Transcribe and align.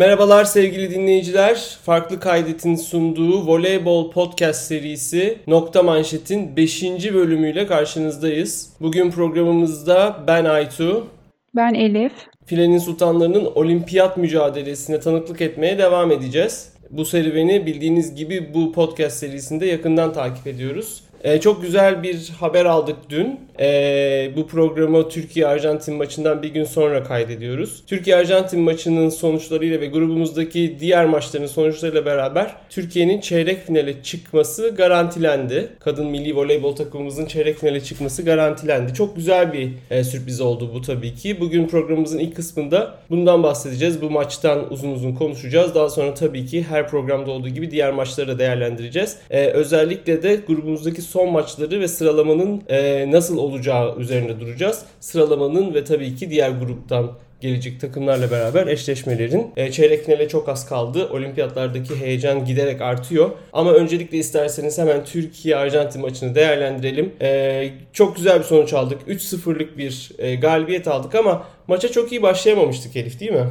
Merhabalar 0.00 0.44
sevgili 0.44 0.90
dinleyiciler. 0.90 1.78
Farklı 1.82 2.20
Kaydet'in 2.20 2.76
sunduğu 2.76 3.46
Voleybol 3.46 4.10
Podcast 4.10 4.66
serisi 4.66 5.38
Nokta 5.46 5.82
Manşet'in 5.82 6.56
5. 6.56 6.82
bölümüyle 7.14 7.66
karşınızdayız. 7.66 8.72
Bugün 8.80 9.10
programımızda 9.10 10.16
ben 10.26 10.44
Aytu. 10.44 11.06
Ben 11.56 11.74
Elif. 11.74 12.12
Filenin 12.46 12.78
Sultanları'nın 12.78 13.44
olimpiyat 13.54 14.16
mücadelesine 14.16 15.00
tanıklık 15.00 15.40
etmeye 15.40 15.78
devam 15.78 16.10
edeceğiz. 16.10 16.72
Bu 16.90 17.04
serüveni 17.04 17.66
bildiğiniz 17.66 18.14
gibi 18.14 18.54
bu 18.54 18.72
podcast 18.72 19.16
serisinde 19.16 19.66
yakından 19.66 20.12
takip 20.12 20.46
ediyoruz. 20.46 21.04
Ee, 21.24 21.40
çok 21.40 21.62
güzel 21.62 22.02
bir 22.02 22.28
haber 22.40 22.64
aldık 22.64 22.96
dün. 23.08 23.40
Ee, 23.60 24.30
bu 24.36 24.46
programı 24.46 25.08
Türkiye-Arjantin 25.08 25.94
maçından 25.94 26.42
bir 26.42 26.48
gün 26.48 26.64
sonra 26.64 27.04
kaydediyoruz. 27.04 27.82
Türkiye-Arjantin 27.86 28.60
maçının 28.60 29.08
sonuçlarıyla 29.08 29.80
ve 29.80 29.86
grubumuzdaki 29.86 30.76
diğer 30.80 31.06
maçların 31.06 31.46
sonuçlarıyla 31.46 32.06
beraber 32.06 32.54
Türkiye'nin 32.70 33.20
çeyrek 33.20 33.66
finale 33.66 34.02
çıkması 34.02 34.68
garantilendi. 34.68 35.68
Kadın 35.80 36.06
milli 36.06 36.36
voleybol 36.36 36.76
takımımızın 36.76 37.26
çeyrek 37.26 37.58
finale 37.58 37.80
çıkması 37.80 38.22
garantilendi. 38.22 38.94
Çok 38.94 39.16
güzel 39.16 39.52
bir 39.52 39.70
e, 39.90 40.04
sürpriz 40.04 40.40
oldu 40.40 40.70
bu 40.74 40.82
tabii 40.82 41.14
ki. 41.14 41.40
Bugün 41.40 41.68
programımızın 41.68 42.18
ilk 42.18 42.36
kısmında 42.36 42.94
bundan 43.10 43.42
bahsedeceğiz. 43.42 44.02
Bu 44.02 44.10
maçtan 44.10 44.72
uzun 44.72 44.90
uzun 44.90 45.14
konuşacağız. 45.14 45.74
Daha 45.74 45.90
sonra 45.90 46.14
tabii 46.14 46.46
ki 46.46 46.62
her 46.62 46.88
programda 46.88 47.30
olduğu 47.30 47.48
gibi 47.48 47.70
diğer 47.70 47.92
maçları 47.92 48.28
da 48.28 48.38
değerlendireceğiz. 48.38 49.16
Ee, 49.30 49.46
özellikle 49.46 50.22
de 50.22 50.40
grubumuzdaki 50.46 51.02
son 51.10 51.32
maçları 51.32 51.80
ve 51.80 51.88
sıralamanın 51.88 52.62
e, 52.68 53.10
nasıl 53.10 53.38
olacağı 53.38 53.96
üzerinde 53.98 54.40
duracağız. 54.40 54.82
Sıralamanın 55.00 55.74
ve 55.74 55.84
tabii 55.84 56.16
ki 56.16 56.30
diğer 56.30 56.50
gruptan 56.50 57.10
gelecek 57.40 57.80
takımlarla 57.80 58.30
beraber 58.30 58.66
eşleşmelerin 58.66 59.52
e, 59.56 59.72
çeyrek 59.72 60.04
finale 60.04 60.28
çok 60.28 60.48
az 60.48 60.68
kaldı. 60.68 61.08
Olimpiyatlardaki 61.12 61.96
heyecan 61.96 62.44
giderek 62.44 62.80
artıyor. 62.80 63.30
Ama 63.52 63.72
öncelikle 63.72 64.18
isterseniz 64.18 64.78
hemen 64.78 65.04
Türkiye-Arjantin 65.04 66.00
maçını 66.00 66.34
değerlendirelim. 66.34 67.12
E, 67.22 67.70
çok 67.92 68.16
güzel 68.16 68.38
bir 68.38 68.44
sonuç 68.44 68.72
aldık. 68.72 68.98
3-0'lık 69.08 69.78
bir 69.78 70.10
e, 70.18 70.34
galibiyet 70.34 70.88
aldık 70.88 71.14
ama 71.14 71.46
maça 71.68 71.92
çok 71.92 72.12
iyi 72.12 72.22
başlayamamıştık 72.22 72.96
Elif 72.96 73.20
değil 73.20 73.32
mi? 73.32 73.46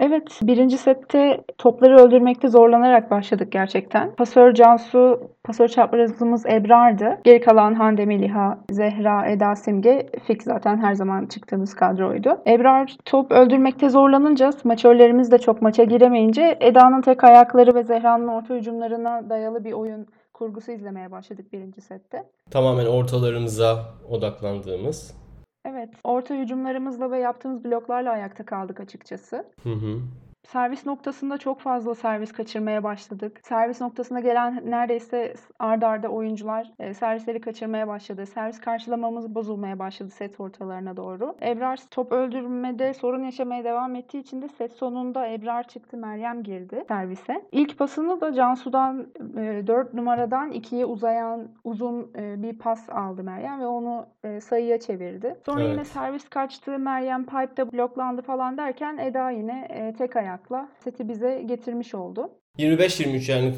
Evet, 0.00 0.40
birinci 0.42 0.78
sette 0.78 1.44
topları 1.58 1.96
öldürmekte 1.98 2.48
zorlanarak 2.48 3.10
başladık 3.10 3.52
gerçekten. 3.52 4.14
Pasör 4.14 4.54
Cansu, 4.54 5.20
pasör 5.44 5.68
çaprazımız 5.68 6.46
Ebrar'dı. 6.46 7.18
Geri 7.24 7.40
kalan 7.40 7.74
Hande 7.74 8.06
Meliha, 8.06 8.58
Zehra, 8.70 9.26
Eda 9.26 9.56
Simge, 9.56 10.06
fix 10.26 10.44
zaten 10.44 10.76
her 10.82 10.94
zaman 10.94 11.26
çıktığımız 11.26 11.74
kadroydu. 11.74 12.38
Ebrar 12.46 12.96
top 13.04 13.32
öldürmekte 13.32 13.88
zorlanınca, 13.88 14.52
smaçörlerimiz 14.52 15.32
de 15.32 15.38
çok 15.38 15.62
maça 15.62 15.84
giremeyince 15.84 16.58
Eda'nın 16.60 17.00
tek 17.00 17.24
ayakları 17.24 17.74
ve 17.74 17.82
Zehra'nın 17.82 18.28
orta 18.28 18.54
hücumlarına 18.54 19.30
dayalı 19.30 19.64
bir 19.64 19.72
oyun 19.72 20.06
kurgusu 20.34 20.72
izlemeye 20.72 21.10
başladık 21.10 21.52
birinci 21.52 21.80
sette. 21.80 22.24
Tamamen 22.50 22.86
ortalarımıza 22.86 23.84
odaklandığımız. 24.10 25.27
Evet, 25.64 25.90
orta 26.04 26.34
hücumlarımızla 26.34 27.10
ve 27.10 27.18
yaptığımız 27.18 27.64
bloklarla 27.64 28.10
ayakta 28.10 28.46
kaldık 28.46 28.80
açıkçası. 28.80 29.44
Hı 29.62 29.72
hı. 29.72 30.00
Servis 30.46 30.86
noktasında 30.86 31.38
çok 31.38 31.60
fazla 31.60 31.94
servis 31.94 32.32
kaçırmaya 32.32 32.84
başladık. 32.84 33.40
Servis 33.42 33.80
noktasına 33.80 34.20
gelen 34.20 34.62
neredeyse 34.70 35.34
ard 35.58 35.82
arda 35.82 36.08
oyuncular 36.08 36.72
e, 36.78 36.94
servisleri 36.94 37.40
kaçırmaya 37.40 37.88
başladı. 37.88 38.26
Servis 38.26 38.60
karşılamamız 38.60 39.34
bozulmaya 39.34 39.78
başladı 39.78 40.10
set 40.10 40.40
ortalarına 40.40 40.96
doğru. 40.96 41.36
Ebrar 41.42 41.80
top 41.90 42.12
öldürmede 42.12 42.94
sorun 42.94 43.24
yaşamaya 43.24 43.64
devam 43.64 43.94
ettiği 43.94 44.18
için 44.18 44.42
de 44.42 44.48
set 44.48 44.72
sonunda 44.72 45.28
Ebrar 45.28 45.68
çıktı, 45.68 45.96
Meryem 45.96 46.42
girdi 46.42 46.84
servise. 46.88 47.42
İlk 47.52 47.78
pasını 47.78 48.20
da 48.20 48.32
Cansu'dan 48.32 49.06
e, 49.36 49.66
4 49.66 49.94
numaradan 49.94 50.52
2'ye 50.52 50.86
uzayan 50.86 51.48
uzun 51.64 52.12
e, 52.16 52.42
bir 52.42 52.58
pas 52.58 52.90
aldı 52.90 53.22
Meryem 53.22 53.60
ve 53.60 53.66
onu 53.66 54.06
e, 54.24 54.40
sayıya 54.40 54.80
çevirdi. 54.80 55.36
Sonra 55.46 55.60
Evet. 55.60 55.72
yine 55.72 55.84
servis 55.84 56.28
kaçtı, 56.28 56.78
Meryem 56.78 57.26
pipe'da 57.26 57.72
bloklandı 57.72 58.22
falan 58.22 58.56
derken 58.58 58.98
Eda 58.98 59.30
yine 59.30 59.66
e, 59.70 59.92
tek 59.92 60.16
ayakla 60.28 60.68
seti 60.84 61.08
bize 61.08 61.42
getirmiş 61.46 61.94
oldu. 61.94 62.30
25-23 62.58 63.32
yani 63.32 63.54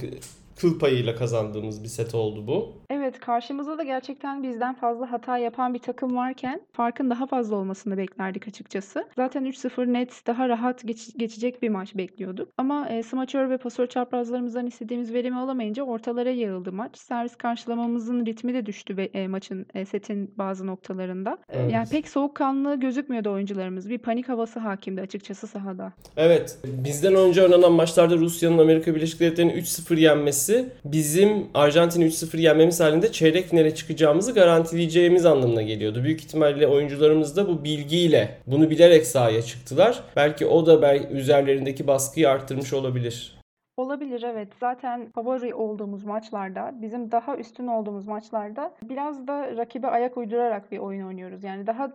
kıl 0.60 0.78
payıyla 0.78 1.14
kazandığımız 1.14 1.82
bir 1.82 1.88
set 1.88 2.14
oldu 2.14 2.46
bu. 2.46 2.72
Evet 2.90 3.20
karşımızda 3.20 3.78
da 3.78 3.82
gerçekten 3.82 4.42
bizden 4.42 4.74
fazla 4.74 5.12
hata 5.12 5.38
yapan 5.38 5.74
bir 5.74 5.78
takım 5.78 6.16
varken 6.16 6.60
farkın 6.72 7.10
daha 7.10 7.26
fazla 7.26 7.56
olmasını 7.56 7.96
beklerdik 7.96 8.48
açıkçası. 8.48 9.04
Zaten 9.16 9.44
3-0 9.44 9.92
net 9.92 10.22
daha 10.26 10.48
rahat 10.48 10.82
geç- 10.86 11.18
geçecek 11.18 11.62
bir 11.62 11.68
maç 11.68 11.94
bekliyorduk. 11.96 12.48
Ama 12.58 12.88
e, 12.88 13.02
smaçör 13.02 13.50
ve 13.50 13.56
pasör 13.58 13.86
çaprazlarımızdan 13.86 14.66
istediğimiz 14.66 15.12
verimi 15.14 15.36
alamayınca 15.38 15.82
ortalara 15.82 16.30
yığıldı 16.30 16.72
maç. 16.72 16.98
Servis 16.98 17.36
karşılamamızın 17.36 18.26
ritmi 18.26 18.54
de 18.54 18.66
düştü 18.66 18.96
ve 18.96 19.04
e, 19.14 19.28
maçın 19.28 19.66
e, 19.74 19.84
setin 19.84 20.34
bazı 20.38 20.66
noktalarında. 20.66 21.38
E, 21.48 21.60
Evet. 21.60 21.72
Yani 21.72 21.88
pek 21.88 22.08
soğukkanlı 22.08 22.80
gözükmüyordu 22.80 23.30
oyuncularımız. 23.30 23.90
Bir 23.90 23.98
panik 23.98 24.28
havası 24.28 24.60
hakimdi 24.60 25.00
açıkçası 25.00 25.46
sahada. 25.46 25.92
Evet, 26.16 26.58
bizden 26.64 27.14
önce 27.14 27.42
oynanan 27.42 27.72
maçlarda 27.72 28.16
Rusya'nın 28.16 28.58
Amerika 28.58 28.94
Birleşik 28.94 29.20
Devletleri'ni 29.20 29.52
3-0 29.52 30.00
yenmesi 30.00 30.49
bizim 30.84 31.46
Arjantin'i 31.54 32.04
3-0 32.04 32.40
yenmemiz 32.40 32.80
halinde 32.80 33.12
çeyrek 33.12 33.46
finale 33.46 33.74
çıkacağımızı 33.74 34.34
garantileyeceğimiz 34.34 35.26
anlamına 35.26 35.62
geliyordu. 35.62 36.04
Büyük 36.04 36.20
ihtimalle 36.20 36.66
oyuncularımız 36.66 37.36
da 37.36 37.48
bu 37.48 37.64
bilgiyle, 37.64 38.38
bunu 38.46 38.70
bilerek 38.70 39.06
sahaya 39.06 39.42
çıktılar. 39.42 40.02
Belki 40.16 40.46
o 40.46 40.66
da 40.66 40.82
belki 40.82 41.06
üzerlerindeki 41.14 41.86
baskıyı 41.86 42.28
arttırmış 42.30 42.72
olabilir. 42.72 43.40
Olabilir 43.76 44.22
evet. 44.22 44.48
Zaten 44.60 45.10
favori 45.14 45.54
olduğumuz 45.54 46.04
maçlarda, 46.04 46.72
bizim 46.82 47.10
daha 47.10 47.36
üstün 47.36 47.66
olduğumuz 47.66 48.06
maçlarda 48.06 48.74
biraz 48.82 49.26
da 49.26 49.56
rakibe 49.56 49.86
ayak 49.86 50.16
uydurarak 50.16 50.72
bir 50.72 50.78
oyun 50.78 51.06
oynuyoruz. 51.06 51.44
Yani 51.44 51.66
daha 51.66 51.92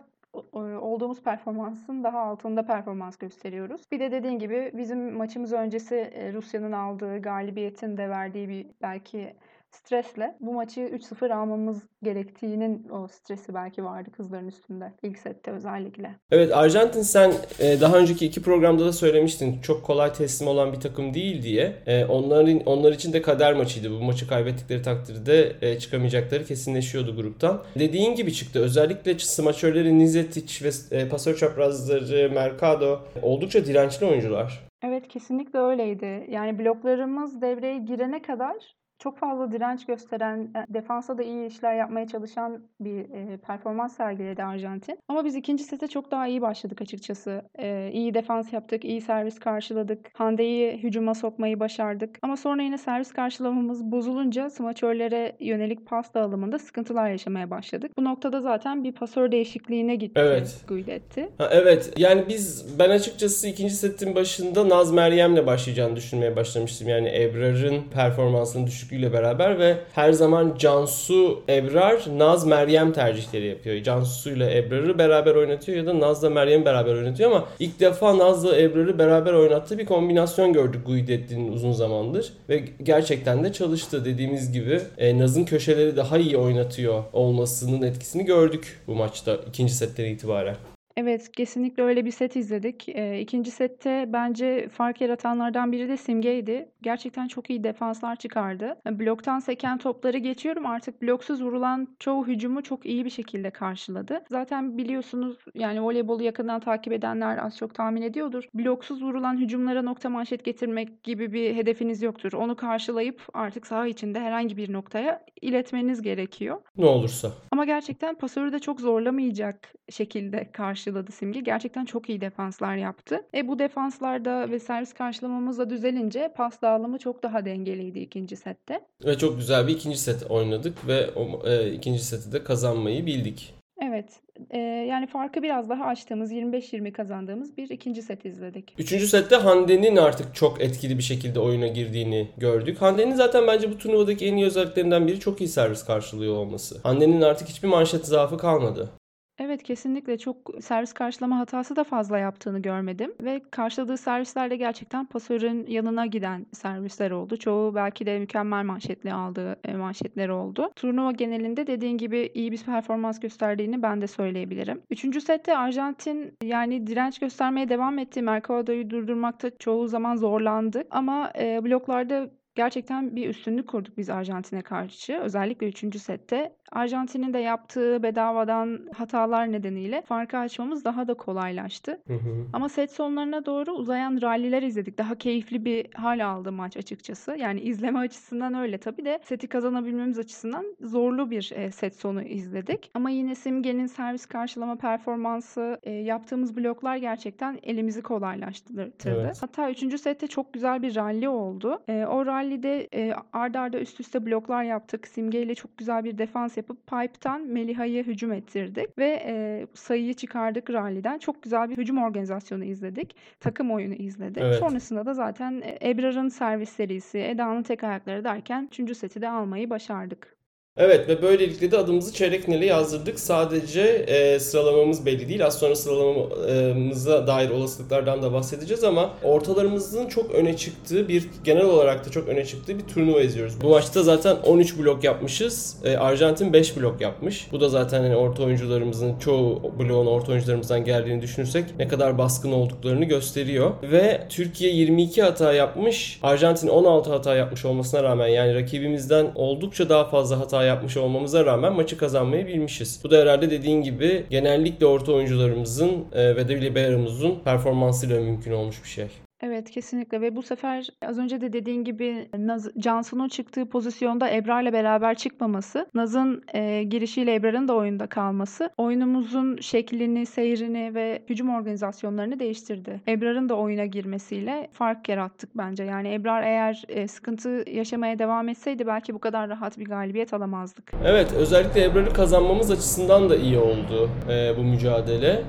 olduğumuz 0.52 1.22
performansın 1.22 2.04
daha 2.04 2.20
altında 2.20 2.66
performans 2.66 3.16
gösteriyoruz. 3.16 3.82
Bir 3.92 4.00
de 4.00 4.10
dediğin 4.10 4.38
gibi 4.38 4.72
bizim 4.74 5.16
maçımız 5.16 5.52
öncesi 5.52 5.94
e, 5.94 6.32
Rusya'nın 6.32 6.72
aldığı 6.72 7.22
galibiyetin 7.22 7.96
de 7.96 8.08
verdiği 8.08 8.48
bir 8.48 8.66
belki 8.82 9.36
stresle 9.76 10.36
bu 10.40 10.52
maçı 10.52 10.80
3-0 10.80 11.34
almamız 11.34 11.82
gerektiğinin 12.02 12.88
o 12.88 13.08
stresi 13.08 13.54
belki 13.54 13.84
vardı 13.84 14.10
kızların 14.12 14.48
üstünde. 14.48 14.92
ilk 15.02 15.18
sette 15.18 15.50
özellikle. 15.50 16.10
Evet, 16.30 16.56
Arjantin 16.56 17.02
sen 17.02 17.32
e, 17.60 17.80
daha 17.80 17.96
önceki 17.98 18.26
iki 18.26 18.42
programda 18.42 18.84
da 18.86 18.92
söylemiştin. 18.92 19.60
Çok 19.60 19.84
kolay 19.84 20.12
teslim 20.12 20.48
olan 20.48 20.72
bir 20.72 20.80
takım 20.80 21.14
değil 21.14 21.42
diye. 21.42 21.72
E, 21.86 22.04
Onların 22.04 22.60
onlar 22.66 22.92
için 22.92 23.12
de 23.12 23.22
kader 23.22 23.54
maçıydı. 23.54 23.90
Bu 23.90 24.04
maçı 24.04 24.28
kaybettikleri 24.28 24.82
takdirde 24.82 25.56
e, 25.62 25.78
çıkamayacakları 25.78 26.44
kesinleşiyordu 26.44 27.16
gruptan. 27.16 27.62
Dediğin 27.78 28.14
gibi 28.14 28.32
çıktı. 28.32 28.60
Özellikle 28.60 29.18
smaçörleri 29.18 29.98
Nizetic 29.98 30.64
ve 30.64 31.08
pasör 31.08 31.36
çaprazları 31.36 32.30
Mercado 32.34 33.00
oldukça 33.22 33.64
dirençli 33.66 34.06
oyuncular. 34.06 34.66
Evet 34.84 35.08
kesinlikle 35.08 35.58
öyleydi. 35.58 36.26
Yani 36.30 36.58
bloklarımız 36.58 37.40
devreye 37.42 37.78
girene 37.78 38.22
kadar 38.22 38.56
çok 38.98 39.18
fazla 39.18 39.52
direnç 39.52 39.86
gösteren, 39.86 40.38
e, 40.38 40.74
defansa 40.74 41.18
da 41.18 41.22
iyi 41.22 41.46
işler 41.46 41.74
yapmaya 41.74 42.06
çalışan 42.08 42.62
bir 42.80 43.00
e, 43.00 43.36
performans 43.36 43.96
sergiledi 43.96 44.44
Arjantin. 44.44 44.98
Ama 45.08 45.24
biz 45.24 45.36
ikinci 45.36 45.64
sete 45.64 45.86
çok 45.88 46.10
daha 46.10 46.26
iyi 46.26 46.42
başladık 46.42 46.82
açıkçası. 46.82 47.42
E, 47.58 47.90
iyi 47.92 48.14
defans 48.14 48.52
yaptık, 48.52 48.84
iyi 48.84 49.00
servis 49.00 49.38
karşıladık. 49.38 50.10
Hande'yi 50.14 50.76
hücuma 50.82 51.14
sokmayı 51.14 51.60
başardık. 51.60 52.18
Ama 52.22 52.36
sonra 52.36 52.62
yine 52.62 52.78
servis 52.78 53.12
karşılamamız 53.12 53.84
bozulunca 53.84 54.50
smaçörlere 54.50 55.36
yönelik 55.40 55.86
pas 55.86 56.14
dağılımında 56.14 56.58
sıkıntılar 56.58 57.10
yaşamaya 57.10 57.50
başladık. 57.50 57.92
Bu 57.98 58.04
noktada 58.04 58.40
zaten 58.40 58.84
bir 58.84 58.92
pasör 58.92 59.32
değişikliğine 59.32 59.96
gitti 59.96 60.20
Evet. 60.20 60.64
Guidetti. 60.68 61.28
Ha, 61.38 61.48
evet 61.52 61.92
yani 61.96 62.24
biz 62.28 62.78
ben 62.78 62.90
açıkçası 62.90 63.48
ikinci 63.48 63.74
setin 63.74 64.14
başında 64.14 64.68
Naz 64.68 64.92
Meryem'le 64.92 65.46
başlayacağını 65.46 65.96
düşünmeye 65.96 66.36
başlamıştım. 66.36 66.88
Yani 66.88 67.08
Ebrar'ın 67.08 67.82
performansının 67.94 68.66
düşüklüğüyle 68.86 69.12
beraber 69.12 69.58
ve 69.58 69.76
her 69.92 70.12
zaman 70.12 70.54
Cansu 70.58 71.42
Ebrar 71.48 72.04
Naz 72.16 72.46
Meryem 72.46 72.92
tercihleri 72.92 73.46
yapıyor. 73.46 73.82
Cansu'yla 73.82 74.50
Ebrar'ı 74.50 74.98
beraber 74.98 75.34
oynatıyor 75.34 75.78
ya 75.78 75.86
da 75.86 76.00
Naz'la 76.00 76.30
Meryem'i 76.30 76.64
beraber 76.64 76.94
oynatıyor 76.94 77.30
ama 77.30 77.44
ilk 77.58 77.80
defa 77.80 78.18
Naz'la 78.18 78.60
Ebrar'ı 78.60 78.98
beraber 78.98 79.32
oynattığı 79.32 79.78
bir 79.78 79.86
kombinasyon 79.86 80.52
gördük 80.52 80.86
Guidetti'nin 80.86 81.52
uzun 81.52 81.72
zamandır 81.72 82.32
ve 82.48 82.64
gerçekten 82.82 83.44
de 83.44 83.52
çalıştı 83.52 84.04
dediğimiz 84.04 84.52
gibi 84.52 84.80
e, 84.98 85.18
Naz'ın 85.18 85.44
köşeleri 85.44 85.96
daha 85.96 86.18
iyi 86.18 86.36
oynatıyor 86.36 87.04
olmasının 87.12 87.82
etkisini 87.82 88.24
gördük 88.24 88.80
bu 88.86 88.94
maçta 88.94 89.36
ikinci 89.48 89.74
setten 89.74 90.04
itibaren. 90.04 90.56
Evet, 90.96 91.32
kesinlikle 91.32 91.82
öyle 91.82 92.04
bir 92.04 92.10
set 92.10 92.36
izledik. 92.36 92.88
Eee, 92.88 93.20
2. 93.20 93.50
sette 93.50 94.04
bence 94.08 94.68
fark 94.68 95.00
yaratanlardan 95.00 95.72
biri 95.72 95.88
de 95.88 95.96
Simge'ydi. 95.96 96.68
Gerçekten 96.82 97.28
çok 97.28 97.50
iyi 97.50 97.64
defanslar 97.64 98.16
çıkardı. 98.16 98.76
E, 98.86 98.98
bloktan 98.98 99.38
seken 99.38 99.78
topları 99.78 100.18
geçiyorum, 100.18 100.66
artık 100.66 101.02
bloksuz 101.02 101.42
vurulan 101.42 101.88
çoğu 101.98 102.26
hücumu 102.26 102.62
çok 102.62 102.86
iyi 102.86 103.04
bir 103.04 103.10
şekilde 103.10 103.50
karşıladı. 103.50 104.24
Zaten 104.30 104.78
biliyorsunuz, 104.78 105.36
yani 105.54 105.82
voleybolu 105.82 106.22
yakından 106.22 106.60
takip 106.60 106.92
edenler 106.92 107.38
az 107.38 107.56
çok 107.56 107.74
tahmin 107.74 108.02
ediyordur. 108.02 108.44
Bloksuz 108.54 109.02
vurulan 109.02 109.36
hücumlara 109.36 109.82
nokta 109.82 110.08
manşet 110.08 110.44
getirmek 110.44 111.02
gibi 111.02 111.32
bir 111.32 111.54
hedefiniz 111.54 112.02
yoktur. 112.02 112.32
Onu 112.32 112.56
karşılayıp 112.56 113.22
artık 113.34 113.66
saha 113.66 113.86
içinde 113.86 114.20
herhangi 114.20 114.56
bir 114.56 114.72
noktaya 114.72 115.24
iletmeniz 115.42 116.02
gerekiyor. 116.02 116.56
Ne 116.76 116.86
olursa. 116.86 117.32
Ama 117.50 117.64
gerçekten 117.64 118.14
pasörü 118.14 118.52
de 118.52 118.58
çok 118.58 118.80
zorlamayacak 118.80 119.72
şekilde 119.90 120.50
karşıladı 120.86 121.12
Simge. 121.12 121.40
Gerçekten 121.40 121.84
çok 121.84 122.08
iyi 122.08 122.20
defanslar 122.20 122.76
yaptı. 122.76 123.22
E 123.34 123.48
bu 123.48 123.58
defanslarda 123.58 124.50
ve 124.50 124.58
servis 124.58 124.94
karşılamamız 124.94 125.58
da 125.58 125.70
düzelince 125.70 126.32
pas 126.36 126.62
dağılımı 126.62 126.98
çok 126.98 127.22
daha 127.22 127.44
dengeliydi 127.44 127.98
ikinci 127.98 128.36
sette. 128.36 128.80
Ve 129.04 129.18
çok 129.18 129.36
güzel 129.38 129.66
bir 129.66 129.72
ikinci 129.72 129.98
set 129.98 130.30
oynadık 130.30 130.88
ve 130.88 131.10
o 131.16 131.48
e, 131.48 131.72
ikinci 131.72 132.04
seti 132.04 132.32
de 132.32 132.44
kazanmayı 132.44 133.06
bildik. 133.06 133.54
Evet. 133.82 134.20
E, 134.50 134.58
yani 134.58 135.06
farkı 135.06 135.42
biraz 135.42 135.68
daha 135.68 135.84
açtığımız 135.84 136.32
25-20 136.32 136.92
kazandığımız 136.92 137.56
bir 137.56 137.70
ikinci 137.70 138.02
set 138.02 138.24
izledik. 138.24 138.74
Üçüncü 138.78 139.06
sette 139.06 139.36
Hande'nin 139.36 139.96
artık 139.96 140.34
çok 140.34 140.60
etkili 140.60 140.98
bir 140.98 141.02
şekilde 141.02 141.40
oyuna 141.40 141.66
girdiğini 141.66 142.28
gördük. 142.36 142.82
Hande'nin 142.82 143.14
zaten 143.14 143.46
bence 143.46 143.70
bu 143.70 143.78
turnuvadaki 143.78 144.26
en 144.26 144.36
iyi 144.36 144.46
özelliklerinden 144.46 145.06
biri 145.06 145.20
çok 145.20 145.40
iyi 145.40 145.48
servis 145.48 145.84
karşılıyor 145.84 146.34
olması. 146.36 146.80
Hande'nin 146.82 147.20
artık 147.22 147.48
hiçbir 147.48 147.68
manşet 147.68 148.06
zaafı 148.06 148.38
kalmadı. 148.38 148.90
Evet 149.38 149.62
kesinlikle 149.62 150.18
çok 150.18 150.36
servis 150.60 150.92
karşılama 150.92 151.38
hatası 151.38 151.76
da 151.76 151.84
fazla 151.84 152.18
yaptığını 152.18 152.58
görmedim 152.58 153.14
ve 153.20 153.42
karşıladığı 153.50 153.96
servislerde 153.96 154.56
gerçekten 154.56 155.06
pasörün 155.06 155.66
yanına 155.66 156.06
giden 156.06 156.46
servisler 156.52 157.10
oldu. 157.10 157.36
Çoğu 157.36 157.74
belki 157.74 158.06
de 158.06 158.18
mükemmel 158.18 158.64
manşetli 158.64 159.12
aldığı 159.12 159.56
e, 159.64 159.76
manşetler 159.76 160.28
oldu. 160.28 160.70
Turnuva 160.76 161.12
genelinde 161.12 161.66
dediğin 161.66 161.98
gibi 161.98 162.30
iyi 162.34 162.52
bir 162.52 162.62
performans 162.62 163.20
gösterdiğini 163.20 163.82
ben 163.82 164.00
de 164.00 164.06
söyleyebilirim. 164.06 164.82
Üçüncü 164.90 165.20
sette 165.20 165.56
Arjantin 165.56 166.32
yani 166.42 166.86
direnç 166.86 167.18
göstermeye 167.18 167.68
devam 167.68 167.98
etti. 167.98 168.22
Mercado'yu 168.22 168.90
durdurmakta 168.90 169.50
çoğu 169.58 169.88
zaman 169.88 170.16
zorlandı 170.16 170.84
ama 170.90 171.32
e, 171.38 171.64
bloklarda 171.64 172.30
gerçekten 172.56 173.16
bir 173.16 173.28
üstünlük 173.28 173.68
kurduk 173.68 173.98
biz 173.98 174.10
Arjantin'e 174.10 174.62
karşı. 174.62 175.18
Özellikle 175.18 175.68
3. 175.68 176.00
sette. 176.00 176.56
Arjantin'in 176.72 177.32
de 177.32 177.38
yaptığı 177.38 178.02
bedavadan 178.02 178.80
hatalar 178.94 179.52
nedeniyle 179.52 180.02
farkı 180.02 180.38
açmamız 180.38 180.84
daha 180.84 181.08
da 181.08 181.14
kolaylaştı. 181.14 182.00
Hı 182.06 182.14
hı. 182.14 182.46
Ama 182.52 182.68
set 182.68 182.92
sonlarına 182.92 183.46
doğru 183.46 183.72
uzayan 183.72 184.18
ralliler 184.22 184.62
izledik. 184.62 184.98
Daha 184.98 185.14
keyifli 185.14 185.64
bir 185.64 185.86
hal 185.94 186.26
aldı 186.26 186.52
maç 186.52 186.76
açıkçası. 186.76 187.36
Yani 187.38 187.60
izleme 187.60 187.98
açısından 187.98 188.54
öyle 188.54 188.78
tabii 188.78 189.04
de 189.04 189.20
seti 189.24 189.46
kazanabilmemiz 189.46 190.18
açısından 190.18 190.76
zorlu 190.80 191.30
bir 191.30 191.52
e, 191.54 191.70
set 191.70 191.96
sonu 191.96 192.22
izledik. 192.22 192.90
Ama 192.94 193.10
yine 193.10 193.34
Simge'nin 193.34 193.86
servis 193.86 194.26
karşılama 194.26 194.76
performansı, 194.76 195.78
e, 195.82 195.92
yaptığımız 195.92 196.56
bloklar 196.56 196.96
gerçekten 196.96 197.58
elimizi 197.62 198.02
kolaylaştırdı. 198.02 198.92
Evet. 199.04 199.42
Hatta 199.42 199.70
3. 199.70 200.00
sette 200.00 200.26
çok 200.26 200.52
güzel 200.52 200.82
bir 200.82 200.96
ralli 200.96 201.28
oldu. 201.28 201.82
E, 201.88 202.06
o 202.06 202.26
rallide 202.26 202.88
e, 202.94 203.14
arda 203.32 203.60
arda 203.60 203.80
üst 203.80 204.00
üste 204.00 204.26
bloklar 204.26 204.62
yaptık. 204.62 205.08
Simge 205.08 205.42
ile 205.42 205.54
çok 205.54 205.78
güzel 205.78 206.04
bir 206.04 206.18
defans 206.18 206.55
yapıp 206.56 206.86
pipe'tan 206.86 207.40
Meliha'yı 207.40 208.04
hücum 208.04 208.32
ettirdik 208.32 208.98
ve 208.98 209.22
e, 209.26 209.66
sayıyı 209.74 210.14
çıkardık 210.14 210.70
ralliden. 210.70 211.18
Çok 211.18 211.42
güzel 211.42 211.70
bir 211.70 211.76
hücum 211.76 212.02
organizasyonu 212.02 212.64
izledik. 212.64 213.16
Takım 213.40 213.70
oyunu 213.70 213.94
izledik. 213.94 214.42
Evet. 214.42 214.58
Sonrasında 214.58 215.06
da 215.06 215.14
zaten 215.14 215.62
e, 215.64 215.90
Ebrar'ın 215.90 216.28
servis 216.28 216.70
serisi, 216.70 217.18
Eda'nın 217.18 217.62
tek 217.62 217.84
ayakları 217.84 218.24
derken 218.24 218.68
3. 218.78 218.96
seti 218.96 219.20
de 219.22 219.28
almayı 219.28 219.70
başardık. 219.70 220.35
Evet 220.78 221.08
ve 221.08 221.22
böylelikle 221.22 221.70
de 221.70 221.78
adımızı 221.78 222.12
çeyrek 222.14 222.44
finale 222.44 222.66
yazdırdık. 222.66 223.20
Sadece 223.20 223.82
e, 223.82 224.38
sıralamamız 224.38 225.06
belli 225.06 225.28
değil. 225.28 225.46
Az 225.46 225.58
sonra 225.58 225.76
sıralamamıza 225.76 227.26
dair 227.26 227.50
olasılıklardan 227.50 228.22
da 228.22 228.32
bahsedeceğiz 228.32 228.84
ama 228.84 229.10
ortalarımızın 229.22 230.06
çok 230.06 230.30
öne 230.30 230.56
çıktığı 230.56 231.08
bir 231.08 231.28
genel 231.44 231.64
olarak 231.64 232.06
da 232.06 232.10
çok 232.10 232.28
öne 232.28 232.44
çıktığı 232.44 232.78
bir 232.78 232.84
turnuva 232.84 233.20
izliyoruz. 233.20 233.60
Bu 233.60 233.68
maçta 233.68 234.02
zaten 234.02 234.36
13 234.44 234.78
blok 234.78 235.04
yapmışız. 235.04 235.76
E, 235.84 235.96
Arjantin 235.96 236.52
5 236.52 236.76
blok 236.76 237.00
yapmış. 237.00 237.46
Bu 237.52 237.60
da 237.60 237.68
zaten 237.68 238.00
hani 238.00 238.16
orta 238.16 238.42
oyuncularımızın 238.42 239.18
çoğu 239.18 239.62
bloğun 239.78 240.06
orta 240.06 240.32
oyuncularımızdan 240.32 240.84
geldiğini 240.84 241.22
düşünürsek 241.22 241.64
ne 241.78 241.88
kadar 241.88 242.18
baskın 242.18 242.52
olduklarını 242.52 243.04
gösteriyor. 243.04 243.70
Ve 243.82 244.20
Türkiye 244.28 244.70
22 244.70 245.22
hata 245.22 245.52
yapmış. 245.52 246.18
Arjantin 246.22 246.68
16 246.68 247.10
hata 247.10 247.34
yapmış 247.34 247.64
olmasına 247.64 248.02
rağmen 248.02 248.28
yani 248.28 248.54
rakibimizden 248.54 249.26
oldukça 249.34 249.88
daha 249.88 250.04
fazla 250.04 250.40
hata 250.40 250.65
yapmış 250.66 250.96
olmamıza 250.96 251.44
rağmen 251.44 251.72
maçı 251.72 251.98
kazanmayı 251.98 252.46
bilmişiz. 252.46 253.00
Bu 253.04 253.10
da 253.10 253.16
herhalde 253.16 253.50
dediğin 253.50 253.82
gibi 253.82 254.24
genellikle 254.30 254.86
orta 254.86 255.12
oyuncularımızın 255.12 256.04
e, 256.12 256.36
ve 256.36 256.48
de 256.48 256.60
liberomuzun 256.60 257.40
performansıyla 257.44 258.20
mümkün 258.20 258.52
olmuş 258.52 258.84
bir 258.84 258.88
şey. 258.88 259.25
Evet 259.46 259.70
kesinlikle 259.70 260.20
ve 260.20 260.36
bu 260.36 260.42
sefer 260.42 260.88
az 261.06 261.18
önce 261.18 261.40
de 261.40 261.52
dediğin 261.52 261.84
gibi 261.84 262.28
Naz, 262.38 262.68
Cansu'nun 262.78 263.28
çıktığı 263.28 263.66
pozisyonda 263.66 264.30
Ebrar'la 264.30 264.72
beraber 264.72 265.14
çıkmaması, 265.14 265.86
Naz'ın 265.94 266.42
e, 266.54 266.82
girişiyle 266.82 267.34
Ebrar'ın 267.34 267.68
da 267.68 267.74
oyunda 267.74 268.06
kalması 268.06 268.70
oyunumuzun 268.76 269.56
şeklini, 269.60 270.26
seyrini 270.26 270.94
ve 270.94 271.22
hücum 271.28 271.54
organizasyonlarını 271.54 272.40
değiştirdi. 272.40 273.00
Ebrar'ın 273.08 273.48
da 273.48 273.54
oyuna 273.54 273.84
girmesiyle 273.86 274.68
fark 274.72 275.08
yarattık 275.08 275.50
bence. 275.54 275.84
Yani 275.84 276.14
Ebrar 276.14 276.42
eğer 276.42 276.84
e, 276.88 277.08
sıkıntı 277.08 277.64
yaşamaya 277.70 278.18
devam 278.18 278.48
etseydi 278.48 278.86
belki 278.86 279.14
bu 279.14 279.18
kadar 279.18 279.48
rahat 279.48 279.78
bir 279.78 279.84
galibiyet 279.84 280.34
alamazdık. 280.34 280.92
Evet 281.04 281.32
özellikle 281.32 281.84
Ebrar'ı 281.84 282.12
kazanmamız 282.12 282.70
açısından 282.70 283.30
da 283.30 283.36
iyi 283.36 283.58
oldu 283.58 284.10
e, 284.30 284.56
bu 284.58 284.62
mücadele. 284.62 285.42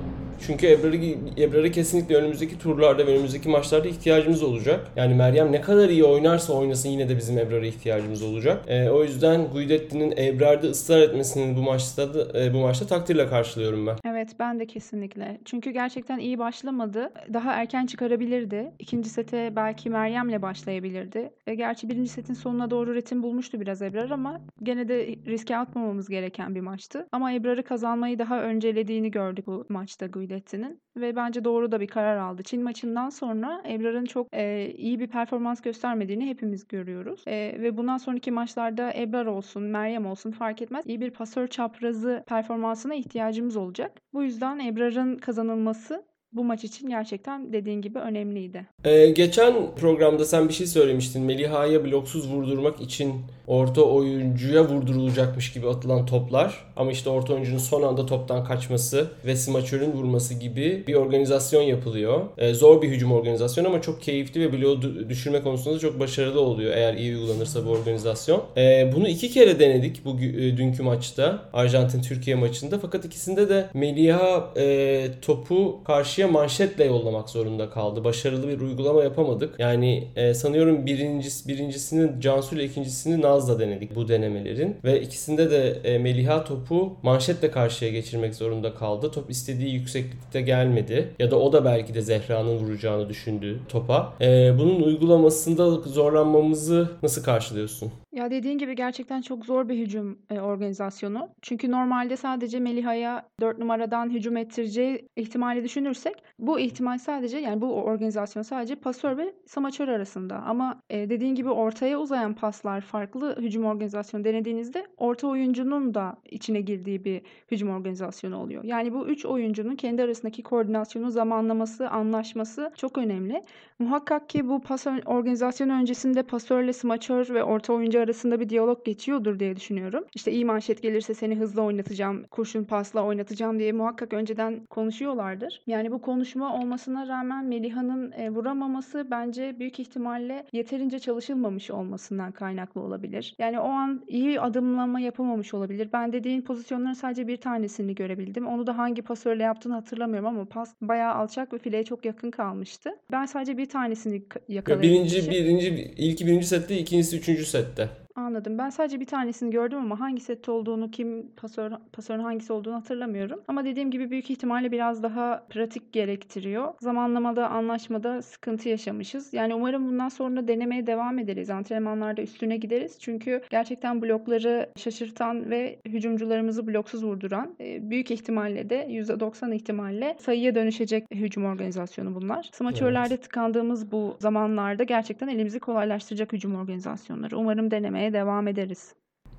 Çünkü 0.46 0.66
Ebrar'ı, 0.66 0.96
Ebrar'ı 1.42 1.70
kesinlikle 1.70 2.16
önümüzdeki 2.16 2.58
turlarda 2.58 3.06
ve 3.06 3.10
önümüzdeki 3.10 3.48
maçlarda 3.48 3.88
ihtiyacımız 3.88 4.42
olacak. 4.42 4.90
Yani 4.96 5.14
Meryem 5.14 5.52
ne 5.52 5.60
kadar 5.60 5.88
iyi 5.88 6.04
oynarsa 6.04 6.52
oynasın 6.52 6.88
yine 6.88 7.08
de 7.08 7.16
bizim 7.16 7.38
Ebrar'a 7.38 7.66
ihtiyacımız 7.66 8.22
olacak. 8.22 8.64
E, 8.68 8.88
o 8.88 9.04
yüzden 9.04 9.50
Guidetti'nin 9.52 10.14
Ebrar'da 10.16 10.66
ısrar 10.66 11.00
etmesinin 11.00 11.56
bu 11.56 11.62
maçta 11.62 12.14
da, 12.14 12.44
e, 12.44 12.54
bu 12.54 12.58
maçta 12.58 12.86
takdirle 12.86 13.26
karşılıyorum 13.26 13.86
ben. 13.86 13.96
Evet 14.06 14.28
ben 14.38 14.60
de 14.60 14.66
kesinlikle. 14.66 15.38
Çünkü 15.44 15.70
gerçekten 15.70 16.18
iyi 16.18 16.38
başlamadı. 16.38 17.10
Daha 17.32 17.52
erken 17.52 17.86
çıkarabilirdi. 17.86 18.72
İkinci 18.78 19.08
sete 19.08 19.52
belki 19.56 19.90
Meryem'le 19.90 20.42
başlayabilirdi. 20.42 21.30
E, 21.46 21.54
gerçi 21.54 21.88
birinci 21.88 22.10
setin 22.10 22.34
sonuna 22.34 22.70
doğru 22.70 22.94
ritim 22.94 23.22
bulmuştu 23.22 23.60
biraz 23.60 23.82
Ebrar 23.82 24.10
ama 24.10 24.40
gene 24.62 24.88
de 24.88 25.06
riske 25.26 25.56
atmamamız 25.56 26.08
gereken 26.08 26.54
bir 26.54 26.60
maçtı. 26.60 27.06
Ama 27.12 27.32
Ebrar'ı 27.32 27.62
kazanmayı 27.62 28.18
daha 28.18 28.42
öncelediğini 28.42 29.10
gördük 29.10 29.46
bu 29.46 29.66
maçta 29.68 30.06
Guidetti'nin 30.28 30.82
ve 30.96 31.16
bence 31.16 31.44
doğru 31.44 31.72
da 31.72 31.80
bir 31.80 31.86
karar 31.86 32.16
aldı. 32.16 32.42
Çin 32.42 32.62
maçından 32.62 33.08
sonra 33.08 33.62
Ebrar'ın 33.68 34.04
çok 34.04 34.28
e, 34.32 34.72
iyi 34.76 35.00
bir 35.00 35.06
performans 35.06 35.60
göstermediğini 35.60 36.26
hepimiz 36.26 36.68
görüyoruz. 36.68 37.24
E, 37.26 37.56
ve 37.60 37.76
bundan 37.76 37.96
sonraki 37.96 38.30
maçlarda 38.30 38.92
Ebrar 38.94 39.26
olsun, 39.26 39.62
Meryem 39.62 40.06
olsun 40.06 40.30
fark 40.30 40.62
etmez. 40.62 40.86
İyi 40.86 41.00
bir 41.00 41.10
pasör 41.10 41.46
çaprazı 41.46 42.24
performansına 42.26 42.94
ihtiyacımız 42.94 43.56
olacak. 43.56 43.92
Bu 44.12 44.22
yüzden 44.22 44.58
Ebrar'ın 44.58 45.16
kazanılması 45.16 46.07
bu 46.32 46.44
maç 46.44 46.64
için 46.64 46.88
gerçekten 46.88 47.52
dediğin 47.52 47.82
gibi 47.82 47.98
önemliydi. 47.98 48.66
Ee, 48.84 49.06
geçen 49.06 49.54
programda 49.80 50.24
sen 50.24 50.48
bir 50.48 50.54
şey 50.54 50.66
söylemiştin. 50.66 51.22
Meliha'ya 51.22 51.84
bloksuz 51.84 52.28
vurdurmak 52.28 52.80
için 52.80 53.14
orta 53.46 53.82
oyuncuya 53.82 54.68
vurdurulacakmış 54.68 55.52
gibi 55.52 55.68
atılan 55.68 56.06
toplar. 56.06 56.64
Ama 56.76 56.90
işte 56.92 57.10
orta 57.10 57.34
oyuncunun 57.34 57.58
son 57.58 57.82
anda 57.82 58.06
toptan 58.06 58.44
kaçması 58.44 59.10
ve 59.26 59.36
smaçörün 59.36 59.92
vurması 59.92 60.34
gibi 60.34 60.84
bir 60.86 60.94
organizasyon 60.94 61.62
yapılıyor. 61.62 62.20
Ee, 62.38 62.54
zor 62.54 62.82
bir 62.82 62.88
hücum 62.88 63.12
organizasyonu 63.12 63.68
ama 63.68 63.82
çok 63.82 64.02
keyifli 64.02 64.40
ve 64.40 64.52
bloğu 64.52 64.82
düşürme 65.08 65.42
konusunda 65.42 65.78
çok 65.78 66.00
başarılı 66.00 66.40
oluyor 66.40 66.76
eğer 66.76 66.94
iyi 66.94 67.16
uygulanırsa 67.16 67.66
bu 67.66 67.70
organizasyon. 67.70 68.42
Ee, 68.56 68.92
bunu 68.96 69.08
iki 69.08 69.30
kere 69.30 69.58
denedik 69.58 70.04
bu 70.04 70.20
e, 70.20 70.56
dünkü 70.56 70.82
maçta. 70.82 71.48
Arjantin-Türkiye 71.52 72.36
maçında. 72.36 72.78
Fakat 72.78 73.04
ikisinde 73.04 73.48
de 73.48 73.70
Meliha 73.74 74.52
e, 74.56 75.06
topu 75.22 75.80
karşıya 76.18 76.40
manşetle 76.40 76.84
yollamak 76.84 77.30
zorunda 77.30 77.70
kaldı. 77.70 78.04
Başarılı 78.04 78.48
bir 78.48 78.60
uygulama 78.60 79.02
yapamadık. 79.04 79.60
Yani 79.60 80.08
e, 80.16 80.34
sanıyorum 80.34 80.86
birincisi, 80.86 81.48
birincisini 81.48 82.20
Cansu 82.20 82.56
ile 82.56 82.64
ikincisini 82.64 83.22
Naz'la 83.22 83.58
denedik 83.58 83.94
bu 83.94 84.08
denemelerin. 84.08 84.76
Ve 84.84 85.00
ikisinde 85.00 85.50
de 85.50 85.80
e, 85.84 85.98
Meliha 85.98 86.44
topu 86.44 86.96
manşetle 87.02 87.50
karşıya 87.50 87.90
geçirmek 87.90 88.34
zorunda 88.34 88.74
kaldı. 88.74 89.10
Top 89.10 89.30
istediği 89.30 89.74
yükseklikte 89.74 90.40
gelmedi. 90.40 91.08
Ya 91.18 91.30
da 91.30 91.38
o 91.38 91.52
da 91.52 91.64
belki 91.64 91.94
de 91.94 92.02
Zehra'nın 92.02 92.58
vuracağını 92.58 93.08
düşündü 93.08 93.60
topa. 93.68 94.12
E, 94.20 94.58
bunun 94.58 94.82
uygulamasında 94.82 95.70
zorlanmamızı 95.70 96.88
nasıl 97.02 97.22
karşılıyorsun? 97.22 97.92
Ya 98.12 98.30
dediğin 98.30 98.58
gibi 98.58 98.74
gerçekten 98.74 99.20
çok 99.20 99.44
zor 99.46 99.68
bir 99.68 99.78
hücum 99.78 100.18
e, 100.30 100.40
organizasyonu. 100.40 101.28
Çünkü 101.42 101.70
normalde 101.70 102.16
sadece 102.16 102.60
Meliha'ya 102.60 103.28
4 103.40 103.58
numaradan 103.58 104.10
hücum 104.10 104.36
ettireceği 104.36 105.08
ihtimali 105.16 105.64
düşünürsek 105.64 106.22
bu 106.38 106.60
ihtimal 106.60 106.98
sadece 106.98 107.38
yani 107.38 107.60
bu 107.60 107.74
organizasyon 107.74 108.42
sadece 108.42 108.74
pasör 108.74 109.16
ve 109.16 109.34
smaçör 109.46 109.88
arasında. 109.88 110.36
Ama 110.36 110.82
e, 110.90 111.10
dediğin 111.10 111.34
gibi 111.34 111.50
ortaya 111.50 111.98
uzayan 112.00 112.34
paslar 112.34 112.80
farklı 112.80 113.36
hücum 113.40 113.64
organizasyonu 113.64 114.24
denediğinizde 114.24 114.86
orta 114.96 115.28
oyuncunun 115.28 115.94
da 115.94 116.16
içine 116.30 116.60
girdiği 116.60 117.04
bir 117.04 117.22
hücum 117.50 117.70
organizasyonu 117.70 118.36
oluyor. 118.42 118.64
Yani 118.64 118.92
bu 118.92 119.06
üç 119.06 119.26
oyuncunun 119.26 119.76
kendi 119.76 120.02
arasındaki 120.02 120.42
koordinasyonu, 120.42 121.10
zamanlaması, 121.10 121.90
anlaşması 121.90 122.72
çok 122.76 122.98
önemli. 122.98 123.42
Muhakkak 123.78 124.28
ki 124.28 124.48
bu 124.48 124.60
pas 124.60 124.86
organizasyonu 124.86 125.72
öncesinde 125.72 126.22
pasörle 126.22 126.72
smaçör 126.72 127.34
ve 127.34 127.44
orta 127.44 127.72
oyuncu 127.72 127.97
arasında 127.98 128.40
bir 128.40 128.48
diyalog 128.48 128.84
geçiyordur 128.84 129.38
diye 129.38 129.56
düşünüyorum. 129.56 130.04
İşte 130.14 130.32
iyi 130.32 130.44
manşet 130.44 130.82
gelirse 130.82 131.14
seni 131.14 131.36
hızlı 131.36 131.62
oynatacağım, 131.62 132.24
kurşun 132.24 132.64
pasla 132.64 133.02
oynatacağım 133.04 133.58
diye 133.58 133.72
muhakkak 133.72 134.12
önceden 134.12 134.66
konuşuyorlardır. 134.66 135.62
Yani 135.66 135.90
bu 135.90 136.00
konuşma 136.00 136.54
olmasına 136.54 137.08
rağmen 137.08 137.44
Meliha'nın 137.44 138.12
e, 138.12 138.30
vuramaması 138.30 139.06
bence 139.10 139.56
büyük 139.58 139.80
ihtimalle 139.80 140.46
yeterince 140.52 140.98
çalışılmamış 140.98 141.70
olmasından 141.70 142.32
kaynaklı 142.32 142.80
olabilir. 142.80 143.34
Yani 143.38 143.60
o 143.60 143.68
an 143.68 144.04
iyi 144.08 144.40
adımlama 144.40 145.00
yapılmamış 145.00 145.54
olabilir. 145.54 145.88
Ben 145.92 146.12
dediğin 146.12 146.42
pozisyonların 146.42 146.92
sadece 146.92 147.28
bir 147.28 147.36
tanesini 147.36 147.94
görebildim. 147.94 148.46
Onu 148.46 148.66
da 148.66 148.78
hangi 148.78 149.02
pasörle 149.02 149.42
yaptığını 149.42 149.74
hatırlamıyorum 149.74 150.28
ama 150.28 150.44
pas 150.44 150.74
bayağı 150.80 151.14
alçak 151.14 151.52
ve 151.52 151.58
fileye 151.58 151.84
çok 151.84 152.04
yakın 152.04 152.30
kalmıştı. 152.30 152.90
Ben 153.12 153.26
sadece 153.26 153.56
bir 153.56 153.68
tanesini 153.68 154.22
yakalayabildim. 154.48 154.94
Birinci, 154.94 155.30
birinci, 155.30 155.92
ilki 155.96 156.26
birinci 156.26 156.46
sette, 156.46 156.78
ikincisi 156.78 157.16
üçüncü 157.16 157.44
sette. 157.44 157.87
Anladım. 158.18 158.58
Ben 158.58 158.70
sadece 158.70 159.00
bir 159.00 159.06
tanesini 159.06 159.50
gördüm 159.50 159.78
ama 159.78 160.00
hangi 160.00 160.20
sette 160.20 160.50
olduğunu, 160.50 160.90
kim 160.90 161.26
pasör, 161.36 161.72
pasörün 161.92 162.22
hangisi 162.22 162.52
olduğunu 162.52 162.74
hatırlamıyorum. 162.74 163.40
Ama 163.48 163.64
dediğim 163.64 163.90
gibi 163.90 164.10
büyük 164.10 164.30
ihtimalle 164.30 164.72
biraz 164.72 165.02
daha 165.02 165.46
pratik 165.50 165.92
gerektiriyor. 165.92 166.74
Zamanlamada, 166.80 167.48
anlaşmada 167.48 168.22
sıkıntı 168.22 168.68
yaşamışız. 168.68 169.34
Yani 169.34 169.54
umarım 169.54 169.88
bundan 169.88 170.08
sonra 170.08 170.48
denemeye 170.48 170.86
devam 170.86 171.18
ederiz. 171.18 171.50
Antrenmanlarda 171.50 172.22
üstüne 172.22 172.56
gideriz. 172.56 172.98
Çünkü 173.00 173.42
gerçekten 173.50 174.02
blokları 174.02 174.70
şaşırtan 174.76 175.50
ve 175.50 175.78
hücumcularımızı 175.86 176.66
bloksuz 176.66 177.04
vurduran 177.04 177.54
e, 177.60 177.90
büyük 177.90 178.10
ihtimalle 178.10 178.70
de 178.70 178.86
%90 178.86 179.54
ihtimalle 179.54 180.16
sayıya 180.20 180.54
dönüşecek 180.54 181.04
hücum 181.14 181.44
organizasyonu 181.44 182.14
bunlar. 182.14 182.50
Smaçörlerde 182.52 183.14
evet. 183.14 183.22
tıkandığımız 183.22 183.92
bu 183.92 184.16
zamanlarda 184.20 184.82
gerçekten 184.84 185.28
elimizi 185.28 185.60
kolaylaştıracak 185.60 186.32
hücum 186.32 186.54
organizasyonları. 186.54 187.38
Umarım 187.38 187.70
denemeye 187.70 188.07
devam 188.12 188.48
ederiz. 188.48 188.94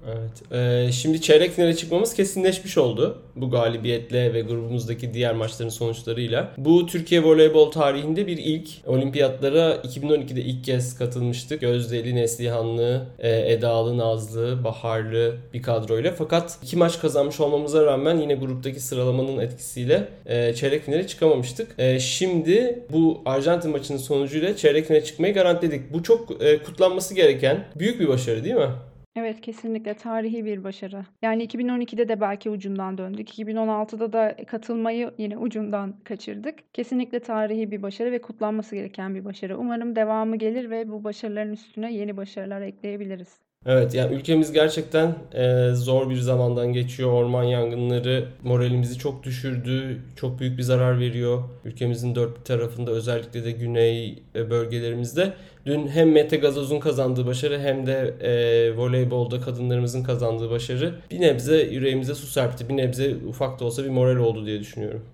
Evet. 0.07 0.51
Ee, 0.51 0.91
şimdi 0.91 1.21
çeyrek 1.21 1.51
finale 1.51 1.75
çıkmamız 1.75 2.13
kesinleşmiş 2.13 2.77
oldu. 2.77 3.21
Bu 3.35 3.51
galibiyetle 3.51 4.33
ve 4.33 4.41
grubumuzdaki 4.41 5.13
diğer 5.13 5.33
maçların 5.33 5.69
sonuçlarıyla. 5.69 6.51
Bu 6.57 6.85
Türkiye 6.85 7.23
voleybol 7.23 7.71
tarihinde 7.71 8.27
bir 8.27 8.37
ilk. 8.37 8.69
Olimpiyatlara 8.87 9.75
2012'de 9.75 10.41
ilk 10.41 10.63
kez 10.63 10.97
katılmıştık. 10.97 11.61
Gözdeli, 11.61 12.15
Neslihanlı, 12.15 13.05
e, 13.19 13.53
Edalı, 13.53 13.97
Nazlı, 13.97 14.63
Baharlı 14.63 15.35
bir 15.53 15.61
kadroyla. 15.61 16.13
Fakat 16.17 16.57
iki 16.63 16.77
maç 16.77 16.99
kazanmış 16.99 17.39
olmamıza 17.39 17.85
rağmen 17.85 18.17
yine 18.17 18.35
gruptaki 18.35 18.79
sıralamanın 18.79 19.39
etkisiyle 19.39 20.07
e, 20.25 20.53
çeyrek 20.53 20.83
finale 20.85 21.07
çıkamamıştık. 21.07 21.75
E, 21.77 21.99
şimdi 21.99 22.79
bu 22.91 23.21
Arjantin 23.25 23.71
maçının 23.71 23.97
sonucuyla 23.97 24.55
çeyrek 24.55 24.85
finale 24.85 25.03
çıkmayı 25.03 25.33
garantiledik. 25.33 25.93
Bu 25.93 26.03
çok 26.03 26.27
kutlanması 26.65 27.15
gereken 27.15 27.65
büyük 27.75 27.99
bir 27.99 28.07
başarı 28.07 28.43
değil 28.43 28.55
mi? 28.55 28.69
Evet, 29.19 29.41
kesinlikle 29.41 29.93
tarihi 29.93 30.45
bir 30.45 30.63
başarı. 30.63 31.05
Yani 31.21 31.43
2012'de 31.43 32.07
de 32.09 32.21
belki 32.21 32.49
ucundan 32.49 32.97
döndük. 32.97 33.39
2016'da 33.39 34.13
da 34.13 34.35
katılmayı 34.47 35.13
yine 35.17 35.37
ucundan 35.37 35.99
kaçırdık. 36.03 36.73
Kesinlikle 36.73 37.19
tarihi 37.19 37.71
bir 37.71 37.81
başarı 37.81 38.11
ve 38.11 38.21
kutlanması 38.21 38.75
gereken 38.75 39.15
bir 39.15 39.25
başarı. 39.25 39.57
Umarım 39.57 39.95
devamı 39.95 40.35
gelir 40.35 40.69
ve 40.69 40.89
bu 40.89 41.03
başarıların 41.03 41.53
üstüne 41.53 41.93
yeni 41.93 42.17
başarılar 42.17 42.61
ekleyebiliriz. 42.61 43.48
Evet 43.65 43.93
yani 43.93 44.15
ülkemiz 44.15 44.51
gerçekten 44.51 45.15
e, 45.33 45.71
zor 45.73 46.09
bir 46.09 46.15
zamandan 46.15 46.73
geçiyor. 46.73 47.11
Orman 47.11 47.43
yangınları 47.43 48.27
moralimizi 48.43 48.97
çok 48.97 49.23
düşürdü. 49.23 50.01
Çok 50.15 50.39
büyük 50.39 50.57
bir 50.57 50.63
zarar 50.63 50.99
veriyor. 50.99 51.43
Ülkemizin 51.65 52.15
dört 52.15 52.39
bir 52.39 52.43
tarafında 52.43 52.91
özellikle 52.91 53.43
de 53.45 53.51
güney 53.51 54.23
e, 54.35 54.49
bölgelerimizde. 54.49 55.33
Dün 55.65 55.87
hem 55.87 56.11
Mete 56.11 56.37
Gazoz'un 56.37 56.79
kazandığı 56.79 57.25
başarı 57.25 57.59
hem 57.59 57.85
de 57.87 58.15
e, 58.21 58.31
voleybolda 58.77 59.41
kadınlarımızın 59.41 60.03
kazandığı 60.03 60.49
başarı 60.49 60.95
bir 61.11 61.21
nebze 61.21 61.57
yüreğimize 61.57 62.15
su 62.15 62.27
serpti. 62.27 62.69
Bir 62.69 62.77
nebze 62.77 63.15
ufak 63.27 63.59
da 63.59 63.65
olsa 63.65 63.83
bir 63.83 63.89
moral 63.89 64.17
oldu 64.17 64.45
diye 64.45 64.59
düşünüyorum. 64.59 65.05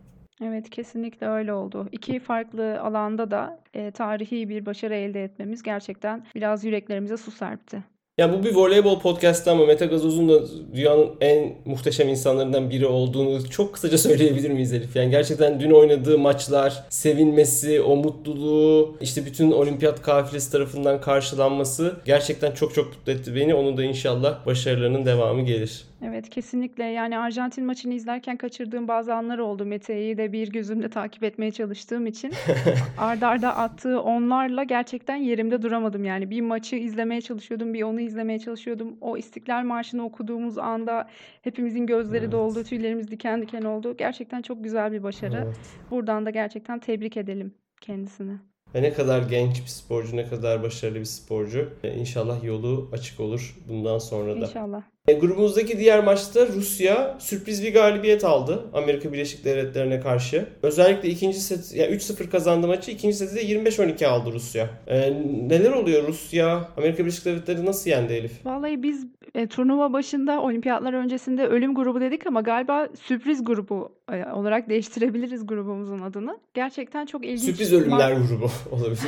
Evet, 0.43 0.69
kesinlikle 0.69 1.27
öyle 1.27 1.53
oldu. 1.53 1.87
İki 1.91 2.19
farklı 2.19 2.81
alanda 2.81 3.31
da 3.31 3.59
e, 3.73 3.91
tarihi 3.91 4.49
bir 4.49 4.65
başarı 4.65 4.95
elde 4.95 5.23
etmemiz 5.23 5.63
gerçekten 5.63 6.25
biraz 6.35 6.65
yüreklerimize 6.65 7.17
su 7.17 7.31
serpti. 7.31 7.94
Yani 8.17 8.39
bu 8.39 8.43
bir 8.43 8.55
voleybol 8.55 8.99
podcast'ı 8.99 9.51
ama 9.51 9.65
Mete 9.65 9.85
Gazoz'un 9.85 10.29
da 10.29 10.39
dünyanın 10.75 11.09
en 11.21 11.53
muhteşem 11.65 12.09
insanlarından 12.09 12.69
biri 12.69 12.85
olduğunu 12.85 13.49
çok 13.49 13.73
kısaca 13.73 13.97
söyleyebilir 14.07 14.49
miyiz 14.49 14.73
Elif? 14.73 14.95
Yani 14.95 15.11
gerçekten 15.11 15.59
dün 15.59 15.71
oynadığı 15.71 16.17
maçlar, 16.17 16.83
sevinmesi, 16.89 17.81
o 17.81 17.95
mutluluğu, 17.95 18.97
işte 19.01 19.25
bütün 19.25 19.51
olimpiyat 19.51 20.01
kafilesi 20.01 20.51
tarafından 20.51 21.01
karşılanması 21.01 21.95
gerçekten 22.05 22.51
çok 22.51 22.75
çok 22.75 22.87
mutlu 22.87 23.11
etti 23.11 23.35
beni. 23.35 23.55
Onun 23.55 23.77
da 23.77 23.83
inşallah 23.83 24.45
başarılarının 24.45 25.05
devamı 25.05 25.41
gelir. 25.41 25.83
Evet 26.01 26.29
kesinlikle 26.29 26.83
yani 26.83 27.17
Arjantin 27.17 27.65
maçını 27.65 27.93
izlerken 27.93 28.37
kaçırdığım 28.37 28.87
bazı 28.87 29.13
anlar 29.13 29.37
oldu. 29.37 29.65
Mete'yi 29.65 30.17
de 30.17 30.31
bir 30.31 30.51
gözümle 30.51 30.89
takip 30.89 31.23
etmeye 31.23 31.51
çalıştığım 31.51 32.07
için 32.07 32.31
ardarda 32.97 33.27
arda 33.27 33.57
attığı 33.57 34.01
onlarla 34.01 34.63
gerçekten 34.63 35.15
yerimde 35.15 35.61
duramadım. 35.61 36.03
Yani 36.03 36.29
bir 36.29 36.41
maçı 36.41 36.75
izlemeye 36.75 37.21
çalışıyordum 37.21 37.73
bir 37.73 37.83
onu 37.83 38.01
izlemeye 38.01 38.39
çalışıyordum. 38.39 38.97
O 39.01 39.17
İstiklal 39.17 39.63
Marşı'nı 39.63 40.05
okuduğumuz 40.05 40.57
anda 40.57 41.09
hepimizin 41.41 41.85
gözleri 41.85 42.23
evet. 42.23 42.31
doldu 42.31 42.63
tüylerimiz 42.63 43.11
diken 43.11 43.41
diken 43.41 43.61
oldu. 43.61 43.97
Gerçekten 43.97 44.41
çok 44.41 44.63
güzel 44.63 44.91
bir 44.91 45.03
başarı. 45.03 45.43
Evet. 45.45 45.57
Buradan 45.91 46.25
da 46.25 46.29
gerçekten 46.29 46.79
tebrik 46.79 47.17
edelim 47.17 47.53
kendisini. 47.81 48.37
Ve 48.75 48.81
ne 48.81 48.93
kadar 48.93 49.29
genç 49.29 49.61
bir 49.61 49.67
sporcu, 49.67 50.17
ne 50.17 50.27
kadar 50.27 50.63
başarılı 50.63 50.99
bir 50.99 51.05
sporcu. 51.05 51.69
İnşallah 51.97 52.43
yolu 52.43 52.89
açık 52.93 53.19
olur 53.19 53.55
bundan 53.69 53.97
sonra 53.97 54.41
da. 54.41 54.45
İnşallah. 54.45 54.94
E, 55.07 55.13
grubumuzdaki 55.13 55.79
diğer 55.79 56.03
maçta 56.03 56.47
Rusya 56.47 57.15
sürpriz 57.19 57.63
bir 57.63 57.73
galibiyet 57.73 58.23
aldı 58.23 58.65
Amerika 58.73 59.13
Birleşik 59.13 59.45
Devletleri'ne 59.45 59.99
karşı. 59.99 60.45
Özellikle 60.63 61.09
ikinci 61.09 61.39
set, 61.39 61.75
yani 61.75 61.95
3-0 61.95 62.29
kazandı 62.29 62.67
maçı. 62.67 62.91
ikinci 62.91 63.15
seti 63.15 63.35
de 63.35 63.43
25-12 63.43 64.07
aldı 64.07 64.31
Rusya. 64.33 64.69
E, 64.87 65.13
neler 65.47 65.71
oluyor 65.71 66.07
Rusya? 66.07 66.69
Amerika 66.77 67.03
Birleşik 67.03 67.25
Devletleri 67.25 67.65
nasıl 67.65 67.89
yendi 67.89 68.13
Elif? 68.13 68.45
Vallahi 68.45 68.83
biz 68.83 69.05
e, 69.35 69.47
turnuva 69.47 69.93
başında 69.93 70.41
olimpiyatlar 70.41 70.93
öncesinde 70.93 71.47
ölüm 71.47 71.75
grubu 71.75 72.01
dedik 72.01 72.27
ama 72.27 72.41
galiba 72.41 72.87
sürpriz 73.01 73.43
grubu 73.43 73.91
e, 74.11 74.25
olarak 74.25 74.69
değiştirebiliriz 74.69 75.47
grubumuzun 75.47 76.01
adını. 76.01 76.39
Gerçekten 76.53 77.05
çok 77.05 77.25
ilginç. 77.25 77.41
Sürpriz 77.41 77.73
ölümler 77.73 78.11
grubu 78.11 78.51
olabilir. 78.71 78.99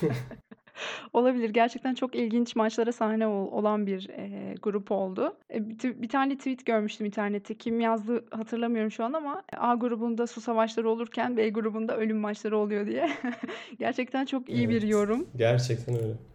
Olabilir. 1.12 1.50
Gerçekten 1.50 1.94
çok 1.94 2.14
ilginç 2.14 2.56
maçlara 2.56 2.92
sahne 2.92 3.26
olan 3.26 3.86
bir 3.86 4.08
e, 4.08 4.54
grup 4.62 4.92
oldu. 4.92 5.36
E, 5.54 5.68
bir, 5.68 6.02
bir 6.02 6.08
tane 6.08 6.36
tweet 6.36 6.66
görmüştüm 6.66 7.06
internette. 7.06 7.54
Kim 7.54 7.80
yazdı 7.80 8.24
hatırlamıyorum 8.30 8.90
şu 8.90 9.04
an 9.04 9.12
ama 9.12 9.42
A 9.56 9.74
grubunda 9.74 10.26
su 10.26 10.40
savaşları 10.40 10.90
olurken 10.90 11.36
B 11.36 11.50
grubunda 11.50 11.96
ölüm 11.96 12.18
maçları 12.18 12.58
oluyor 12.58 12.86
diye. 12.86 13.10
Gerçekten 13.78 14.24
çok 14.24 14.48
iyi 14.48 14.64
evet. 14.64 14.70
bir 14.70 14.82
yorum. 14.82 15.28
Gerçekten 15.36 15.94
öyle. 15.94 16.29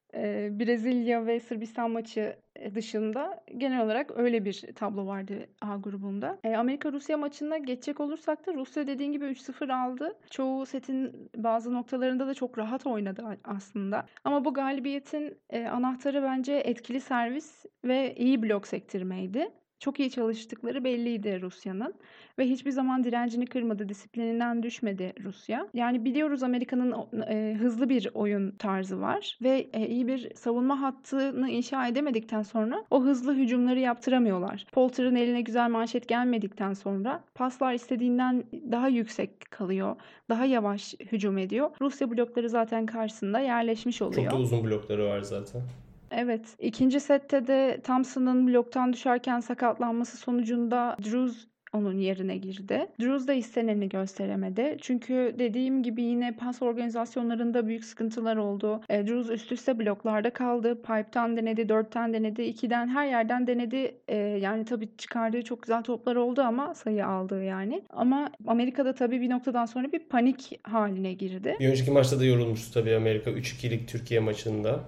Brezilya 0.60 1.26
ve 1.26 1.40
Sırbistan 1.40 1.92
maçı 1.92 2.36
dışında 2.76 3.44
genel 3.58 3.86
olarak 3.86 4.18
öyle 4.18 4.46
bir 4.46 4.62
tablo 4.76 5.08
vardı 5.08 5.48
A 5.62 5.78
grubunda. 5.78 6.40
Amerika-Rusya 6.58 7.18
maçına 7.18 7.58
geçecek 7.58 8.00
olursak 8.00 8.48
da 8.48 8.54
Rusya 8.54 8.88
dediğin 8.88 9.12
gibi 9.12 9.26
3-0 9.26 9.74
aldı. 9.74 10.18
Çoğu 10.30 10.66
setin 10.66 11.30
bazı 11.36 11.74
noktalarında 11.74 12.28
da 12.28 12.34
çok 12.34 12.58
rahat 12.58 12.88
oynadı 12.88 13.24
aslında. 13.44 14.06
Ama 14.24 14.46
bu 14.46 14.54
galibiyetin 14.54 15.38
anahtarı 15.72 16.24
bence 16.24 16.54
etkili 16.54 17.02
servis 17.02 17.66
ve 17.86 18.16
iyi 18.16 18.44
blok 18.44 18.68
sektirmeydi. 18.68 19.52
Çok 19.86 20.00
iyi 20.00 20.10
çalıştıkları 20.10 20.84
belliydi 20.84 21.42
Rusya'nın 21.42 21.94
ve 22.40 22.50
hiçbir 22.50 22.72
zaman 22.72 23.04
direncini 23.04 23.46
kırmadı, 23.46 23.90
disiplininden 23.90 24.64
düşmedi 24.64 25.14
Rusya. 25.24 25.68
Yani 25.74 26.06
biliyoruz 26.06 26.44
Amerika'nın 26.44 26.94
e, 27.30 27.58
hızlı 27.60 27.90
bir 27.90 28.10
oyun 28.14 28.52
tarzı 28.52 29.02
var 29.02 29.38
ve 29.44 29.68
e, 29.74 29.88
iyi 29.88 30.08
bir 30.08 30.36
savunma 30.36 30.82
hattını 30.82 31.50
inşa 31.50 31.88
edemedikten 31.88 32.42
sonra 32.42 32.84
o 32.92 33.04
hızlı 33.04 33.36
hücumları 33.36 33.80
yaptıramıyorlar. 33.80 34.66
Polter'ın 34.72 35.16
eline 35.16 35.42
güzel 35.42 35.70
manşet 35.70 36.08
gelmedikten 36.08 36.74
sonra 36.74 37.24
paslar 37.36 37.74
istediğinden 37.74 38.44
daha 38.72 38.88
yüksek 38.88 39.52
kalıyor. 39.52 39.96
Daha 40.30 40.46
yavaş 40.46 40.94
hücum 41.00 41.38
ediyor. 41.38 41.70
Rusya 41.82 42.12
blokları 42.12 42.50
zaten 42.50 42.86
karşısında 42.86 43.40
yerleşmiş 43.40 44.02
oluyor. 44.02 44.24
Çok 44.24 44.40
da 44.40 44.44
uzun 44.44 44.64
blokları 44.64 45.06
var 45.06 45.22
zaten. 45.22 45.62
Evet. 46.16 46.56
İkinci 46.60 47.00
sette 47.00 47.48
de 47.48 47.82
Thompson'ın 47.84 48.48
bloktan 48.48 48.94
düşerken 48.94 49.40
sakatlanması 49.40 50.18
sonucunda 50.18 50.98
Drews 51.04 51.46
onun 51.74 51.98
yerine 51.98 52.38
girdi. 52.38 52.88
Drews 53.02 53.28
da 53.28 53.34
isteneni 53.34 53.90
gösteremedi. 53.90 54.78
Çünkü 54.82 55.36
dediğim 55.40 55.84
gibi 55.84 56.04
yine 56.04 56.36
pas 56.36 56.62
organizasyonlarında 56.62 57.68
büyük 57.68 57.86
sıkıntılar 57.86 58.38
oldu. 58.38 58.82
E, 58.90 59.08
Drews 59.08 59.30
üst 59.30 59.52
üste 59.52 59.80
bloklarda 59.80 60.30
kaldı. 60.30 60.82
Pipe'tan 60.82 61.38
denedi, 61.38 61.62
4'ten 61.62 62.14
denedi, 62.14 62.42
2'den 62.42 62.88
her 62.88 63.08
yerden 63.08 63.48
denedi. 63.48 63.96
E, 64.08 64.16
yani 64.18 64.66
tabii 64.66 64.90
çıkardığı 64.98 65.42
çok 65.42 65.62
güzel 65.62 65.84
toplar 65.84 66.16
oldu 66.16 66.42
ama 66.42 66.74
sayı 66.76 67.08
aldığı 67.08 67.44
yani. 67.44 67.84
Ama 67.90 68.32
Amerika'da 68.48 68.94
tabii 68.94 69.22
bir 69.22 69.30
noktadan 69.30 69.66
sonra 69.66 69.92
bir 69.92 70.00
panik 70.00 70.60
haline 70.64 71.14
girdi. 71.14 71.56
Bir 71.60 71.70
önceki 71.70 71.92
maçta 71.92 72.20
da 72.20 72.26
yorulmuştu 72.26 72.74
tabii 72.74 72.96
Amerika 72.96 73.32
3-2'lik 73.32 73.88
Türkiye 73.88 74.20
maçında. 74.20 74.80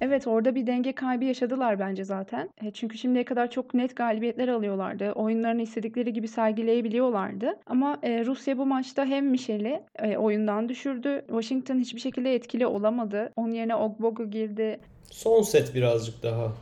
Evet, 0.00 0.26
orada 0.26 0.54
bir 0.54 0.66
denge 0.66 0.92
kaybı 0.92 1.24
yaşadılar 1.24 1.78
bence 1.78 2.04
zaten. 2.04 2.50
E, 2.62 2.70
çünkü 2.70 2.98
şimdiye 2.98 3.24
kadar 3.24 3.50
çok 3.50 3.74
net 3.74 3.96
galibiyetler 3.96 4.48
alıyorlardı. 4.48 5.12
Oyunlarını 5.12 5.62
istedikleri 5.62 6.12
gibi 6.12 6.28
sergileyebiliyorlardı. 6.28 7.56
Ama 7.66 7.98
e, 8.02 8.24
Rusya 8.24 8.58
bu 8.58 8.66
maçta 8.66 9.04
hem 9.04 9.26
Michel'i 9.30 9.82
e, 9.98 10.16
oyundan 10.16 10.68
düşürdü. 10.68 11.24
Washington 11.28 11.78
hiçbir 11.78 12.00
şekilde 12.00 12.34
etkili 12.34 12.66
olamadı. 12.66 13.32
Onun 13.36 13.52
yerine 13.52 13.76
Ogbogu 13.76 14.30
girdi. 14.30 14.80
Son 15.10 15.42
set 15.42 15.74
birazcık 15.74 16.22
daha 16.22 16.52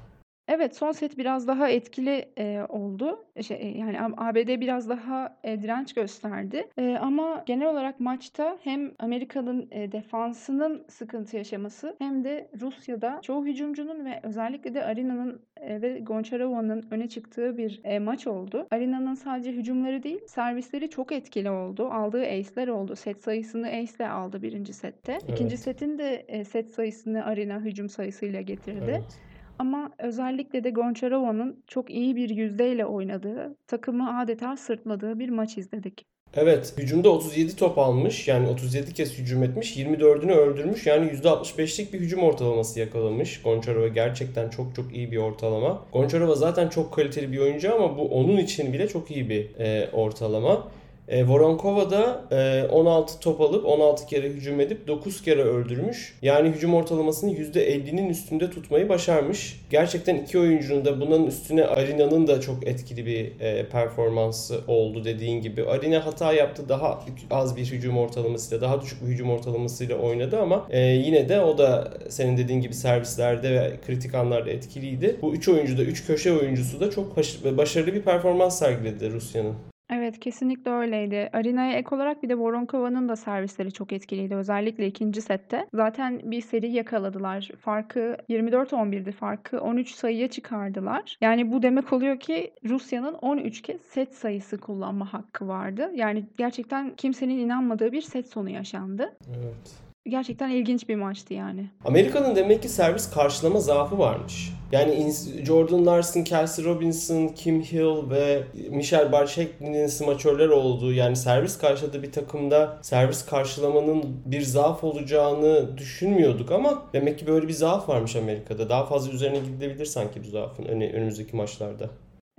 Evet, 0.49 0.77
son 0.77 0.93
set 0.93 1.19
biraz 1.19 1.47
daha 1.49 1.69
etkili, 1.69 2.25
eee, 2.39 2.63
oldu. 2.69 3.25
Şey, 3.43 3.57
eee, 3.57 3.79
yani 3.79 3.99
ABD 4.17 4.61
biraz 4.61 4.89
daha, 4.89 5.39
eee, 5.45 5.63
direnç 5.63 5.93
gösterdi. 5.95 6.69
Eee, 6.79 6.97
ama 7.01 7.43
genel 7.47 7.69
olarak 7.71 8.01
maçta 8.01 8.59
hem 8.63 8.93
Amerika'nın, 8.99 9.69
eee, 9.73 9.93
defansının 9.93 10.85
sıkıntı 10.89 11.37
yaşaması 11.37 11.97
hem 11.99 12.25
de 12.25 12.51
Rusya'da 12.61 13.19
çoğu 13.23 13.47
hücumcunun 13.47 14.05
ve 14.05 14.21
özellikle 14.23 14.75
de 14.75 14.85
Arina'nın, 14.85 15.43
eee, 15.61 15.83
ve 15.83 15.99
Gonçarova'nın 16.01 16.85
öne 16.91 17.09
çıktığı 17.09 17.57
bir, 17.57 17.81
eee, 17.85 17.99
maç 17.99 18.27
oldu. 18.27 18.67
Arina'nın 18.71 19.15
sadece 19.15 19.53
hücumları 19.53 20.03
değil, 20.03 20.21
servisleri 20.27 20.91
çok 20.91 21.13
etkili 21.13 21.51
oldu. 21.51 21.87
Aldığı 21.93 22.21
ace'ler 22.23 22.69
oldu. 22.69 22.97
Set 22.97 23.23
sayısını 23.23 23.67
ace'le 23.67 24.09
aldı 24.11 24.43
1. 24.43 24.73
sette. 24.73 25.13
Evet. 25.13 25.25
2. 25.29 25.57
setin 25.57 25.99
de, 25.99 26.27
eee, 26.29 26.45
set 26.45 26.71
sayısını 26.71 27.25
Arina 27.25 27.61
hücum 27.61 27.89
sayısıyla 27.89 28.41
getirdi. 28.41 28.91
Evet. 28.91 29.19
Ama 29.63 29.91
özellikle 29.99 30.65
de 30.65 30.71
Gonçarova'nın 30.71 31.63
çok 31.67 31.91
iyi 31.91 32.17
bir 32.17 32.31
yüzdeyle 32.31 32.87
oynadığı, 32.87 33.57
takımı 33.67 34.21
adeta 34.21 34.57
sırtladığı 34.57 35.19
bir 35.19 35.29
maç 35.29 35.59
izledik. 35.59 36.07
Evet, 36.35 36.75
hücumda 36.79 37.09
37 37.09 37.57
top 37.57 37.79
almış. 37.79 38.29
Yani 38.29 38.49
37 38.49 38.95
kez 38.95 39.19
hücum 39.19 39.43
etmiş. 39.43 39.77
24'ünü 39.77 40.33
öldürmüş. 40.33 40.87
Yani 40.87 41.11
%65'lik 41.11 41.93
bir 41.93 42.01
hücum 42.01 42.23
ortalaması 42.23 42.81
yakalamış. 42.81 43.43
Gonçarova 43.43 43.89
gerçekten 43.89 44.51
çok 44.51 44.75
çok 44.77 44.95
iyi 44.95 45.13
bir 45.13 45.17
ortalama. 45.17 45.85
Gonçarova 45.93 46.35
zaten 46.35 46.69
çok 46.69 46.95
kaliteli 46.95 47.33
bir 47.33 47.39
oyuncu 47.39 47.75
ama 47.75 47.99
bu 47.99 48.09
onun 48.09 48.37
için 48.37 48.73
bile 48.73 48.89
çok 48.89 49.11
iyi 49.11 49.29
bir 49.29 49.55
e, 49.59 49.91
ortalama. 49.93 50.69
E, 51.13 51.25
Voronkova 51.25 51.91
da 51.91 52.25
e, 52.31 52.67
16 52.71 53.21
top 53.21 53.41
alıp 53.41 53.67
16 53.67 54.07
kere 54.07 54.29
hücum 54.29 54.61
edip 54.61 54.87
9 54.87 55.23
kere 55.23 55.43
öldürmüş. 55.43 56.19
Yani 56.23 56.49
hücum 56.49 56.75
ortalamasını 56.75 57.33
%50'nin 57.33 58.09
üstünde 58.09 58.51
tutmayı 58.51 58.89
başarmış. 58.89 59.61
Gerçekten 59.71 60.17
iki 60.17 60.39
oyuncunun 60.39 60.85
da 60.85 61.01
bunun 61.01 61.27
üstüne 61.27 61.65
Arina'nın 61.65 62.27
da 62.27 62.41
çok 62.41 62.67
etkili 62.67 63.07
bir 63.07 63.41
e, 63.41 63.67
performansı 63.69 64.61
oldu 64.67 65.05
dediğin 65.05 65.43
gibi. 65.43 65.65
Arina 65.65 66.07
hata 66.07 66.33
yaptı. 66.33 66.69
Daha 66.69 67.05
az 67.31 67.57
bir 67.57 67.65
hücum 67.65 67.99
ortalamasıyla, 67.99 68.61
daha 68.61 68.83
düşük 68.83 69.03
bir 69.03 69.07
hücum 69.07 69.31
ortalamasıyla 69.31 69.97
oynadı 69.97 70.41
ama 70.41 70.67
e, 70.71 70.81
yine 70.81 71.29
de 71.29 71.41
o 71.41 71.59
da 71.59 71.93
senin 72.09 72.37
dediğin 72.37 72.61
gibi 72.61 72.75
servislerde 72.75 73.51
ve 73.51 73.73
kritik 73.87 74.15
anlarda 74.15 74.51
etkiliydi. 74.51 75.17
Bu 75.23 75.35
üç 75.35 75.49
oyuncu 75.49 75.79
da, 75.79 75.83
üç 75.83 76.07
köşe 76.07 76.33
oyuncusu 76.33 76.81
da 76.81 76.91
çok 76.91 77.17
başarılı 77.57 77.95
bir 77.95 78.03
performans 78.03 78.59
sergiledi 78.59 79.11
Rusya'nın. 79.11 79.72
Evet, 79.95 80.21
kesinlikle 80.21 80.71
öyleydi. 80.71 81.31
Arina'ya 81.33 81.73
ek 81.73 81.95
olarak 81.95 82.23
bir 82.23 82.29
de 82.29 82.35
Voronkova'nın 82.35 83.09
da 83.09 83.17
servisleri 83.17 83.73
çok 83.73 83.93
etkiliydi. 83.93 84.35
Özellikle 84.35 84.87
ikinci 84.87 85.23
sette. 85.23 85.67
Zaten 85.75 86.21
bir 86.25 86.41
seri 86.41 86.71
yakaladılar. 86.71 87.51
Farkı 87.61 88.17
24-11'di. 88.29 89.13
Farkı 89.13 89.61
13 89.61 89.91
sayıya 89.95 90.29
çıkardılar. 90.29 91.17
Yani 91.21 91.53
bu 91.53 91.63
demek 91.63 91.93
oluyor 91.93 92.21
ki 92.21 92.53
Rusya'nın 92.69 93.15
13 93.15 93.63
kez 93.63 93.81
set 93.81 94.15
sayısı 94.15 94.59
kullanma 94.59 95.13
hakkı 95.13 95.49
vardı. 95.49 95.91
Yani 95.95 96.25
gerçekten 96.37 96.95
kimsenin 96.97 97.39
inanmadığı 97.39 97.93
bir 97.93 98.03
set 98.03 98.29
sonu 98.29 98.51
yaşandı. 98.51 99.13
Evet. 99.29 99.92
Gerçekten 100.09 100.51
ilginç 100.51 100.89
bir 100.89 100.97
maçtı 100.97 101.35
yani. 101.35 101.71
Amerika'nın 101.85 102.37
demek 102.37 102.63
ki 102.63 102.69
servis 102.69 103.11
karşılama 103.11 103.61
zaafı 103.61 103.99
varmış. 103.99 104.53
Yani 104.73 105.13
Jordan 105.47 105.87
Larson, 105.87 106.23
Kelsey 106.23 106.65
Robinson, 106.65 107.29
Kim 107.29 107.63
Hill 107.63 108.11
ve 108.11 108.43
Michel 108.71 109.13
Barşekli'nin 109.13 109.87
smaçörler 109.87 110.49
olduğu 110.49 110.93
yani 110.93 111.17
servis 111.17 111.59
karşıladığı 111.59 112.03
bir 112.03 112.13
takımda 112.13 112.79
servis 112.83 113.27
karşılamanın 113.27 114.05
bir 114.27 114.41
zaaf 114.41 114.85
olacağını 114.85 115.79
düşünmüyorduk 115.79 116.53
ama 116.53 116.83
demek 116.93 117.19
ki 117.19 117.27
böyle 117.27 117.49
bir 117.49 117.53
zaaf 117.53 117.89
varmış 117.89 118.17
Amerika'da. 118.17 118.69
Daha 118.69 118.87
fazla 118.87 119.13
üzerine 119.13 119.39
gidilebilir 119.39 119.87
sanki 119.87 120.25
bu 120.25 120.29
zaafın 120.29 120.65
önümüzdeki 120.65 121.37
maçlarda. 121.37 121.91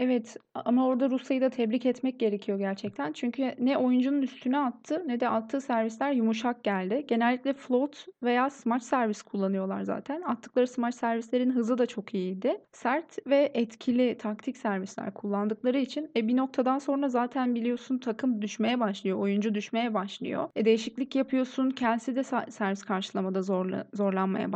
Evet 0.04 0.38
ama 0.56 0.88
orada 0.88 1.10
Rusya'yı 1.10 1.42
da 1.42 1.50
tebrik 1.50 1.86
etmek 1.86 2.20
gerekiyor 2.20 2.58
gerçekten. 2.58 3.14
Çünkü 3.14 3.56
ne 3.60 3.78
oyuncunun 3.78 4.22
üstüne 4.22 4.58
attı 4.58 5.04
ne 5.08 5.20
de 5.20 5.30
attığı 5.30 5.62
servisler 5.62 6.12
yumuşak 6.12 6.64
geldi. 6.64 7.06
Genellikle 7.08 7.54
float 7.54 8.08
veya 8.24 8.50
smaç 8.50 8.84
servis 8.84 9.22
kullanıyorlar 9.22 9.84
zaten. 9.84 10.22
Attıkları 10.22 10.68
smaç 10.68 10.96
servislerin 10.96 11.52
hızı 11.52 11.78
da 11.78 11.86
çok 11.86 12.14
iyiydi. 12.14 12.58
Sert 12.72 13.28
ve 13.28 13.52
etkili 13.54 14.18
taktik 14.18 14.58
servisler 14.58 15.14
kullandıkları 15.14 15.80
için 15.80 16.12
e, 16.18 16.28
bir 16.28 16.38
noktadan 16.38 16.80
sonra 16.80 17.10
zaten 17.10 17.56
biliyorsun 17.56 17.98
takım 17.98 18.42
düşmeye 18.42 18.80
başlıyor. 18.80 19.18
Oyuncu 19.20 19.56
düşmeye 19.56 19.94
başlıyor. 19.94 20.50
E, 20.56 20.66
değişiklik 20.66 21.16
yapıyorsun. 21.16 21.70
Kelsey 21.70 22.16
de 22.16 22.24
servis 22.52 22.84
karşılamada 22.84 23.42
zorla, 23.42 23.88
zorlanmaya 23.94 24.54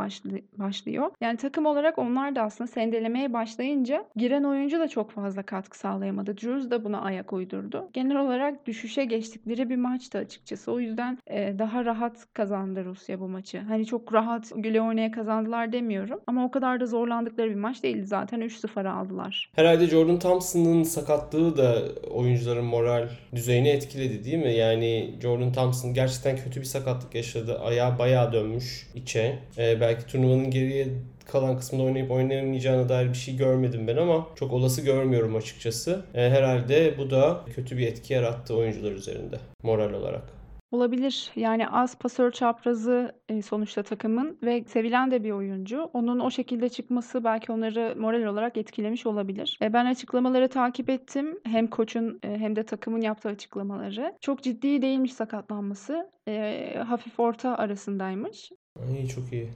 başlıyor. 0.58 1.10
Yani 1.20 1.36
takım 1.36 1.66
olarak 1.66 1.98
onlar 1.98 2.36
da 2.36 2.42
aslında 2.42 2.68
sendelemeye 2.68 3.32
başlayınca 3.32 4.04
giren 4.16 4.44
oyuncu 4.44 4.78
da 4.78 4.88
çok 4.88 5.10
fazla 5.10 5.37
fazla 5.38 5.42
katkı 5.42 5.78
sağlayamadı. 5.78 6.36
Drews 6.36 6.70
da 6.70 6.84
buna 6.84 7.00
ayak 7.00 7.32
uydurdu. 7.32 7.88
Genel 7.92 8.16
olarak 8.16 8.66
düşüşe 8.66 9.04
geçtikleri 9.04 9.70
bir 9.70 9.76
maçtı 9.76 10.18
açıkçası. 10.18 10.72
O 10.72 10.80
yüzden 10.80 11.18
e, 11.26 11.58
daha 11.58 11.84
rahat 11.84 12.26
kazandı 12.34 12.84
Rusya 12.84 13.20
bu 13.20 13.28
maçı. 13.28 13.58
Hani 13.58 13.86
çok 13.86 14.14
rahat 14.14 14.52
güle 14.56 14.80
oynaya 14.80 15.10
kazandılar 15.10 15.72
demiyorum. 15.72 16.20
Ama 16.26 16.44
o 16.44 16.50
kadar 16.50 16.80
da 16.80 16.86
zorlandıkları 16.86 17.50
bir 17.50 17.54
maç 17.54 17.82
değildi 17.82 18.06
zaten. 18.06 18.40
3-0 18.40 18.88
aldılar. 18.88 19.50
Herhalde 19.54 19.86
Jordan 19.86 20.18
Thompson'ın 20.18 20.82
sakatlığı 20.82 21.56
da 21.56 21.82
oyuncuların 22.10 22.64
moral 22.64 23.08
düzeyini 23.34 23.68
etkiledi 23.68 24.24
değil 24.24 24.38
mi? 24.38 24.52
Yani 24.52 25.14
Jordan 25.22 25.52
Thompson 25.52 25.94
gerçekten 25.94 26.36
kötü 26.36 26.60
bir 26.60 26.66
sakatlık 26.66 27.14
yaşadı. 27.14 27.58
Ayağı 27.58 27.98
bayağı 27.98 28.32
dönmüş 28.32 28.86
içe. 28.94 29.38
Ee, 29.58 29.80
belki 29.80 30.06
turnuvanın 30.06 30.50
geriye 30.50 30.88
kalan 31.28 31.58
kısmında 31.58 31.82
oynayıp 31.82 32.10
oynayamayacağına 32.10 32.88
dair 32.88 33.08
bir 33.08 33.14
şey 33.14 33.36
görmedim 33.36 33.86
ben 33.86 33.96
ama 33.96 34.26
çok 34.36 34.52
olası 34.52 34.82
görmüyorum 34.82 35.36
açıkçası. 35.36 36.04
E, 36.14 36.30
herhalde 36.30 36.94
bu 36.98 37.10
da 37.10 37.44
kötü 37.54 37.76
bir 37.78 37.86
etki 37.86 38.12
yarattı 38.12 38.56
oyuncular 38.56 38.92
üzerinde 38.92 39.36
moral 39.62 39.92
olarak. 39.92 40.38
Olabilir. 40.70 41.30
Yani 41.36 41.68
az 41.68 41.98
pasör 41.98 42.30
çaprazı 42.30 43.12
e, 43.28 43.42
sonuçta 43.42 43.82
takımın 43.82 44.38
ve 44.42 44.64
sevilen 44.64 45.10
de 45.10 45.24
bir 45.24 45.30
oyuncu. 45.30 45.90
Onun 45.92 46.20
o 46.20 46.30
şekilde 46.30 46.68
çıkması 46.68 47.24
belki 47.24 47.52
onları 47.52 47.94
moral 47.98 48.24
olarak 48.24 48.56
etkilemiş 48.56 49.06
olabilir. 49.06 49.58
E, 49.62 49.72
ben 49.72 49.86
açıklamaları 49.86 50.48
takip 50.48 50.90
ettim. 50.90 51.40
Hem 51.44 51.66
koçun 51.66 52.20
e, 52.22 52.28
hem 52.28 52.56
de 52.56 52.62
takımın 52.62 53.00
yaptığı 53.00 53.28
açıklamaları. 53.28 54.14
Çok 54.20 54.42
ciddi 54.42 54.82
değilmiş 54.82 55.12
sakatlanması. 55.12 56.10
Hafif 56.86 57.20
orta 57.20 57.56
arasındaymış. 57.56 58.50
İyi 58.90 59.08
çok 59.08 59.32
iyi. 59.32 59.48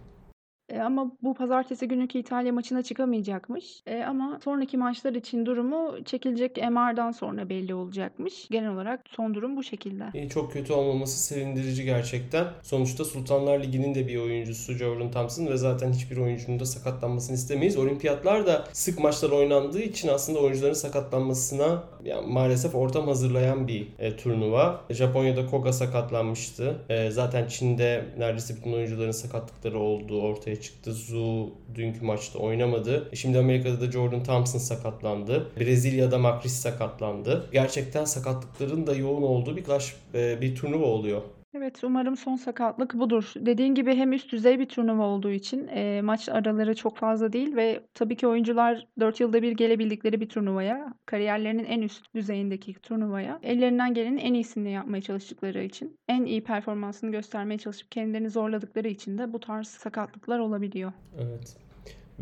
Eee, 0.73 0.81
ama 0.81 1.13
bu 1.23 1.35
pazartesi 1.35 1.89
günkü 1.89 2.19
İtalya 2.19 2.53
maçına 2.53 2.83
çıkamayacakmış. 2.83 3.83
Eee, 3.87 4.05
ama 4.05 4.39
sonraki 4.45 4.77
maçlar 4.77 5.15
için 5.15 5.47
durumu 5.47 6.05
çekilecek 6.05 6.57
MR'dan 6.57 7.11
sonra 7.11 7.49
belli 7.49 7.75
olacakmış. 7.75 8.49
Genel 8.51 8.71
olarak 8.71 9.01
son 9.09 9.35
durum 9.35 9.57
bu 9.57 9.63
şekilde. 9.63 10.05
İyi, 10.15 10.29
çok 10.29 10.53
kötü 10.53 10.73
olmaması 10.73 11.19
sevindirici 11.23 11.85
gerçekten. 11.85 12.47
Sonuçta 12.63 13.05
Sultanlar 13.05 13.61
Ligi'nin 13.63 13.95
de 13.95 14.09
bir 14.09 14.17
oyuncusu 14.17 14.73
Jordan 14.73 15.11
Thompson 15.11 15.47
ve 15.47 15.57
zaten 15.57 15.93
hiçbir 15.93 16.17
oyuncunun 16.17 16.61
da 16.61 16.65
sakatlanmasını 16.67 17.37
istemeyiz. 17.37 17.77
Olimpiyatlar 17.77 18.47
da 18.47 18.65
sık 18.73 18.99
maçlar 18.99 19.31
oynandığı 19.31 19.83
için 19.83 20.09
aslında 20.09 20.39
oyuncuların 20.39 20.73
sakatlanmasına 20.73 21.85
yani 22.05 22.27
maalesef 22.33 22.75
ortam 22.75 23.07
hazırlayan 23.07 23.69
bir 23.69 23.89
e, 23.99 24.17
turnuva. 24.17 24.81
Japonya'da 24.91 25.47
Koga 25.47 25.73
sakatlanmıştı. 25.73 26.77
E, 26.89 27.11
zaten 27.11 27.47
Çin'de 27.47 28.05
neredeyse 28.19 28.57
bütün 28.57 28.73
oyuncuların 28.73 29.11
sakatlıkları 29.11 29.79
olduğu 29.79 30.23
ortaya 30.23 30.62
çıktı. 30.63 30.93
Zu 30.93 31.51
dünkü 31.75 32.05
maçta 32.05 32.39
oynamadı. 32.39 33.11
Şimdi 33.15 33.39
Amerika'da 33.39 33.81
da 33.81 33.91
Jordan 33.91 34.23
Thompson 34.23 34.59
sakatlandı. 34.59 35.51
Brezilya'da 35.61 36.19
Makris 36.19 36.53
sakatlandı. 36.53 37.49
Gerçekten 37.53 38.05
sakatlıkların 38.05 38.87
da 38.87 38.95
yoğun 38.95 39.23
olduğu 39.23 39.57
bir 39.57 39.65
e, 40.15 40.41
bir 40.41 40.55
turnuva 40.55 40.87
oluyor. 40.87 41.23
Evet, 41.55 41.85
umarım 41.85 42.17
son 42.17 42.37
sakatlık 42.37 42.95
budur. 42.95 43.33
Dediğin 43.37 43.75
gibi 43.75 43.95
hem 43.95 44.13
üst 44.13 44.33
düzey 44.33 44.59
bir 44.59 44.67
turnuva 44.69 45.03
olduğu 45.03 45.31
için 45.31 45.69
e, 45.69 46.01
maç 46.03 46.29
araları 46.29 46.75
çok 46.75 46.97
fazla 46.97 47.33
değil 47.33 47.57
ve 47.57 47.81
tabii 47.95 48.17
ki 48.17 48.27
oyuncular 48.27 48.87
4 49.01 49.21
yılda 49.21 49.43
bir 49.43 49.53
gelebildikleri 49.53 50.21
bir 50.21 50.29
turnuvaya, 50.29 50.95
kariyerlerinin 51.07 51.65
en 51.65 51.83
üst 51.83 52.15
düzeyindeki 52.15 52.75
turnuvaya, 52.75 53.39
ellerinden 53.43 53.95
gelenin 53.95 54.19
en 54.19 54.35
iyisini 54.35 54.71
yapmaya 54.73 55.03
çalıştıkları 55.03 55.63
için, 55.63 55.99
en 56.09 56.25
iyi 56.25 56.45
performansını 56.45 57.11
göstermeye 57.11 57.59
çalışıp 57.59 57.91
kendilerini 57.91 58.31
zorladıkları 58.31 58.89
için 58.89 59.19
de 59.19 59.33
bu 59.33 59.41
tarz 59.41 59.67
sakatlıklar 59.69 60.39
olabiliyor. 60.39 60.93
Evet. 61.19 61.62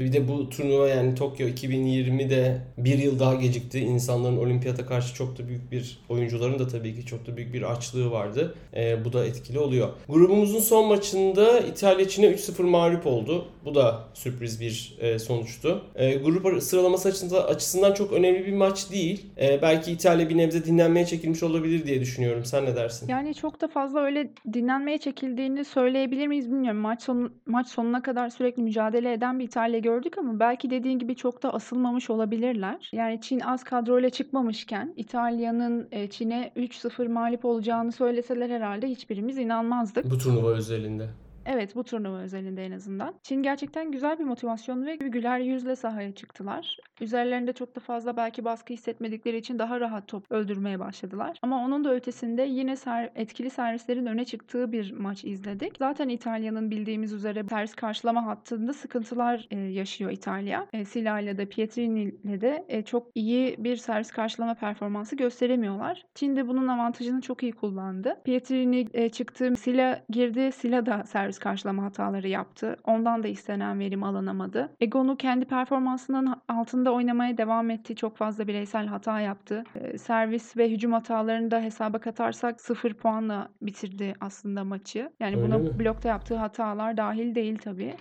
Bir 0.00 0.12
de 0.12 0.28
bu 0.28 0.50
turnuva 0.50 0.88
yani 0.88 1.14
Tokyo 1.14 1.48
2020'de 1.48 2.60
bir 2.78 2.98
yıl 2.98 3.18
daha 3.18 3.34
gecikti. 3.34 3.78
İnsanların 3.78 4.36
olimpiyata 4.36 4.86
karşı 4.86 5.14
çok 5.14 5.38
da 5.38 5.48
büyük 5.48 5.72
bir 5.72 5.98
oyuncuların 6.08 6.58
da 6.58 6.68
tabii 6.68 6.94
ki 6.94 7.06
çok 7.06 7.26
da 7.26 7.36
büyük 7.36 7.54
bir 7.54 7.72
açlığı 7.72 8.10
vardı. 8.10 8.54
E, 8.76 9.04
bu 9.04 9.12
da 9.12 9.26
etkili 9.26 9.58
oluyor. 9.58 9.88
Grubumuzun 10.08 10.60
son 10.60 10.88
maçında 10.88 11.60
İtalya 11.60 12.08
Çin'e 12.08 12.26
3-0 12.26 12.62
mağlup 12.62 13.06
oldu. 13.06 13.44
Bu 13.64 13.74
da 13.74 14.04
sürpriz 14.14 14.60
bir 14.60 14.96
e, 15.00 15.18
sonuçtu. 15.18 15.82
E, 15.94 16.14
grup 16.14 16.62
sıralaması 16.62 17.08
açısından, 17.08 17.42
açısından 17.42 17.92
çok 17.92 18.12
önemli 18.12 18.46
bir 18.46 18.52
maç 18.52 18.90
değil. 18.90 19.26
E, 19.40 19.62
belki 19.62 19.92
İtalya 19.92 20.28
bir 20.28 20.36
nebze 20.36 20.64
dinlenmeye 20.64 21.06
çekilmiş 21.06 21.42
olabilir 21.42 21.86
diye 21.86 22.00
düşünüyorum. 22.00 22.44
Sen 22.44 22.64
ne 22.64 22.76
dersin? 22.76 23.08
Yani 23.08 23.34
çok 23.34 23.60
da 23.60 23.68
fazla 23.68 24.00
öyle 24.00 24.30
dinlenmeye 24.52 24.98
çekildiğini 24.98 25.64
söyleyebilir 25.64 26.26
miyiz 26.26 26.50
bilmiyorum. 26.50 26.80
Maç 26.80 27.02
sonu, 27.02 27.32
maç 27.46 27.68
sonuna 27.68 28.02
kadar 28.02 28.28
sürekli 28.28 28.62
mücadele 28.62 29.12
eden 29.12 29.38
bir 29.38 29.44
İtalya 29.44 29.78
gördük 29.90 30.18
ama 30.18 30.40
belki 30.40 30.70
dediğin 30.70 30.98
gibi 30.98 31.16
çok 31.16 31.42
da 31.42 31.54
asılmamış 31.54 32.10
olabilirler. 32.10 32.90
Yani 32.92 33.20
Çin 33.20 33.40
az 33.40 33.64
kadroyla 33.64 34.10
çıkmamışken 34.10 34.94
İtalya'nın 34.96 35.88
e, 35.92 36.10
Çin'e 36.10 36.52
3-0 36.56 37.08
mağlup 37.08 37.44
olacağını 37.44 37.92
söyleseler 37.92 38.50
herhalde 38.50 38.88
hiçbirimiz 38.88 39.38
inanmazdık. 39.38 40.10
Bu 40.10 40.18
turnuva 40.18 40.50
özelinde. 40.50 41.08
Evet, 41.46 41.74
bu 41.74 41.84
turnuva 41.84 42.18
özelinde 42.18 42.64
en 42.64 42.72
azından. 42.72 43.14
Çin 43.22 43.42
gerçekten 43.42 43.92
güzel 43.92 44.18
bir 44.18 44.24
motivasyon 44.24 44.86
ve 44.86 44.96
güler 44.96 45.38
yüzle 45.38 45.76
sahaya 45.76 46.14
çıktılar. 46.14 46.76
Üzerlerinde 47.00 47.52
çok 47.52 47.76
da 47.76 47.80
fazla 47.80 48.16
belki 48.16 48.44
baskı 48.44 48.72
hissetmedikleri 48.72 49.36
için 49.36 49.58
daha 49.58 49.80
rahat 49.80 50.08
top 50.08 50.32
öldürmeye 50.32 50.78
başladılar. 50.78 51.38
Ama 51.42 51.64
onun 51.64 51.84
da 51.84 51.94
ötesinde 51.94 52.42
yine 52.42 52.76
ser, 52.76 53.10
etkili 53.14 53.50
servislerin 53.50 54.06
öne 54.06 54.24
çıktığı 54.24 54.72
bir 54.72 54.92
maç 54.92 55.24
izledik. 55.24 55.76
Zaten 55.78 56.08
İtalya'nın 56.08 56.70
bildiğimiz 56.70 57.12
üzere 57.12 57.44
servis 57.48 57.74
karşılama 57.74 58.26
hattında 58.26 58.72
sıkıntılar 58.72 59.48
e, 59.50 59.58
yaşıyor 59.58 60.10
İtalya. 60.10 60.66
E, 60.72 60.84
Sila 60.84 61.20
ile 61.20 61.38
de 61.38 61.46
Pietrini 61.46 62.02
ile 62.24 62.40
de 62.40 62.64
e, 62.68 62.82
çok 62.82 63.06
iyi 63.14 63.56
bir 63.58 63.76
servis 63.76 64.10
karşılama 64.10 64.54
performansı 64.54 65.16
gösteremiyorlar. 65.16 66.06
Çin 66.14 66.36
de 66.36 66.48
bunun 66.48 66.68
avantajını 66.68 67.20
çok 67.20 67.42
iyi 67.42 67.52
kullandı. 67.52 68.20
Pietrini 68.24 68.86
e, 68.94 69.08
çıktı, 69.08 69.56
Sila 69.56 70.04
girdi, 70.10 70.52
Sila 70.52 70.86
da 70.86 71.04
servis 71.04 71.29
karşılama 71.38 71.82
hataları 71.84 72.28
yaptı. 72.28 72.76
Ondan 72.84 73.22
da 73.22 73.28
istenen 73.28 73.78
verim 73.78 74.02
alınamadı. 74.02 74.68
Egon'u 74.80 75.16
kendi 75.16 75.44
performansının 75.44 76.34
altında 76.48 76.92
oynamaya 76.92 77.38
devam 77.38 77.70
etti. 77.70 77.96
Çok 77.96 78.16
fazla 78.16 78.46
bireysel 78.46 78.86
hata 78.86 79.20
yaptı. 79.20 79.64
E, 79.74 79.98
servis 79.98 80.56
ve 80.56 80.70
hücum 80.70 80.92
hatalarını 80.92 81.50
da 81.50 81.60
hesaba 81.60 81.98
katarsak 81.98 82.60
0 82.60 82.94
puanla 82.94 83.48
bitirdi 83.62 84.14
aslında 84.20 84.64
maçı. 84.64 85.10
Yani 85.20 85.36
Öyle 85.36 85.46
buna 85.46 85.58
mi? 85.58 85.78
blokta 85.78 86.08
yaptığı 86.08 86.36
hatalar 86.36 86.96
dahil 86.96 87.34
değil 87.34 87.58
tabii. 87.58 87.94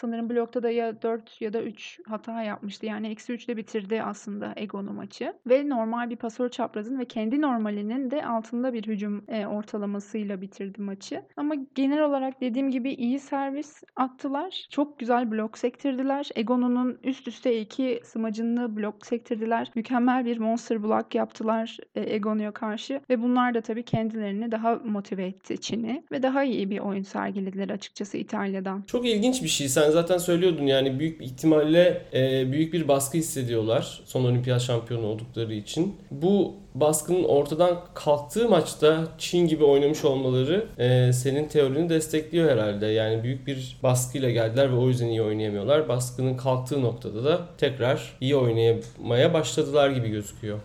Sanırım 0.00 0.30
blokta 0.30 0.62
da 0.62 0.70
ya 0.70 1.02
4 1.02 1.40
ya 1.40 1.52
da 1.52 1.62
3 1.62 2.00
hata 2.06 2.42
yapmıştı. 2.42 2.86
Yani 2.86 3.08
eksi 3.08 3.32
3 3.32 3.44
ile 3.44 3.56
bitirdi 3.56 4.02
aslında 4.02 4.52
Egon'u 4.56 4.92
maçı. 4.92 5.32
Ve 5.46 5.68
normal 5.68 6.10
bir 6.10 6.16
pasör 6.16 6.48
çaprazın 6.48 6.98
ve 6.98 7.04
kendi 7.04 7.40
normalinin 7.40 8.10
de 8.10 8.26
altında 8.26 8.72
bir 8.72 8.86
hücum 8.86 9.24
e, 9.28 9.46
ortalamasıyla 9.46 10.40
bitirdi 10.40 10.82
maçı. 10.82 11.22
Ama 11.36 11.54
genel 11.74 12.02
olarak 12.02 12.40
dediğim 12.40 12.70
gibi 12.70 12.92
iyi 12.92 13.18
servis 13.18 13.82
attılar. 13.96 14.66
Çok 14.70 14.98
güzel 14.98 15.30
blok 15.30 15.58
sektirdiler. 15.58 16.28
Egon'un 16.34 16.98
üst 17.04 17.28
üste 17.28 17.60
iki 17.60 18.00
smacını 18.04 18.76
blok 18.76 19.06
sektirdiler. 19.06 19.70
Mükemmel 19.74 20.24
bir 20.24 20.38
monster 20.38 20.82
block 20.82 21.14
yaptılar 21.14 21.78
e, 21.94 22.14
Egon'u'ya 22.14 22.52
karşı. 22.52 23.00
Ve 23.10 23.22
bunlar 23.22 23.54
da 23.54 23.60
tabii 23.60 23.82
kendilerini 23.82 24.52
daha 24.52 24.74
motive 24.74 25.26
etti 25.26 25.60
Çin'i. 25.60 26.04
Ve 26.12 26.22
daha 26.22 26.44
iyi 26.44 26.70
bir 26.70 26.78
oyun 26.78 27.02
sergilediler 27.02 27.68
açıkçası 27.68 28.16
İtalya'dan. 28.16 28.82
Çok 28.86 29.06
ilginç 29.06 29.42
bir 29.42 29.48
şey. 29.48 29.68
Sen 29.68 29.89
zaten 29.90 30.18
söylüyordun 30.18 30.66
yani 30.66 30.98
büyük 30.98 31.22
ihtimalle 31.22 32.02
e, 32.14 32.52
büyük 32.52 32.72
bir 32.72 32.88
baskı 32.88 33.18
hissediyorlar 33.18 34.00
son 34.04 34.24
olimpiyat 34.24 34.60
şampiyonu 34.60 35.06
oldukları 35.06 35.54
için. 35.54 35.96
Bu 36.10 36.54
baskının 36.74 37.24
ortadan 37.24 37.80
kalktığı 37.94 38.48
maçta 38.48 39.08
Çin 39.18 39.48
gibi 39.48 39.64
oynamış 39.64 40.04
olmaları 40.04 40.66
e, 40.78 41.12
senin 41.12 41.48
teorini 41.48 41.88
destekliyor 41.88 42.50
herhalde. 42.50 42.86
Yani 42.86 43.22
büyük 43.22 43.46
bir 43.46 43.78
baskıyla 43.82 44.30
geldiler 44.30 44.72
ve 44.72 44.76
o 44.76 44.88
yüzden 44.88 45.06
iyi 45.06 45.22
oynayamıyorlar. 45.22 45.88
Baskının 45.88 46.36
kalktığı 46.36 46.82
noktada 46.82 47.24
da 47.24 47.40
tekrar 47.58 48.16
iyi 48.20 48.36
oynamaya 48.36 49.34
başladılar 49.34 49.90
gibi 49.90 50.08
gözüküyor. 50.08 50.58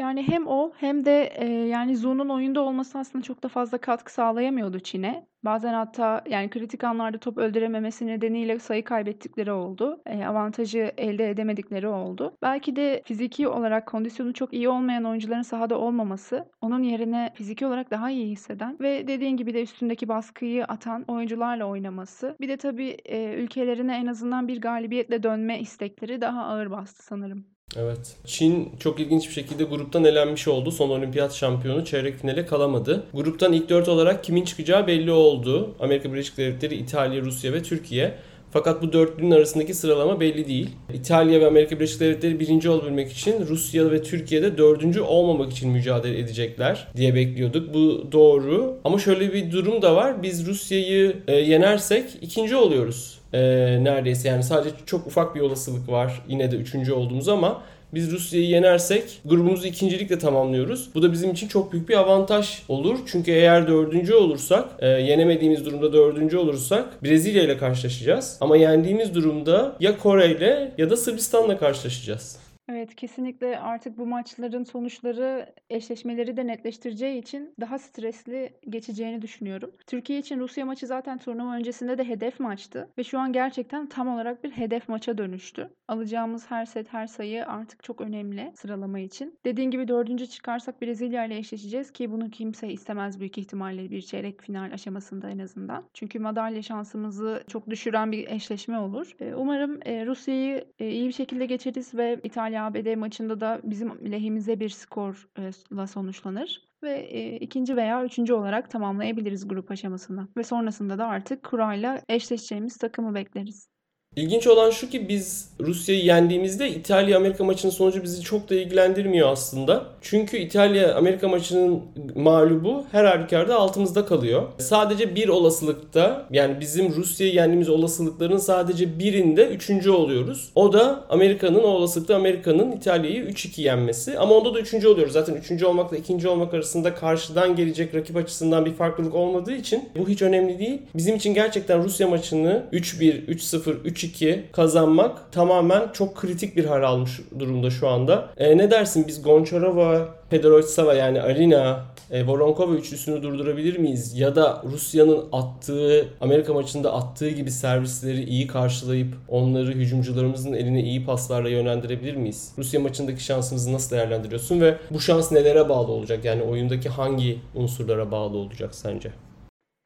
Yani 0.00 0.22
hem 0.28 0.46
o 0.46 0.72
hem 0.76 1.04
de 1.04 1.24
e, 1.36 1.46
yani 1.46 1.96
Zu'nun 1.96 2.28
oyunda 2.28 2.60
olması 2.60 2.98
aslında 2.98 3.24
çok 3.24 3.42
da 3.42 3.48
fazla 3.48 3.78
katkı 3.78 4.12
sağlayamıyordu 4.12 4.80
Çin'e. 4.80 5.26
Bazen 5.44 5.74
hatta 5.74 6.24
yani 6.28 6.50
kritik 6.50 6.84
anlarda 6.84 7.18
top 7.18 7.38
öldürememesi 7.38 8.06
nedeniyle 8.06 8.58
sayı 8.58 8.84
kaybettikleri 8.84 9.52
oldu. 9.52 10.02
E, 10.06 10.24
avantajı 10.24 10.92
elde 10.96 11.30
edemedikleri 11.30 11.88
oldu. 11.88 12.36
Belki 12.42 12.76
de 12.76 13.02
fiziki 13.04 13.48
olarak 13.48 13.86
kondisyonu 13.86 14.32
çok 14.34 14.52
iyi 14.52 14.68
olmayan 14.68 15.04
oyuncuların 15.04 15.42
sahada 15.42 15.78
olmaması, 15.78 16.48
onun 16.60 16.82
yerine 16.82 17.32
fiziki 17.34 17.66
olarak 17.66 17.90
daha 17.90 18.10
iyi 18.10 18.26
hisseden 18.26 18.76
ve 18.80 19.08
dediğin 19.08 19.36
gibi 19.36 19.54
de 19.54 19.62
üstündeki 19.62 20.08
baskıyı 20.08 20.64
atan 20.64 21.04
oyuncularla 21.08 21.64
oynaması. 21.64 22.36
Bir 22.40 22.48
de 22.48 22.56
tabii 22.56 22.96
e, 23.04 23.34
ülkelerine 23.34 23.96
en 23.96 24.06
azından 24.06 24.48
bir 24.48 24.60
galibiyetle 24.60 25.22
dönme 25.22 25.60
istekleri 25.60 26.20
daha 26.20 26.44
ağır 26.44 26.70
bastı 26.70 27.04
sanırım. 27.04 27.59
Evet. 27.76 28.16
Çin 28.26 28.68
çok 28.80 29.00
ilginç 29.00 29.28
bir 29.28 29.34
şekilde 29.34 29.64
gruptan 29.64 30.04
elenmiş 30.04 30.48
oldu. 30.48 30.70
Son 30.70 30.90
olimpiyat 30.90 31.34
şampiyonu 31.34 31.84
çeyrek 31.84 32.16
finale 32.20 32.46
kalamadı. 32.46 33.04
Gruptan 33.14 33.52
ilk 33.52 33.68
dört 33.68 33.88
olarak 33.88 34.24
kimin 34.24 34.44
çıkacağı 34.44 34.86
belli 34.86 35.12
oldu. 35.12 35.74
Amerika 35.80 36.12
Birleşik 36.12 36.36
Devletleri, 36.38 36.74
İtalya, 36.74 37.22
Rusya 37.22 37.52
ve 37.52 37.62
Türkiye. 37.62 38.14
Fakat 38.52 38.82
bu 38.82 38.92
dörtlünün 38.92 39.30
arasındaki 39.30 39.74
sıralama 39.74 40.20
belli 40.20 40.48
değil. 40.48 40.70
İtalya 40.94 41.40
ve 41.40 41.46
Amerika 41.46 41.76
Birleşik 41.76 42.00
Devletleri 42.00 42.40
birinci 42.40 42.68
olabilmek 42.68 43.12
için 43.12 43.46
Rusya 43.46 43.90
ve 43.90 44.02
Türkiye'de 44.02 44.58
dördüncü 44.58 45.00
olmamak 45.00 45.52
için 45.52 45.70
mücadele 45.70 46.18
edecekler 46.18 46.88
diye 46.96 47.14
bekliyorduk. 47.14 47.74
Bu 47.74 48.08
doğru. 48.12 48.78
Ama 48.84 48.98
şöyle 48.98 49.32
bir 49.32 49.52
durum 49.52 49.82
da 49.82 49.96
var. 49.96 50.22
Biz 50.22 50.46
Rusya'yı 50.46 51.16
e, 51.28 51.34
yenersek 51.34 52.04
ikinci 52.20 52.56
oluyoruz. 52.56 53.19
E, 53.32 53.40
neredeyse 53.84 54.28
yani 54.28 54.42
sadece 54.42 54.76
çok 54.86 55.06
ufak 55.06 55.34
bir 55.34 55.40
olasılık 55.40 55.88
var 55.88 56.22
yine 56.28 56.50
de 56.50 56.56
üçüncü 56.56 56.92
olduğumuz 56.92 57.28
ama 57.28 57.62
biz 57.94 58.12
Rusya'yı 58.12 58.46
yenersek 58.46 59.20
grubumuzu 59.24 59.66
ikincilikle 59.66 60.18
tamamlıyoruz. 60.18 60.90
Bu 60.94 61.02
da 61.02 61.12
bizim 61.12 61.30
için 61.30 61.48
çok 61.48 61.72
büyük 61.72 61.88
bir 61.88 61.96
avantaj 61.96 62.62
olur. 62.68 62.98
Çünkü 63.06 63.30
eğer 63.30 63.68
dördüncü 63.68 64.14
olursak, 64.14 64.68
e, 64.78 64.88
yenemediğimiz 64.88 65.64
durumda 65.64 65.92
dördüncü 65.92 66.36
olursak 66.36 67.04
Brezilya 67.04 67.42
ile 67.42 67.58
karşılaşacağız. 67.58 68.36
Ama 68.40 68.56
yendiğimiz 68.56 69.14
durumda 69.14 69.76
ya 69.80 69.98
Kore 69.98 70.30
ile 70.30 70.72
ya 70.78 70.90
da 70.90 70.96
Sırbistan'la 70.96 71.58
karşılaşacağız. 71.58 72.36
Evet, 72.72 72.94
kesinlikle 72.94 73.58
artık 73.58 73.98
bu 73.98 74.06
maçların 74.06 74.64
sonuçları 74.64 75.54
eşleşmeleri 75.70 76.36
de 76.36 76.46
netleştireceği 76.46 77.22
için 77.22 77.54
daha 77.60 77.78
stresli 77.78 78.52
geçeceğini 78.68 79.22
düşünüyorum. 79.22 79.70
Türkiye 79.86 80.18
için 80.18 80.40
Rusya 80.40 80.66
maçı 80.66 80.86
zaten 80.86 81.18
turnuva 81.18 81.54
öncesinde 81.54 81.98
de 81.98 82.04
hedef 82.04 82.40
maçtı 82.40 82.88
ve 82.98 83.04
şu 83.04 83.18
an 83.18 83.32
gerçekten 83.32 83.86
tam 83.86 84.08
olarak 84.08 84.44
bir 84.44 84.50
hedef 84.50 84.88
maça 84.88 85.18
dönüştü. 85.18 85.70
Alacağımız 85.88 86.50
her 86.50 86.64
set, 86.64 86.92
her 86.92 87.06
sayı 87.06 87.46
artık 87.46 87.82
çok 87.82 88.00
önemli 88.00 88.52
sıralama 88.54 88.98
için. 88.98 89.38
Dediğin 89.44 89.70
gibi 89.70 89.88
dördüncü 89.88 90.26
çıkarsak 90.26 90.82
Brezilya 90.82 91.24
ile 91.24 91.36
eşleşeceğiz 91.36 91.92
ki 91.92 92.12
bunu 92.12 92.30
kimse 92.30 92.68
istemez 92.72 93.20
büyük 93.20 93.38
ihtimalle 93.38 93.90
bir 93.90 94.02
çeyrek 94.02 94.42
final 94.42 94.72
aşamasında 94.72 95.30
en 95.30 95.38
azından. 95.38 95.84
Çünkü 95.94 96.18
madalya 96.18 96.62
şansımızı 96.62 97.44
çok 97.48 97.70
düşüren 97.70 98.12
bir 98.12 98.28
eşleşme 98.28 98.78
olur. 98.78 99.16
E, 99.20 99.34
umarım 99.34 99.80
e, 99.84 100.06
Rusya'yı 100.06 100.64
e, 100.78 100.90
iyi 100.90 101.08
bir 101.08 101.12
şekilde 101.12 101.46
geçeriz 101.46 101.94
ve 101.94 102.20
İtalya 102.24 102.59
ABD 102.60 102.96
maçında 102.96 103.40
da 103.40 103.60
bizim 103.64 104.12
lehimize 104.12 104.60
bir 104.60 104.68
skorla 104.68 105.86
sonuçlanır 105.86 106.70
ve 106.82 106.90
e, 106.90 107.36
ikinci 107.36 107.76
veya 107.76 108.04
üçüncü 108.04 108.32
olarak 108.32 108.70
tamamlayabiliriz 108.70 109.48
grup 109.48 109.70
aşamasını. 109.70 110.28
Ve 110.36 110.42
sonrasında 110.42 110.98
da 110.98 111.06
artık 111.06 111.42
kurayla 111.44 112.00
eşleşeceğimiz 112.08 112.76
takımı 112.76 113.14
bekleriz. 113.14 113.68
İlginç 114.16 114.46
olan 114.46 114.70
şu 114.70 114.90
ki 114.90 115.08
biz 115.08 115.48
Rusya'yı 115.60 116.04
yendiğimizde 116.04 116.68
İtalya-Amerika 116.68 117.44
maçının 117.44 117.72
sonucu 117.72 118.02
bizi 118.02 118.22
çok 118.22 118.50
da 118.50 118.54
ilgilendirmiyor 118.54 119.28
aslında. 119.28 119.84
Çünkü 120.00 120.36
İtalya-Amerika 120.36 121.28
maçının 121.28 121.82
mağlubu 122.14 122.84
her 122.92 123.04
halükarda 123.04 123.56
altımızda 123.56 124.06
kalıyor. 124.06 124.42
Sadece 124.58 125.14
bir 125.14 125.28
olasılıkta 125.28 126.26
yani 126.30 126.60
bizim 126.60 126.94
Rusya'yı 126.94 127.34
yendiğimiz 127.34 127.68
olasılıkların 127.68 128.38
sadece 128.38 128.98
birinde 128.98 129.46
üçüncü 129.46 129.90
oluyoruz. 129.90 130.50
O 130.54 130.72
da 130.72 131.04
Amerika'nın 131.08 131.62
o 131.62 131.66
olasılıkta 131.66 132.16
Amerika'nın 132.16 132.72
İtalya'yı 132.72 133.24
3-2 133.24 133.60
yenmesi. 133.60 134.18
Ama 134.18 134.34
onda 134.34 134.54
da 134.54 134.60
üçüncü 134.60 134.88
oluyoruz. 134.88 135.12
Zaten 135.12 135.34
üçüncü 135.34 135.66
olmakla 135.66 135.96
ikinci 135.96 136.28
olmak 136.28 136.54
arasında 136.54 136.94
karşıdan 136.94 137.56
gelecek 137.56 137.94
rakip 137.94 138.16
açısından 138.16 138.66
bir 138.66 138.72
farklılık 138.72 139.14
olmadığı 139.14 139.54
için 139.54 139.88
bu 139.98 140.08
hiç 140.08 140.22
önemli 140.22 140.58
değil. 140.58 140.82
Bizim 140.94 141.16
için 141.16 141.34
gerçekten 141.34 141.84
Rusya 141.84 142.08
maçını 142.08 142.62
3-1, 142.72 143.26
3-0, 143.26 143.99
3-2 144.04 144.40
kazanmak 144.52 145.32
tamamen 145.32 145.92
çok 145.92 146.16
kritik 146.16 146.56
bir 146.56 146.64
hal 146.64 146.82
almış 146.82 147.20
durumda 147.38 147.70
şu 147.70 147.88
anda. 147.88 148.28
E, 148.36 148.58
ne 148.58 148.70
dersin 148.70 149.04
biz 149.08 149.22
Goncharova, 149.22 150.08
Pedroitsava 150.30 150.94
yani 150.94 151.22
Arina, 151.22 151.84
e, 152.10 152.26
Voronkova 152.26 152.74
üçlüsünü 152.74 153.22
durdurabilir 153.22 153.78
miyiz? 153.78 154.18
Ya 154.18 154.36
da 154.36 154.62
Rusya'nın 154.72 155.24
attığı, 155.32 156.08
Amerika 156.20 156.54
maçında 156.54 156.94
attığı 156.94 157.30
gibi 157.30 157.50
servisleri 157.50 158.24
iyi 158.24 158.46
karşılayıp 158.46 159.14
onları 159.28 159.72
hücumcularımızın 159.72 160.52
eline 160.52 160.82
iyi 160.82 161.04
paslarla 161.04 161.48
yönlendirebilir 161.48 162.16
miyiz? 162.16 162.52
Rusya 162.58 162.80
maçındaki 162.80 163.24
şansımızı 163.24 163.72
nasıl 163.72 163.96
değerlendiriyorsun 163.96 164.60
ve 164.60 164.76
bu 164.90 165.00
şans 165.00 165.32
nelere 165.32 165.68
bağlı 165.68 165.92
olacak? 165.92 166.24
Yani 166.24 166.42
oyundaki 166.42 166.88
hangi 166.88 167.38
unsurlara 167.54 168.10
bağlı 168.10 168.38
olacak 168.38 168.74
sence? 168.74 169.10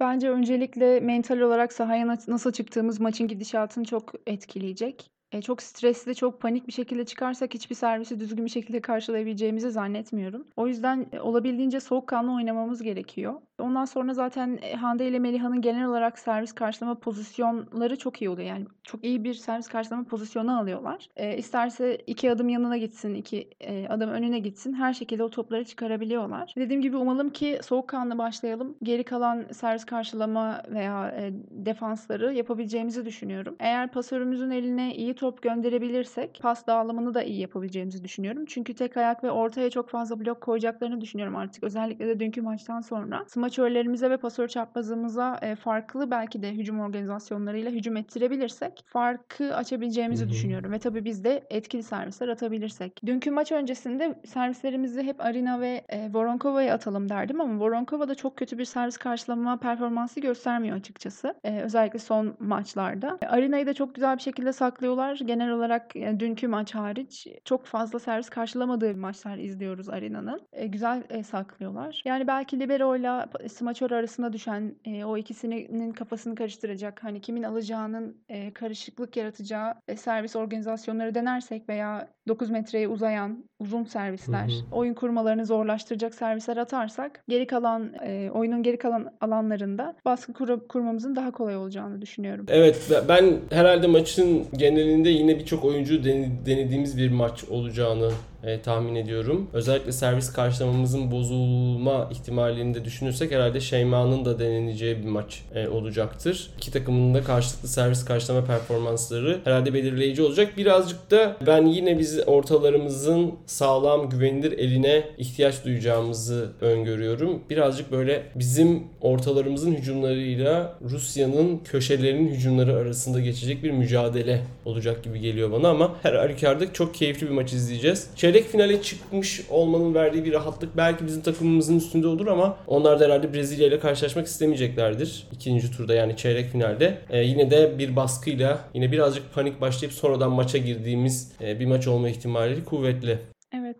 Bence 0.05 0.31
öncelikle 0.31 1.01
mental 1.01 1.41
olarak 1.41 1.73
sahaya 1.73 2.07
nasıl 2.07 2.53
çıktığımız 2.53 3.01
maçın 3.01 3.29
gidişatını 3.29 3.85
çok 3.85 4.13
etkileyecek. 4.27 5.11
Eee, 5.35 5.43
çok 5.43 5.63
stresli, 5.63 6.15
çok 6.15 6.41
panik 6.41 6.67
bir 6.67 6.73
şekilde 6.73 7.05
çıkarsak 7.05 7.55
hiçbir 7.55 7.75
servisi 7.75 8.21
düzgün 8.21 8.45
bir 8.45 8.51
şekilde 8.51 8.81
karşılayabileceğimizi 8.81 9.71
zannetmiyorum. 9.71 10.47
O 10.57 10.67
yüzden, 10.67 11.07
eee, 11.13 11.21
olabildiğince 11.21 11.81
soğukkanlı 11.81 12.35
oynamamız 12.35 12.83
gerekiyor. 12.83 13.35
Ondan 13.61 13.85
sonra 13.85 14.15
zaten, 14.15 14.59
eee, 14.63 14.75
Hande 14.75 15.09
ile 15.09 15.19
Meliha'nın 15.19 15.61
genel 15.61 15.87
olarak 15.89 16.19
servis 16.19 16.53
karşılama 16.53 16.99
pozisyonları 17.01 17.97
çok 17.99 18.23
iyi 18.23 18.29
oluyor. 18.31 18.49
Yani 18.49 18.65
çok 18.85 19.05
iyi 19.05 19.25
bir 19.25 19.35
servis 19.35 19.69
karşılama 19.69 20.05
pozisyonu 20.05 20.59
alıyorlar. 20.61 21.07
Eee, 21.19 21.37
isterse 21.39 21.97
2 22.07 22.31
adım 22.31 22.49
yanına 22.49 22.77
gitsin, 22.77 23.15
2, 23.15 23.51
eee, 23.61 23.87
adım 23.89 24.11
önüne 24.11 24.39
gitsin 24.39 24.73
her 24.73 24.93
şekilde 24.95 25.23
o 25.25 25.31
topları 25.31 25.65
çıkarabiliyorlar. 25.65 26.55
Dediğim 26.59 26.83
gibi 26.83 26.97
umalım 26.97 27.31
ki 27.31 27.59
soğukkanlı 27.63 28.19
başlayalım. 28.19 28.77
Geri 28.83 29.05
kalan 29.05 29.45
servis 29.53 29.85
karşılama 29.85 30.63
veya, 30.69 31.15
eee, 31.19 31.33
defansları 31.51 32.35
yapabileceğimizi 32.35 33.05
düşünüyorum. 33.05 33.57
Eğer 33.61 33.91
pasörümüzün 33.93 34.51
eline 34.51 34.95
iyi 34.95 35.15
top 35.25 35.43
gönderebilirsek 35.43 36.39
pas 36.43 36.67
dağılımını 36.67 37.15
da 37.15 37.23
iyi 37.23 37.41
yapabileceğimizi 37.41 38.05
düşünüyorum. 38.05 38.45
Çünkü 38.47 38.75
tek 38.75 38.97
ayak 38.97 39.25
ve 39.25 39.31
ortaya 39.31 39.71
çok 39.71 39.91
fazla 39.91 40.21
blok 40.21 40.41
koyacaklarını 40.41 41.01
düşünüyorum 41.01 41.37
artık. 41.37 41.65
Özellikle 41.65 42.07
de 42.07 42.21
dünkü 42.21 42.43
maçtan 42.43 42.81
sonra. 42.81 43.25
Smaçörlerimize 43.29 44.11
ve 44.11 44.17
pasör 44.17 44.49
çaprazımıza 44.49 45.39
e, 45.43 45.57
farklı 45.57 46.11
belki 46.11 46.43
de 46.43 46.53
hücum 46.53 46.81
organizasyonlarıyla 46.81 47.71
hücum 47.71 47.97
ettirebilirsek 47.97 48.85
farkı 48.87 49.57
açabileceğimizi 49.57 50.29
düşünüyorum. 50.29 50.73
Ve 50.73 50.79
tabii 50.79 51.05
biz 51.05 51.25
de 51.25 51.47
etkili 51.51 51.83
servisler 51.83 52.29
atabilirsek. 52.29 53.01
Dünkü 53.07 53.31
maç 53.31 53.53
öncesinde 53.53 54.15
servislerimizi 54.27 55.03
hep 55.03 55.21
Arina 55.21 55.61
ve 55.61 55.85
e, 55.89 56.11
Voronkova'ya 56.13 56.75
atalım 56.75 57.09
derdim 57.09 57.41
ama 57.41 57.65
Voronkova 57.65 58.09
da 58.09 58.15
çok 58.15 58.37
kötü 58.37 58.59
bir 58.59 58.65
servis 58.65 58.97
karşılama 58.97 59.57
performansı 59.57 60.21
göstermiyor 60.21 60.77
açıkçası. 60.77 61.35
E, 61.45 61.61
özellikle 61.61 61.99
son 61.99 62.37
maçlarda. 62.39 63.19
E, 63.23 63.27
Arina'yı 63.27 63.67
da 63.67 63.75
çok 63.75 63.95
güzel 63.95 64.17
bir 64.17 64.23
şekilde 64.23 64.53
saklıyorlar 64.53 65.14
genel 65.21 65.51
olarak 65.51 65.97
yani 65.97 66.21
dünkü 66.21 66.49
maç 66.49 66.75
hariç 66.75 67.27
çok 67.45 67.67
fazla 67.67 67.99
servis 67.99 68.29
karşılamadığı 68.29 68.97
maçlar 68.97 69.39
izliyoruz 69.39 69.89
Arena'nın. 69.89 70.41
E, 70.53 70.67
güzel 70.67 71.03
e, 71.11 71.23
saklıyorlar. 71.23 72.03
Yani 72.05 72.27
belki 72.27 72.61
Libero 72.61 72.97
ile 72.97 73.49
Smaçör 73.49 73.91
arasında 73.91 74.33
düşen 74.33 74.75
e, 74.85 75.05
o 75.05 75.17
ikisinin 75.17 75.93
kafasını 75.93 76.35
karıştıracak 76.35 77.05
hani 77.05 77.21
kimin 77.21 77.43
alacağının 77.43 78.17
e, 78.29 78.53
karışıklık 78.53 79.17
yaratacağı 79.17 79.75
e, 79.89 79.97
servis 79.97 80.37
organizasyonları 80.37 81.15
denersek 81.15 81.69
veya 81.69 82.09
9 82.29 82.51
metreye 82.51 82.89
uzayan 82.89 83.45
uzun 83.59 83.85
servisler, 83.85 84.49
hı 84.49 84.53
hı. 84.53 84.77
oyun 84.77 84.95
kurmalarını 84.95 85.47
zorlaştıracak 85.47 86.15
servisler 86.15 86.57
atarsak 86.57 87.25
geri 87.29 87.47
kalan 87.47 87.93
e, 88.03 88.31
oyunun 88.31 88.63
geri 88.63 88.79
kalan 88.79 89.11
alanlarında 89.21 89.95
baskı 90.05 90.33
kur- 90.33 90.69
kurmamızın 90.69 91.17
daha 91.17 91.31
kolay 91.31 91.57
olacağını 91.57 92.03
düşünüyorum. 92.03 92.47
Evet 92.49 92.91
ben 93.09 93.37
herhalde 93.51 93.87
maçın 93.87 94.47
genelinde 94.57 95.04
yine 95.11 95.39
birçok 95.39 95.65
oyuncu 95.65 96.05
denediğimiz 96.47 96.99
bir 96.99 97.11
maç 97.11 97.45
olacağını 97.45 98.11
e, 98.47 98.61
tahmin 98.63 98.95
ediyorum. 98.95 99.51
Özellikle 99.53 99.93
servis 99.93 100.33
karşılamamızın 100.33 101.11
bozulma 101.11 102.09
ihtimalini 102.13 102.75
de 102.75 102.85
düşünürsek 102.85 103.33
herhalde 103.33 103.61
Şeyma'nın 103.61 104.25
da 104.25 104.39
deneneceği 104.39 104.99
bir 104.99 105.09
maç 105.09 105.43
e, 105.55 105.69
olacaktır. 105.69 106.51
İki 106.59 106.73
takımın 106.73 107.15
da 107.15 107.23
karşılıklı 107.23 107.69
servis 107.69 108.05
karşılama 108.05 108.47
performansları 108.47 109.41
herhalde 109.45 109.75
belirleyici 109.75 110.23
olacak. 110.23 110.57
Birazcık 110.57 111.11
da 111.11 111.37
ben 111.47 111.67
yine 111.67 111.99
biz 111.99 112.21
ortalarımızın 112.27 113.35
sağlam, 113.47 114.11
güvenilir 114.11 114.53
eline 114.53 115.05
ihtiyaç 115.19 115.65
duyacağımızı 115.65 116.53
öngörüyorum. 116.61 117.43
Birazcık 117.51 117.93
böyle 117.93 118.23
bizim 118.35 118.83
ortalarımızın 119.01 119.75
hücumlarıyla 119.75 120.79
Rusya'nın 120.91 121.59
köşelerinin 121.65 122.29
hücumları 122.29 122.77
arasında 122.77 123.21
geçecek 123.21 123.63
bir 123.63 123.71
mücadele 123.71 124.41
olacak 124.65 125.05
gibi 125.05 125.21
geliyor 125.21 125.53
bana 125.53 125.69
ama 125.69 125.97
her 126.03 126.15
halükarda 126.15 126.73
çok 126.73 126.95
keyifli 126.95 127.27
bir 127.27 127.33
maç 127.33 127.53
izleyeceğiz. 127.53 128.07
Çeyrek 128.17 128.34
çeyrek 128.35 128.51
finale 128.51 128.83
çıkmış 128.83 129.43
olmanın 129.51 129.95
verdiği 129.95 130.25
bir 130.25 130.33
rahatlık 130.33 130.77
belki 130.77 131.07
bizim 131.07 131.23
takımımızın 131.23 131.79
üstünde 131.79 132.07
olur 132.07 132.27
ama 132.27 132.57
onlar 132.67 133.01
da 133.01 133.05
herhalde 133.05 133.35
Brezilya 133.35 133.67
ile 133.67 133.81
karşılaşmak 133.81 134.27
istemeyeceklerdir. 134.27 135.27
ikinci 135.33 135.71
turda 135.71 135.95
yani 135.95 136.17
çeyrek 136.17 136.51
finalde. 136.51 136.99
Ee, 137.11 137.19
yine 137.19 137.51
de 137.51 137.79
bir 137.79 137.97
baskıyla 137.97 138.59
yine 138.75 138.93
birazcık 138.93 139.35
panik 139.35 139.61
başlayıp 139.61 139.95
sonradan 139.95 140.33
maça 140.33 140.59
girdiğimiz 140.59 141.33
e, 141.41 141.61
bir 141.61 141.67
maç 141.67 141.87
olma 141.87 142.09
ihtimali 142.09 142.65
kuvvetli. 142.65 143.19
Evet. 143.55 143.77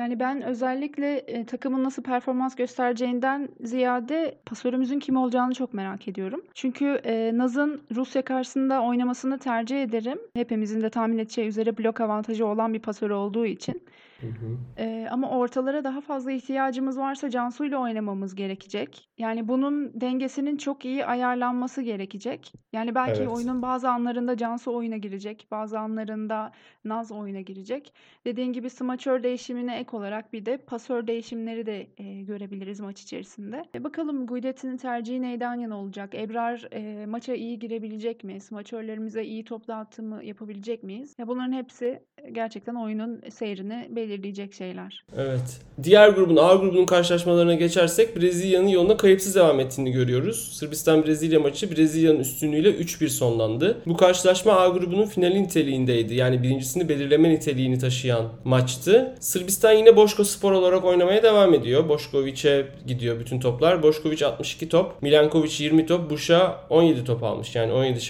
Yani 0.00 0.20
ben 0.20 0.42
özellikle 0.42 1.16
e, 1.16 1.46
takımın 1.46 1.84
nasıl 1.84 2.02
performans 2.02 2.56
göstereceğinden 2.56 3.48
ziyade 3.60 4.34
pasörümüzün 4.46 4.98
kim 4.98 5.16
olacağını 5.16 5.54
çok 5.54 5.74
merak 5.74 6.08
ediyorum. 6.08 6.42
Çünkü 6.54 7.00
e, 7.04 7.30
Naz'ın 7.34 7.82
Rusya 7.94 8.22
karşısında 8.22 8.82
oynamasını 8.82 9.38
tercih 9.38 9.82
ederim. 9.82 10.18
Hepimizin 10.34 10.80
de 10.80 10.90
tahmin 10.90 11.18
edeceği 11.18 11.48
üzere 11.48 11.78
blok 11.78 12.00
avantajı 12.00 12.46
olan 12.46 12.74
bir 12.74 12.78
pasör 12.78 13.10
olduğu 13.10 13.46
için. 13.46 13.82
Hı 14.20 14.26
hı. 14.26 14.56
Ee, 14.78 15.08
ama 15.10 15.30
ortalara 15.30 15.84
daha 15.84 16.00
fazla 16.00 16.32
ihtiyacımız 16.32 16.98
varsa 16.98 17.30
Cansu 17.30 17.64
ile 17.64 17.76
oynamamız 17.76 18.34
gerekecek. 18.34 19.08
Yani 19.18 19.48
bunun 19.48 20.00
dengesinin 20.00 20.56
çok 20.56 20.84
iyi 20.84 21.06
ayarlanması 21.06 21.82
gerekecek. 21.82 22.52
Yani 22.72 22.94
belki 22.94 23.22
Evet. 23.22 23.28
oyunun 23.28 23.62
bazı 23.62 23.90
anlarında 23.90 24.36
Cansu 24.36 24.74
oyuna 24.74 24.96
girecek, 24.96 25.46
bazı 25.50 25.78
anlarında 25.78 26.52
Naz 26.84 27.12
oyuna 27.12 27.40
girecek. 27.40 27.94
Dediğin 28.24 28.52
gibi 28.52 28.70
smaçör 28.70 29.22
değişimine 29.22 29.76
ek 29.78 29.96
olarak 29.96 30.32
bir 30.32 30.46
de 30.46 30.56
pasör 30.56 31.06
değişimleri 31.06 31.66
de 31.66 31.86
e, 31.98 32.22
görebiliriz 32.22 32.80
maç 32.80 33.02
içerisinde. 33.02 33.64
E, 33.74 33.84
bakalım 33.84 34.26
Guidetti'nin 34.26 34.76
tercihi 34.76 35.22
neyden 35.22 35.54
yana 35.54 35.78
olacak? 35.80 36.14
Ebrar 36.14 36.68
e, 36.72 37.06
maça 37.06 37.34
iyi 37.34 37.58
girebilecek 37.58 38.24
mi? 38.24 38.40
Smaçörlerimize 38.40 39.24
iyi 39.24 39.44
top 39.44 39.68
dağıtımı 39.68 40.24
yapabilecek 40.24 40.82
miyiz? 40.82 41.14
Ya 41.18 41.28
bunların 41.28 41.52
hepsi 41.52 42.02
gerçekten 42.32 42.74
oyunun 42.74 43.20
seyrini 43.30 43.86
belirleyecek 43.90 44.09
şeyler. 44.58 45.04
Evet. 45.16 45.60
Diğer 45.82 46.08
grubun 46.08 46.36
A 46.36 46.54
grubunun 46.54 46.86
karşılaşmalarına 46.86 47.54
geçersek 47.54 48.16
Brezilya'nın 48.16 48.68
yoluna 48.68 48.96
kayıpsız 48.96 49.34
devam 49.34 49.60
ettiğini 49.60 49.92
görüyoruz. 49.92 50.52
Sırbistan-Brezilya 50.52 51.40
maçı 51.40 51.76
Brezilya'nın 51.76 52.20
üstünlüğüyle 52.20 52.70
3-1 52.70 53.08
sonlandı. 53.08 53.78
Bu 53.86 53.96
karşılaşma 53.96 54.52
A 54.52 54.68
grubunun 54.68 55.06
finali 55.06 55.42
niteliğindeydi. 55.42 56.14
Yani 56.14 56.42
birincisini 56.42 56.88
belirleme 56.88 57.30
niteliğini 57.30 57.78
taşıyan 57.78 58.28
maçtı. 58.44 59.14
Sırbistan 59.20 59.72
yine 59.72 59.96
Boşko 59.96 60.24
Spor 60.24 60.52
olarak 60.52 60.84
oynamaya 60.84 61.22
devam 61.22 61.54
ediyor. 61.54 61.88
Boşkoviç'e 61.88 62.66
gidiyor 62.86 63.20
bütün 63.20 63.40
toplar. 63.40 63.82
Boşkoviç 63.82 64.22
62 64.22 64.68
top, 64.68 65.02
Milankovic 65.02 65.64
20 65.64 65.86
top, 65.86 66.10
Buşa 66.10 66.60
17 66.70 67.04
top 67.04 67.22
almış. 67.22 67.56
Yani 67.56 67.72
17 67.72 68.00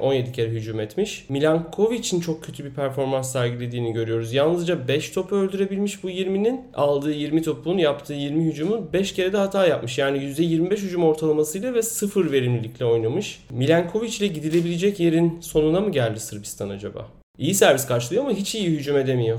17 0.00 0.32
kere 0.32 0.48
hücum 0.48 0.80
etmiş. 0.80 1.24
Milankovic'in 1.28 2.20
çok 2.20 2.44
kötü 2.44 2.64
bir 2.64 2.70
performans 2.70 3.32
sergilediğini 3.32 3.92
görüyoruz. 3.92 4.32
Yalnızca 4.32 4.88
5 4.88 5.10
top 5.10 5.32
öldürebilmiş 5.48 6.04
bu 6.04 6.10
20'nin. 6.10 6.60
Aldığı 6.74 7.12
20 7.12 7.42
topun 7.42 7.78
yaptığı 7.78 8.14
20 8.14 8.44
hücumun 8.44 8.92
5 8.92 9.14
kere 9.14 9.32
de 9.32 9.36
hata 9.36 9.66
yapmış. 9.66 9.98
Yani 9.98 10.18
%25 10.18 10.76
hücum 10.76 11.04
ortalamasıyla 11.04 11.74
ve 11.74 11.82
0 11.82 12.32
verimlilikle 12.32 12.84
oynamış. 12.84 13.44
Milankovic 13.50 14.16
ile 14.18 14.26
gidilebilecek 14.26 15.00
yerin 15.00 15.38
sonuna 15.40 15.80
mı 15.80 15.92
geldi 15.92 16.20
Sırbistan 16.20 16.68
acaba? 16.68 17.08
İyi 17.38 17.54
servis 17.54 17.86
karşılıyor 17.86 18.24
ama 18.24 18.32
hiç 18.32 18.54
iyi 18.54 18.68
hücum 18.68 18.96
edemiyor. 18.96 19.38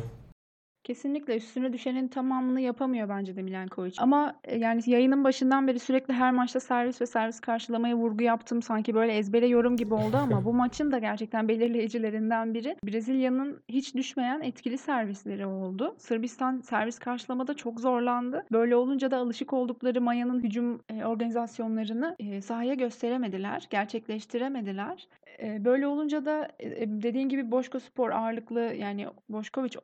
Kesinlikle 0.84 1.38
üstüne 1.38 1.74
düşenin 1.74 2.08
tamamını 2.08 2.62
yapamıyor 2.62 3.10
bence 3.10 3.36
de 3.36 3.42
Milenkovic. 3.42 3.94
Ama 3.98 4.34
e, 4.44 4.58
yani 4.58 4.82
yayının 4.86 5.24
başından 5.24 5.68
beri 5.68 5.80
sürekli 5.80 6.14
her 6.14 6.32
maçta 6.32 6.60
servis 6.60 7.02
ve 7.02 7.06
servis 7.06 7.40
karşılamaya 7.40 7.96
vurgu 7.96 8.24
yaptım. 8.24 8.62
Sanki 8.62 8.96
böyle 8.96 9.14
ezbere 9.14 9.48
yorum 9.48 9.76
gibi 9.76 9.94
oldu 9.94 10.18
ama 10.18 10.46
bu 10.46 10.54
maçın 10.54 10.92
da 10.92 11.00
gerçekten 11.00 11.48
belirleyicilerinden 11.48 12.54
biri 12.54 12.76
Brezilya'nın 12.84 13.62
hiç 13.70 13.96
düşmeyen 13.96 14.42
etkili 14.42 14.78
servisleri 14.78 15.46
oldu. 15.46 15.96
Sırbistan 15.98 16.62
servis 16.62 17.00
karşılamada 17.00 17.54
çok 17.54 17.80
zorlandı. 17.80 18.46
Böyle 18.52 18.76
olunca 18.76 19.12
da 19.12 19.18
alışık 19.18 19.54
oldukları 19.54 20.02
Maya'nın 20.02 20.44
hücum 20.44 20.82
e, 20.90 21.06
organizasyonlarını 21.06 22.16
e, 22.20 22.42
sahaya 22.42 22.74
gösteremediler, 22.74 23.68
gerçekleştiremediler. 23.70 25.08
Böyle 25.60 25.88
olunca 25.88 26.26
da 26.26 26.48
dediğin 26.86 27.30
gibi 27.30 27.52
Boşko 27.52 27.80
Spor 27.80 28.10
ağırlıklı 28.10 28.60
yani 28.60 29.08
Boşkoviç 29.30 29.78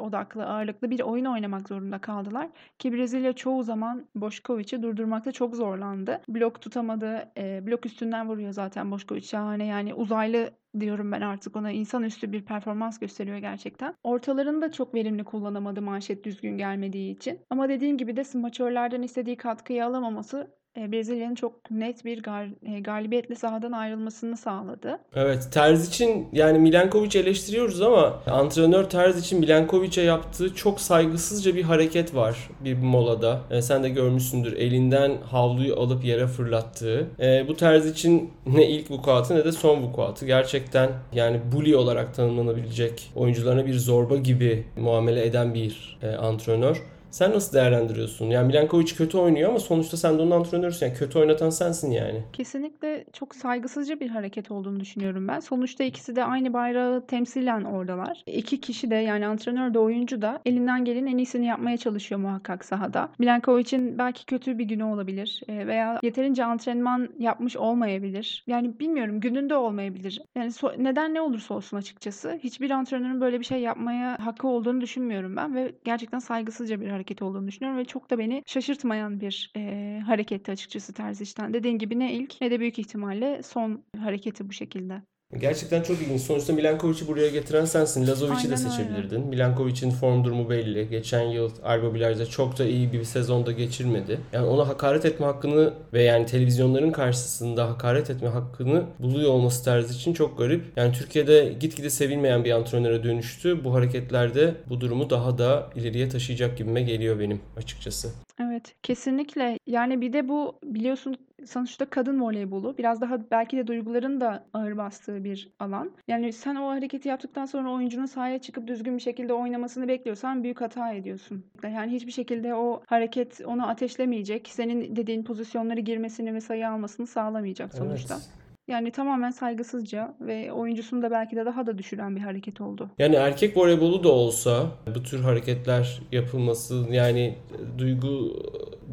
odaklı 0.00 0.45
ağırlıklı 0.46 0.90
bir 0.90 1.00
oyun 1.00 1.24
oynamak 1.24 1.68
zorunda 1.68 1.98
kaldılar. 1.98 2.48
Ki 2.78 2.92
Brezilya 2.92 3.32
çoğu 3.32 3.62
zaman 3.62 4.06
Boşkoviç'i 4.14 4.82
durdurmakta 4.82 5.32
çok 5.32 5.56
zorlandı. 5.56 6.20
Blok 6.28 6.62
tutamadı. 6.62 7.32
Blok 7.36 7.86
üstünden 7.86 8.28
vuruyor 8.28 8.52
zaten 8.52 8.90
Boşkoviç 8.90 9.30
şahane 9.30 9.66
yani 9.66 9.94
uzaylı 9.94 10.50
diyorum 10.80 11.12
ben 11.12 11.20
artık 11.20 11.56
ona 11.56 11.70
insanüstü 11.70 12.32
bir 12.32 12.44
performans 12.44 12.98
gösteriyor 12.98 13.38
gerçekten. 13.38 13.94
Ortalarını 14.02 14.62
da 14.62 14.72
çok 14.72 14.94
verimli 14.94 15.24
kullanamadı 15.24 15.82
manşet 15.82 16.24
düzgün 16.24 16.58
gelmediği 16.58 17.16
için. 17.16 17.40
Ama 17.50 17.68
dediğim 17.68 17.98
gibi 17.98 18.16
de 18.16 18.24
smaçörlerden 18.24 19.02
istediği 19.02 19.36
katkıyı 19.36 19.84
alamaması 19.84 20.38
e, 20.38 20.65
Brezilya'nın 20.76 21.34
çok 21.34 21.70
net 21.70 22.04
bir 22.04 22.22
gal 22.22 22.48
e, 22.66 22.80
galibiyetle 22.80 23.34
sahadan 23.34 23.72
ayrılmasını 23.72 24.36
sağladı. 24.36 24.98
Evet 25.14 25.48
Terz 25.52 25.88
için 25.88 26.28
yani 26.32 26.58
Milankovic 26.58 27.20
eleştiriyoruz 27.20 27.82
ama 27.82 28.22
antrenör 28.26 28.84
Terz 28.84 29.18
için 29.20 29.40
Milankovic'e 29.40 30.02
yaptığı 30.02 30.54
çok 30.54 30.80
saygısızca 30.80 31.56
bir 31.56 31.62
hareket 31.62 32.14
var 32.14 32.50
bir 32.60 32.74
molada. 32.74 33.40
E, 33.50 33.62
sen 33.62 33.82
de 33.82 33.88
görmüşsündür 33.88 34.52
elinden 34.52 35.16
havluyu 35.30 35.76
alıp 35.76 36.04
yere 36.04 36.26
fırlattığı. 36.26 37.06
E, 37.20 37.48
bu 37.48 37.56
Terz 37.56 37.86
için 37.86 38.30
ne 38.46 38.68
ilk 38.68 38.90
vukuatı 38.90 39.34
ne 39.34 39.44
de 39.44 39.52
son 39.52 39.82
vukuatı. 39.82 40.26
Gerçekten 40.26 40.90
yani 41.12 41.40
bully 41.52 41.76
olarak 41.76 42.14
tanımlanabilecek 42.14 43.12
oyuncularına 43.14 43.66
bir 43.66 43.74
zorba 43.74 44.16
gibi 44.16 44.66
muamele 44.76 45.26
eden 45.26 45.54
bir 45.54 45.98
e, 46.02 46.08
antrenör. 46.08 46.82
Sen 47.16 47.32
nasıl 47.32 47.52
değerlendiriyorsun? 47.56 48.26
Yani 48.26 48.46
Milankovic 48.46 48.94
kötü 48.96 49.18
oynuyor 49.18 49.48
ama 49.48 49.58
sonuçta 49.58 49.96
sen 49.96 50.18
de 50.18 50.22
onun 50.22 50.30
antrenörüsün. 50.30 50.86
Yani 50.86 50.96
kötü 50.98 51.18
oynatan 51.18 51.50
sensin 51.50 51.90
yani. 51.90 52.22
Kesinlikle 52.32 53.04
çok 53.12 53.34
saygısızca 53.34 54.00
bir 54.00 54.08
hareket 54.08 54.50
olduğunu 54.50 54.80
düşünüyorum 54.80 55.28
ben. 55.28 55.40
Sonuçta 55.40 55.84
ikisi 55.84 56.16
de 56.16 56.24
aynı 56.24 56.52
bayrağı 56.52 57.06
temsilen 57.06 57.64
oradalar. 57.64 58.22
İki 58.26 58.60
kişi 58.60 58.90
de 58.90 58.94
yani 58.94 59.26
antrenör 59.26 59.74
de 59.74 59.78
oyuncu 59.78 60.22
da 60.22 60.40
elinden 60.46 60.84
gelen 60.84 61.06
en 61.06 61.18
iyisini 61.18 61.46
yapmaya 61.46 61.76
çalışıyor 61.76 62.20
muhakkak 62.20 62.64
sahada. 62.64 63.08
Milankovic'in 63.18 63.98
belki 63.98 64.26
kötü 64.26 64.58
bir 64.58 64.64
günü 64.64 64.84
olabilir 64.84 65.40
e, 65.48 65.66
veya 65.66 65.98
yeterince 66.02 66.44
antrenman 66.44 67.08
yapmış 67.18 67.56
olmayabilir. 67.56 68.44
Yani 68.46 68.80
bilmiyorum 68.80 69.20
gününde 69.20 69.56
olmayabilir. 69.56 70.22
Yani 70.34 70.48
so- 70.50 70.84
neden 70.84 71.14
ne 71.14 71.20
olursa 71.20 71.54
olsun 71.54 71.76
açıkçası. 71.76 72.38
Hiçbir 72.44 72.70
antrenörün 72.70 73.20
böyle 73.20 73.40
bir 73.40 73.44
şey 73.44 73.60
yapmaya 73.60 74.18
hakkı 74.26 74.48
olduğunu 74.48 74.80
düşünmüyorum 74.80 75.36
ben 75.36 75.54
ve 75.54 75.72
gerçekten 75.84 76.18
saygısızca 76.18 76.80
bir 76.80 76.88
hareket 76.88 77.05
hareket 77.06 77.22
olduğunu 77.22 77.48
düşünüyorum 77.48 77.78
ve 77.78 77.84
çok 77.84 78.10
da 78.10 78.18
beni 78.18 78.42
şaşırtmayan 78.46 79.20
bir 79.20 79.52
e, 79.56 80.00
hareketti 80.06 80.52
açıkçası 80.52 80.92
Terzic'ten. 80.92 81.54
Dediğin 81.54 81.78
gibi 81.78 81.98
ne 81.98 82.14
ilk 82.14 82.40
ne 82.40 82.50
de 82.50 82.60
büyük 82.60 82.78
ihtimalle 82.78 83.42
son 83.42 83.84
hareketi 83.98 84.48
bu 84.48 84.52
şekilde. 84.52 85.02
Gerçekten 85.40 85.82
çok 85.82 86.02
ilginç. 86.02 86.20
Sonuçta 86.20 86.52
Milankovic'i 86.52 87.08
buraya 87.08 87.28
getiren 87.28 87.64
sensin. 87.64 88.06
Lazovic'i 88.06 88.50
de 88.50 88.56
seçebilirdin. 88.56 89.26
Milankovic'in 89.26 89.90
form 89.90 90.24
durumu 90.24 90.50
belli. 90.50 90.88
Geçen 90.88 91.22
yıl 91.22 91.50
Argo 91.62 91.94
Bilar'da 91.94 92.26
çok 92.26 92.58
da 92.58 92.64
iyi 92.64 92.92
bir 92.92 93.04
sezonda 93.04 93.52
geçirmedi. 93.52 94.20
Yani 94.32 94.46
ona 94.46 94.68
hakaret 94.68 95.04
etme 95.04 95.26
hakkını 95.26 95.72
ve 95.92 96.02
yani 96.02 96.26
televizyonların 96.26 96.92
karşısında 96.92 97.70
hakaret 97.70 98.10
etme 98.10 98.28
hakkını 98.28 98.84
buluyor 98.98 99.30
olması 99.30 99.64
terzi 99.64 99.94
için 99.94 100.12
çok 100.12 100.38
garip. 100.38 100.64
Yani 100.76 100.92
Türkiye'de 100.92 101.56
gitgide 101.60 101.90
sevilmeyen 101.90 102.44
bir 102.44 102.50
antrenöre 102.50 103.04
dönüştü. 103.04 103.64
Bu 103.64 103.74
hareketlerde 103.74 104.54
bu 104.68 104.80
durumu 104.80 105.10
daha 105.10 105.38
da 105.38 105.70
ileriye 105.74 106.08
taşıyacak 106.08 106.58
gibime 106.58 106.82
geliyor 106.82 107.18
benim 107.20 107.40
açıkçası. 107.56 108.08
Evet, 108.40 108.74
kesinlikle. 108.82 109.58
Yani 109.66 110.00
bir 110.00 110.12
de 110.12 110.28
bu 110.28 110.58
biliyorsun 110.64 111.16
sonuçta 111.44 111.84
kadın 111.84 112.20
voleybolu. 112.20 112.78
Biraz 112.78 113.00
daha 113.00 113.30
belki 113.30 113.56
de 113.56 113.66
duyguların 113.66 114.20
da 114.20 114.46
ağır 114.52 114.76
bastığı 114.76 115.24
bir 115.24 115.50
alan. 115.58 115.90
Yani 116.08 116.32
sen 116.32 116.54
o 116.54 116.68
hareketi 116.68 117.08
yaptıktan 117.08 117.46
sonra 117.46 117.70
oyuncunun 117.70 118.06
sahaya 118.06 118.38
çıkıp 118.38 118.66
düzgün 118.66 118.96
bir 118.96 119.02
şekilde 119.02 119.32
oynamasını 119.32 119.88
bekliyorsan 119.88 120.42
büyük 120.42 120.60
hata 120.60 120.92
ediyorsun. 120.92 121.44
Yani 121.62 121.92
hiçbir 121.92 122.12
şekilde 122.12 122.54
o 122.54 122.82
hareket 122.86 123.40
onu 123.46 123.68
ateşlemeyecek. 123.68 124.48
Senin 124.48 124.96
dediğin 124.96 125.24
pozisyonları 125.24 125.80
girmesini 125.80 126.34
ve 126.34 126.40
sayı 126.40 126.68
almasını 126.68 127.06
sağlamayacak 127.06 127.74
sonuçta. 127.74 128.14
Evet. 128.14 128.45
Yani 128.68 128.90
tamamen 128.90 129.30
saygısızca 129.30 130.14
ve 130.20 130.52
oyuncusunu 130.52 131.02
da 131.02 131.10
belki 131.10 131.36
de 131.36 131.46
daha 131.46 131.66
da 131.66 131.78
düşüren 131.78 132.16
bir 132.16 132.20
hareket 132.20 132.60
oldu. 132.60 132.90
Yani 132.98 133.14
erkek 133.16 133.56
voleybolu 133.56 134.04
da 134.04 134.08
olsa 134.08 134.66
bu 134.94 135.02
tür 135.02 135.20
hareketler 135.20 136.00
yapılması 136.12 136.86
yani 136.90 137.34
duygu 137.78 138.42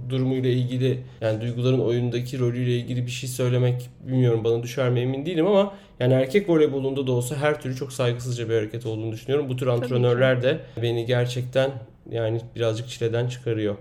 durumuyla 0.09 0.49
ilgili 0.49 1.03
yani 1.21 1.41
duyguların 1.41 1.79
oyundaki 1.79 2.39
rolüyle 2.39 2.77
ilgili 2.77 3.05
bir 3.05 3.11
şey 3.11 3.29
söylemek 3.29 3.89
bilmiyorum 4.07 4.43
bana 4.43 4.63
düşer 4.63 4.89
mi 4.89 4.99
emin 4.99 5.25
değilim 5.25 5.47
ama 5.47 5.73
yani 5.99 6.13
erkek 6.13 6.49
voleybolunda 6.49 7.07
da 7.07 7.11
olsa 7.11 7.35
her 7.35 7.61
türlü 7.61 7.75
çok 7.75 7.93
saygısızca 7.93 8.49
bir 8.49 8.55
hareket 8.55 8.85
olduğunu 8.85 9.11
düşünüyorum. 9.11 9.49
Bu 9.49 9.55
tür 9.55 9.67
antrenörler 9.67 10.43
de 10.43 10.59
beni 10.81 11.05
gerçekten 11.05 11.71
yani 12.11 12.41
birazcık 12.55 12.89
çileden 12.89 13.27
çıkarıyor. 13.27 13.75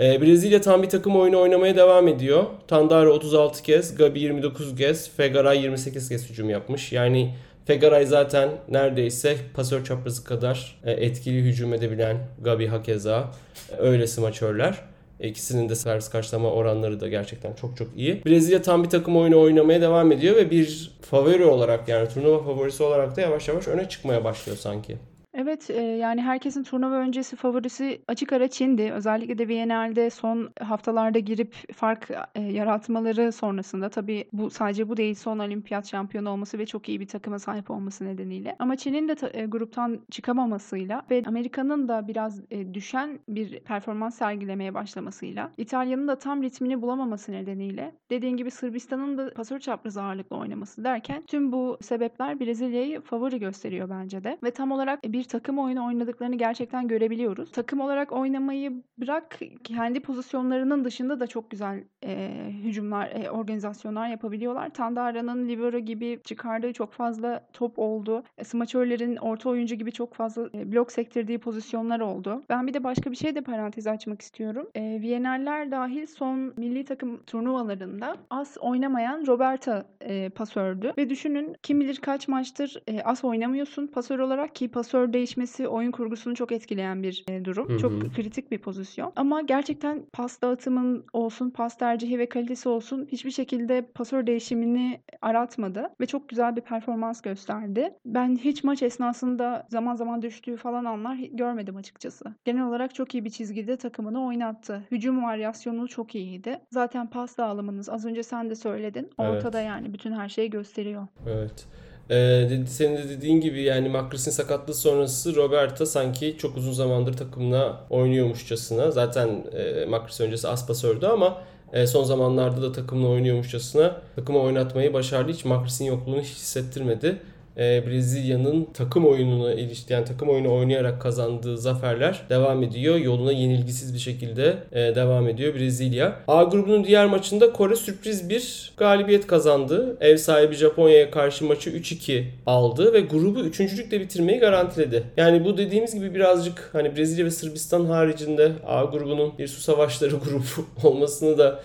Ee, 0.00 0.22
Brezilya 0.22 0.60
tam 0.60 0.82
bir 0.82 0.88
takım 0.88 1.16
oyunu 1.16 1.40
oynamaya 1.40 1.76
devam 1.76 2.08
ediyor. 2.08 2.44
Tandara 2.68 3.12
36 3.12 3.62
kez, 3.62 3.94
Gabi 3.94 4.20
29 4.20 4.76
kez, 4.76 5.10
Fegaray 5.16 5.62
28 5.62 6.08
kez 6.08 6.30
hücum 6.30 6.50
yapmış. 6.50 6.92
Yani 6.92 7.34
Fegaray 7.64 8.06
zaten 8.06 8.48
neredeyse 8.68 9.36
pasör 9.54 9.84
çaprazı 9.84 10.24
kadar 10.24 10.80
e, 10.84 10.92
etkili 10.92 11.42
hücum 11.42 11.74
edebilen 11.74 12.16
Gabi 12.40 12.66
hakeza. 12.66 13.32
Öyle 13.78 14.06
smaçörler. 14.06 14.74
İkisinin 15.20 15.68
de 15.68 15.74
servis 15.74 16.08
karşılama 16.08 16.50
oranları 16.50 17.00
da 17.00 17.08
gerçekten 17.08 17.52
çok 17.54 17.76
çok 17.76 17.88
iyi. 17.96 18.24
Brezilya 18.26 18.62
tam 18.62 18.84
bir 18.84 18.90
takım 18.90 19.16
oyunu 19.16 19.40
oynamaya 19.40 19.80
devam 19.80 20.12
ediyor 20.12 20.36
ve 20.36 20.50
bir 20.50 20.92
favori 21.00 21.44
olarak 21.44 21.88
yani 21.88 22.08
turnuva 22.08 22.42
favorisi 22.42 22.82
olarak 22.82 23.16
da 23.16 23.20
yavaş 23.20 23.48
yavaş 23.48 23.68
öne 23.68 23.88
çıkmaya 23.88 24.24
başlıyor 24.24 24.58
sanki. 24.58 24.96
Evet, 25.38 25.70
eee, 25.70 25.76
yani 25.82 26.22
herkesin 26.22 26.62
turnuva 26.62 26.94
öncesi 26.94 27.36
favorisi 27.36 28.02
açık 28.08 28.32
ara 28.32 28.48
Çin'di. 28.48 28.92
Özellikle 28.92 29.38
de 29.38 29.48
Viyana'da 29.48 30.10
son 30.10 30.50
haftalarda 30.60 31.18
girip 31.18 31.54
fark, 31.74 32.10
eee, 32.36 32.42
yaratmaları 32.52 33.32
sonrasında 33.32 33.88
tabii 33.88 34.24
bu 34.32 34.50
sadece 34.50 34.88
bu 34.88 34.96
değil, 34.96 35.14
son 35.14 35.38
olimpiyat 35.38 35.86
şampiyonu 35.90 36.30
olması 36.30 36.58
ve 36.58 36.66
çok 36.66 36.88
iyi 36.88 37.00
bir 37.00 37.06
takıma 37.08 37.38
sahip 37.38 37.70
olması 37.70 38.04
nedeniyle. 38.04 38.56
Ama 38.58 38.76
Çin'in 38.76 39.08
de 39.08 39.14
eee, 39.34 39.46
gruptan 39.46 40.00
çıkamamasıyla 40.10 41.02
ve 41.10 41.22
Amerika'nın 41.26 41.88
da 41.88 42.08
biraz, 42.08 42.40
eee, 42.50 42.74
düşen 42.74 43.18
bir 43.28 43.60
performans 43.60 44.18
sergilemeye 44.18 44.74
başlamasıyla, 44.74 45.52
İtalya'nın 45.56 46.08
da 46.08 46.18
tam 46.18 46.42
ritmini 46.42 46.82
bulamaması 46.82 47.32
nedeniyle, 47.32 47.94
dediğin 48.10 48.36
gibi 48.36 48.50
Sırbistan'ın 48.50 49.18
da 49.18 49.34
pasör 49.34 49.58
çaprazı 49.58 50.02
ağırlıklı 50.02 50.36
oynaması 50.36 50.84
derken 50.84 51.22
tüm 51.26 51.52
bu 51.52 51.78
sebepler 51.80 52.40
Brezilya'yı 52.40 53.00
favori 53.00 53.38
gösteriyor 53.38 53.90
bence 53.90 54.24
de 54.24 54.38
ve 54.44 54.50
tam 54.50 54.72
olarak 54.72 55.04
bir 55.04 55.24
takım 55.28 55.58
oyunu 55.58 55.86
oynadıklarını 55.86 56.34
gerçekten 56.36 56.88
görebiliyoruz. 56.88 57.52
Takım 57.52 57.80
olarak 57.80 58.12
oynamayı 58.12 58.72
bırak 58.98 59.38
kendi 59.64 60.00
pozisyonlarının 60.00 60.84
dışında 60.84 61.20
da 61.20 61.26
çok 61.26 61.50
güzel 61.50 61.84
e, 62.04 62.30
hücumlar, 62.62 63.10
e, 63.10 63.30
organizasyonlar 63.30 64.08
yapabiliyorlar. 64.08 64.70
Tandara'nın 64.70 65.48
libero 65.48 65.78
gibi 65.78 66.20
çıkardığı 66.24 66.72
çok 66.72 66.92
fazla 66.92 67.46
top 67.52 67.78
oldu. 67.78 68.22
E, 68.38 68.44
smaçörlerin 68.44 69.16
orta 69.16 69.50
oyuncu 69.50 69.74
gibi 69.74 69.92
çok 69.92 70.14
fazla 70.14 70.48
e, 70.54 70.72
blok 70.72 70.92
sektirdiği 70.92 71.38
pozisyonlar 71.38 72.00
oldu. 72.00 72.42
Ben 72.48 72.66
bir 72.66 72.74
de 72.74 72.84
başka 72.84 73.10
bir 73.10 73.16
şey 73.16 73.34
de 73.34 73.40
parantez 73.40 73.86
açmak 73.86 74.22
istiyorum. 74.22 74.68
E, 74.74 74.98
Viyenerler 75.00 75.70
dahil 75.70 76.06
son 76.06 76.52
milli 76.56 76.84
takım 76.84 77.22
turnuvalarında 77.24 78.16
az 78.30 78.56
oynamayan 78.60 79.26
Roberta 79.26 79.84
e, 80.00 80.28
pasördü. 80.28 80.92
Ve 80.98 81.10
düşünün 81.10 81.56
kim 81.62 81.80
bilir 81.80 81.96
kaç 81.96 82.28
maçtır 82.28 82.82
e, 82.86 83.02
az 83.02 83.24
oynamıyorsun 83.24 83.86
pasör 83.86 84.18
olarak 84.18 84.54
ki 84.54 84.68
pasör 84.68 85.12
değişmesi 85.18 85.68
oyun 85.68 85.90
kurgusunu 85.90 86.34
çok 86.34 86.52
etkileyen 86.52 87.02
bir 87.02 87.24
e, 87.28 87.44
durum. 87.44 87.68
Hı 87.68 87.72
hı. 87.72 87.78
Çok 87.78 88.14
kritik 88.14 88.50
bir 88.50 88.58
pozisyon. 88.58 89.12
Ama 89.16 89.42
gerçekten 89.42 90.02
pas 90.12 90.42
dağıtımın 90.42 91.04
olsun, 91.12 91.50
pas 91.50 91.78
tercihi 91.78 92.18
ve 92.18 92.28
kalitesi 92.28 92.68
olsun 92.68 93.08
hiçbir 93.12 93.30
şekilde 93.30 93.82
pasör 93.94 94.26
değişimini 94.26 95.00
aratmadı 95.22 95.90
ve 96.00 96.06
çok 96.06 96.28
güzel 96.28 96.56
bir 96.56 96.60
performans 96.60 97.20
gösterdi. 97.20 97.94
Ben 98.06 98.36
hiç 98.36 98.64
maç 98.64 98.82
esnasında 98.82 99.66
zaman 99.70 99.94
zaman 99.94 100.22
düştüğü 100.22 100.56
falan 100.56 100.84
anlar 100.84 101.16
görmedim 101.16 101.76
açıkçası. 101.76 102.24
Genel 102.44 102.66
olarak 102.68 102.94
çok 102.94 103.14
iyi 103.14 103.24
bir 103.24 103.30
çizgide 103.30 103.76
takımını 103.76 104.26
oynattı. 104.26 104.82
Hücum 104.90 105.22
varyasyonu 105.22 105.88
çok 105.88 106.14
iyiydi. 106.14 106.60
Zaten 106.70 107.06
pas 107.10 107.38
dağılımınız 107.38 107.88
az 107.88 108.04
önce 108.04 108.22
sen 108.22 108.50
de 108.50 108.54
söyledin. 108.54 109.10
Ortada 109.18 109.60
evet. 109.60 109.68
yani 109.68 109.92
bütün 109.94 110.12
her 110.12 110.28
şeyi 110.28 110.50
gösteriyor. 110.50 111.06
Evet. 111.26 111.68
Ee, 112.10 112.48
senin 112.66 112.96
de 112.96 113.08
dediğin 113.08 113.40
gibi 113.40 113.62
yani 113.62 113.88
Makris'in 113.88 114.30
sakatlığı 114.30 114.74
sonrası 114.74 115.36
Roberta 115.36 115.86
sanki 115.86 116.36
çok 116.38 116.56
uzun 116.56 116.72
zamandır 116.72 117.12
takımına 117.12 117.80
oynuyormuşçasına. 117.90 118.90
Zaten 118.90 119.44
e, 119.52 119.84
Makris 119.84 120.20
öncesi 120.20 120.48
Aspasör'dü 120.48 121.06
ama 121.06 121.42
e, 121.72 121.86
son 121.86 122.04
zamanlarda 122.04 122.62
da 122.62 122.72
takımla 122.72 123.08
oynuyormuşçasına 123.08 124.00
takımı 124.16 124.38
oynatmayı 124.38 124.92
başardı. 124.92 125.32
Hiç 125.32 125.44
Makris'in 125.44 125.84
yokluğunu 125.84 126.20
hiç 126.20 126.28
hissettirmedi. 126.28 127.18
E, 127.58 127.86
Brezilya'nın 127.86 128.68
takım 128.74 129.06
oyununa 129.06 129.54
ilişkin 129.54 129.94
yani 129.94 130.04
takım 130.04 130.28
oyunu 130.28 130.54
oynayarak 130.54 131.02
kazandığı 131.02 131.58
zaferler 131.58 132.22
devam 132.30 132.62
ediyor. 132.62 132.96
Yoluna 132.96 133.32
yenilgisiz 133.32 133.94
bir 133.94 133.98
şekilde 133.98 134.56
e, 134.72 134.94
devam 134.94 135.28
ediyor 135.28 135.54
Brezilya. 135.54 136.20
A 136.28 136.42
grubunun 136.42 136.84
diğer 136.84 137.06
maçında 137.06 137.52
Kore 137.52 137.76
sürpriz 137.76 138.28
bir 138.28 138.72
galibiyet 138.76 139.26
kazandı. 139.26 139.96
Ev 140.00 140.16
sahibi 140.16 140.54
Japonya'ya 140.54 141.10
karşı 141.10 141.44
maçı 141.44 141.70
3-2 141.70 142.24
aldı 142.46 142.92
ve 142.92 143.00
grubu 143.00 143.40
üçüncülükle 143.40 144.00
bitirmeyi 144.00 144.38
garantiledi. 144.38 145.02
Yani 145.16 145.44
bu 145.44 145.58
dediğimiz 145.58 145.94
gibi 145.94 146.14
birazcık 146.14 146.70
hani 146.72 146.96
Brezilya 146.96 147.26
ve 147.26 147.30
Sırbistan 147.30 147.84
haricinde 147.84 148.52
A 148.66 148.84
grubunun 148.84 149.38
bir 149.38 149.48
su 149.48 149.60
savaşları 149.60 150.16
grubu 150.16 150.44
olmasını 150.88 151.38
da 151.38 151.60